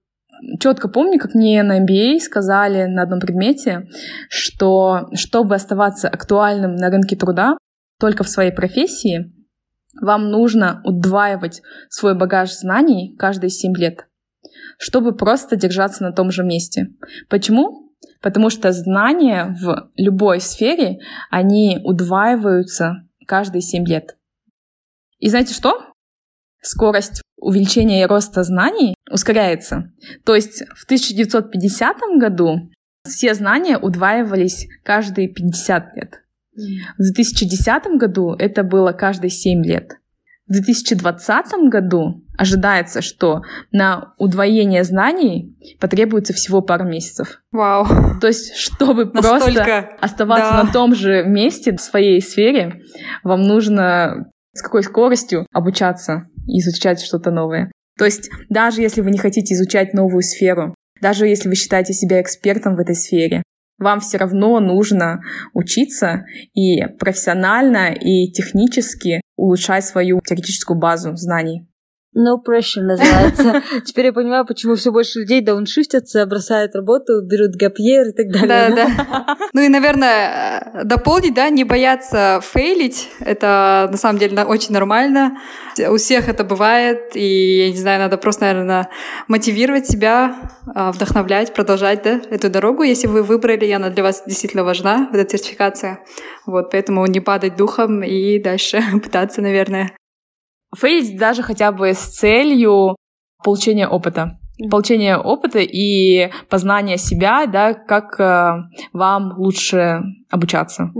четко 0.60 0.90
помню, 0.90 1.20
как 1.20 1.36
мне 1.36 1.62
на 1.62 1.86
MBA 1.86 2.20
сказали 2.20 2.86
на 2.86 3.04
одном 3.04 3.20
предмете, 3.20 3.88
что 4.30 5.08
чтобы 5.14 5.56
оставаться 5.56 6.10
актуальным 6.10 6.76
на 6.76 6.90
рынке 6.90 7.16
труда 7.16 7.58
только 8.00 8.24
в 8.24 8.30
своей 8.30 8.52
профессии, 8.52 9.32
вам 10.02 10.30
нужно 10.30 10.82
удваивать 10.84 11.62
свой 11.90 12.16
багаж 12.16 12.52
знаний 12.52 13.16
каждые 13.18 13.50
7 13.50 13.76
лет 13.78 14.08
чтобы 14.78 15.16
просто 15.16 15.56
держаться 15.56 16.04
на 16.04 16.12
том 16.12 16.32
же 16.32 16.44
месте. 16.44 16.88
Почему? 17.30 17.94
Потому 18.22 18.50
что 18.50 18.72
знания 18.72 19.56
в 19.62 19.90
любой 19.96 20.40
сфере, 20.40 21.00
они 21.30 21.80
удваиваются 21.84 23.08
каждые 23.26 23.62
7 23.62 23.86
лет. 23.86 24.18
И 25.20 25.30
знаете 25.30 25.54
что? 25.54 25.94
Скорость 26.62 27.22
увеличения 27.38 28.04
и 28.04 28.06
роста 28.06 28.44
знаний 28.44 28.96
ускоряется. 29.10 29.92
То 30.26 30.36
есть 30.36 30.64
в 30.76 30.86
1950 30.86 31.98
году 32.20 32.72
все 33.04 33.34
знания 33.34 33.78
удваивались 33.78 34.68
каждые 34.84 35.30
50 35.30 35.96
лет. 35.96 36.22
В 36.98 37.14
2010 37.14 37.98
году 38.00 38.34
это 38.34 38.64
было 38.64 38.92
каждые 38.92 39.30
7 39.30 39.64
лет. 39.64 39.98
В 40.48 40.54
2020 40.54 41.70
году 41.70 42.24
ожидается, 42.38 43.02
что 43.02 43.42
на 43.72 44.14
удвоение 44.18 44.84
знаний 44.84 45.58
потребуется 45.80 46.34
всего 46.34 46.62
пару 46.62 46.86
месяцев. 46.86 47.42
Вау. 47.52 47.86
То 48.22 48.28
есть, 48.28 48.56
чтобы 48.56 49.06
Настолько... 49.06 49.52
просто 49.52 49.90
оставаться 50.00 50.52
да. 50.52 50.64
на 50.64 50.72
том 50.72 50.96
же 50.96 51.24
месте 51.26 51.76
в 51.76 51.82
своей 51.82 52.22
сфере, 52.22 52.82
вам 53.24 53.44
нужно 53.44 54.32
с 54.54 54.62
какой 54.62 54.84
скоростью 54.84 55.46
обучаться 55.52 56.28
и 56.48 56.60
изучать 56.60 57.02
что-то 57.02 57.30
новое. 57.30 57.72
То 57.98 58.06
есть, 58.06 58.30
даже 58.50 58.82
если 58.82 59.02
вы 59.02 59.12
не 59.12 59.18
хотите 59.18 59.54
изучать 59.54 59.94
новую 59.94 60.22
сферу, 60.22 60.74
даже 61.02 61.28
если 61.28 61.50
вы 61.50 61.56
считаете 61.56 61.94
себя 61.94 62.22
экспертом 62.22 62.76
в 62.76 62.80
этой 62.80 62.96
сфере, 62.96 63.44
вам 63.78 64.00
все 64.00 64.18
равно 64.18 64.60
нужно 64.60 65.22
учиться 65.54 66.26
и 66.54 66.86
профессионально, 67.00 67.94
и 67.94 68.32
технически 68.32 69.22
улучшать 69.36 69.86
свою 69.86 70.20
теоретическую 70.28 70.78
базу 70.78 71.16
знаний. 71.16 71.68
No 72.18 72.42
pressure 72.44 72.82
называется. 72.82 73.62
Теперь 73.86 74.08
я 74.08 74.14
понимаю, 74.14 74.44
почему 74.46 74.74
все 74.74 74.92
больше 74.92 75.20
людей 75.20 75.42
дауншифтятся, 75.42 76.26
бросают 76.26 76.76
работу, 76.76 77.22
берут 77.22 77.56
гапьер 77.56 78.08
и 78.08 78.12
так 78.12 78.32
далее. 78.32 78.76
Да, 78.76 78.90
да. 78.98 79.38
Ну 79.54 79.62
и, 79.62 79.70
наверное, 79.70 80.84
дополнить, 80.84 81.36
да, 81.36 81.50
не 81.50 81.64
бояться 81.64 82.40
фейлить. 82.44 83.10
Это, 83.20 83.88
на 83.92 83.98
самом 83.98 84.20
деле, 84.20 84.44
очень 84.44 84.74
нормально. 84.74 85.38
У 85.90 85.98
всех 85.98 86.28
это 86.28 86.44
бывает, 86.44 87.16
и, 87.16 87.66
я 87.66 87.72
не 87.72 87.78
знаю, 87.78 88.00
надо 88.00 88.18
просто, 88.18 88.46
наверное, 88.46 88.90
мотивировать 89.28 89.88
себя, 89.88 90.36
а, 90.74 90.92
вдохновлять, 90.92 91.54
продолжать, 91.54 92.02
да, 92.04 92.22
эту 92.30 92.50
дорогу, 92.50 92.84
если 92.84 93.08
вы 93.08 93.22
выбрали, 93.22 93.66
и 93.66 93.72
она 93.72 93.90
для 93.90 94.04
вас 94.04 94.24
действительно 94.26 94.64
важна, 94.64 95.10
эта 95.14 95.38
сертификация. 95.38 96.00
Вот, 96.46 96.72
поэтому 96.72 97.06
не 97.06 97.20
падать 97.20 97.56
духом 97.56 98.04
и 98.04 98.40
дальше 98.40 98.82
пытаться, 99.04 99.42
наверное, 99.42 99.92
фейлить 100.76 101.18
даже 101.18 101.44
хотя 101.44 101.72
бы 101.72 101.94
с 101.94 102.00
целью 102.00 102.96
получения 103.44 103.88
опыта. 103.88 104.40
получение 104.72 105.18
опыта 105.18 105.60
и 105.60 106.32
познание 106.50 106.98
себя, 106.98 107.46
да, 107.46 107.74
как 107.74 108.20
э, 108.20 108.64
вам 108.92 109.38
лучше 109.38 110.02
обучаться. 110.30 110.92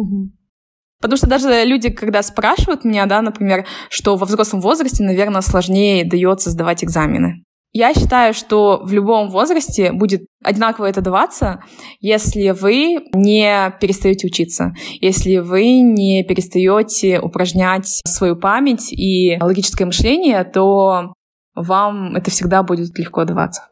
Потому 1.02 1.18
что 1.18 1.28
даже 1.28 1.64
люди, 1.64 1.90
когда 1.90 2.22
спрашивают 2.24 2.84
меня, 2.84 3.06
да, 3.06 3.22
например, 3.22 3.66
что 3.90 4.16
во 4.16 4.26
взрослом 4.26 4.62
возрасте, 4.62 5.04
наверное, 5.04 5.42
сложнее 5.42 6.06
дается 6.06 6.50
сдавать 6.50 6.84
экзамены. 6.84 7.44
Я 7.78 7.94
считаю, 7.94 8.34
что 8.34 8.82
в 8.84 8.92
любом 8.92 9.30
возрасте 9.30 9.92
будет 9.92 10.26
одинаково 10.44 10.88
это 10.88 11.00
даваться, 11.02 11.60
если 12.00 12.50
вы 12.50 13.06
не 13.14 13.72
перестаете 13.80 14.26
учиться, 14.26 14.74
если 15.00 15.38
вы 15.38 15.82
не 15.82 16.24
перестаете 16.24 17.20
упражнять 17.20 18.02
свою 18.04 18.36
память 18.36 18.92
и 18.92 19.38
логическое 19.40 19.86
мышление, 19.86 20.44
то 20.44 21.14
вам 21.54 22.16
это 22.16 22.32
всегда 22.32 22.64
будет 22.64 22.98
легко 22.98 23.26
даваться. 23.26 23.68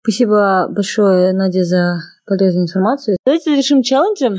Спасибо 0.00 0.66
большое, 0.70 1.34
Надя, 1.34 1.64
за 1.64 1.98
полезную 2.24 2.64
информацию. 2.64 3.18
Давайте 3.26 3.54
решим 3.54 3.82
челленджем. 3.82 4.36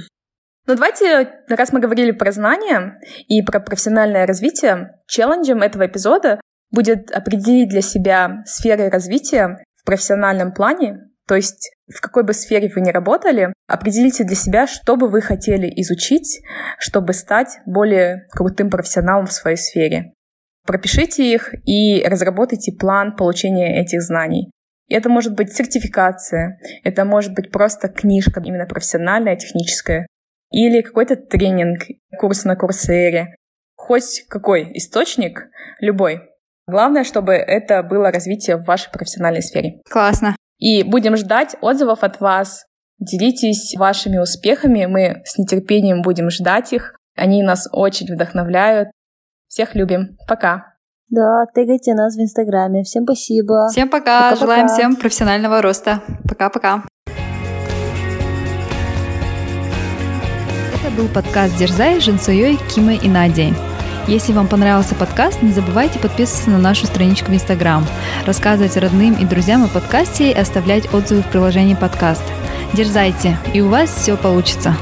Ну 0.65 0.73
давайте, 0.73 1.29
раз 1.47 1.71
мы 1.71 1.79
говорили 1.79 2.09
про 2.09 2.31
знания 2.31 2.99
и 3.27 3.43
про 3.43 3.59
профессиональное 3.59 4.25
развитие, 4.25 4.99
челленджем 5.05 5.61
этого 5.61 5.85
эпизода 5.85 6.39
будет 6.71 7.11
определить 7.11 7.69
для 7.69 7.81
себя 7.81 8.43
сферы 8.45 8.89
развития 8.89 9.63
в 9.75 9.85
профессиональном 9.85 10.53
плане, 10.53 10.99
то 11.27 11.35
есть 11.35 11.71
в 11.87 12.01
какой 12.01 12.23
бы 12.23 12.33
сфере 12.33 12.71
вы 12.73 12.81
ни 12.81 12.91
работали, 12.91 13.53
определите 13.67 14.23
для 14.23 14.35
себя, 14.35 14.67
что 14.67 14.95
бы 14.95 15.07
вы 15.07 15.21
хотели 15.21 15.71
изучить, 15.81 16.41
чтобы 16.79 17.13
стать 17.13 17.59
более 17.65 18.27
крутым 18.29 18.69
профессионалом 18.69 19.27
в 19.27 19.33
своей 19.33 19.57
сфере. 19.57 20.13
Пропишите 20.65 21.31
их 21.31 21.53
и 21.65 22.03
разработайте 22.03 22.71
план 22.71 23.15
получения 23.15 23.81
этих 23.81 24.01
знаний. 24.01 24.51
Это 24.89 25.09
может 25.09 25.35
быть 25.35 25.53
сертификация, 25.53 26.59
это 26.83 27.05
может 27.05 27.33
быть 27.33 27.51
просто 27.51 27.87
книжка, 27.87 28.41
именно 28.43 28.65
профессиональная, 28.65 29.35
техническая, 29.35 30.07
или 30.51 30.81
какой-то 30.81 31.15
тренинг, 31.15 31.83
курс 32.19 32.45
на 32.45 32.55
курсере. 32.55 33.35
Хоть 33.75 34.25
какой 34.27 34.71
источник, 34.77 35.47
любой. 35.79 36.21
Главное, 36.67 37.03
чтобы 37.03 37.33
это 37.33 37.83
было 37.83 38.11
развитие 38.11 38.57
в 38.57 38.65
вашей 38.65 38.91
профессиональной 38.91 39.43
сфере. 39.43 39.81
Классно. 39.89 40.35
И 40.57 40.83
будем 40.83 41.15
ждать 41.15 41.55
отзывов 41.61 42.03
от 42.03 42.19
вас. 42.19 42.65
Делитесь 42.97 43.75
вашими 43.77 44.17
успехами. 44.17 44.85
Мы 44.85 45.21
с 45.25 45.37
нетерпением 45.37 46.01
будем 46.01 46.31
ждать 46.31 46.73
их. 46.73 46.95
Они 47.15 47.43
нас 47.43 47.67
очень 47.71 48.11
вдохновляют. 48.11 48.89
Всех 49.47 49.75
любим. 49.75 50.17
Пока. 50.27 50.73
Да, 51.09 51.45
тегайте 51.53 51.93
нас 51.93 52.15
в 52.15 52.19
Инстаграме. 52.19 52.83
Всем 52.83 53.03
спасибо. 53.03 53.67
Всем 53.69 53.87
пока. 53.89 54.31
пока 54.31 54.35
Желаем 54.35 54.67
всем 54.67 54.95
профессионального 54.95 55.61
роста. 55.61 56.01
Пока-пока. 56.27 56.83
Это 60.73 60.95
был 60.97 61.07
подкаст 61.09 61.55
«Дерзай» 61.57 62.01
с 62.01 62.05
Жансуей, 62.05 62.57
Кимой 62.73 62.97
и 62.97 63.07
Надей. 63.07 63.53
Если 64.07 64.33
вам 64.33 64.47
понравился 64.47 64.93
подкаст, 64.93 65.41
не 65.41 65.51
забывайте 65.51 65.97
подписываться 65.97 66.51
на 66.51 66.59
нашу 66.59 66.85
страничку 66.85 67.31
в 67.31 67.33
Инстаграм, 67.33 67.83
рассказывать 68.27 68.77
родным 68.77 69.15
и 69.15 69.25
друзьям 69.25 69.63
о 69.63 69.67
подкасте 69.67 70.29
и 70.29 70.33
оставлять 70.33 70.93
отзывы 70.93 71.23
в 71.23 71.29
приложении 71.31 71.73
подкаст. 71.73 72.23
Дерзайте, 72.73 73.39
и 73.53 73.61
у 73.61 73.69
вас 73.69 73.89
все 73.89 74.15
получится. 74.15 74.77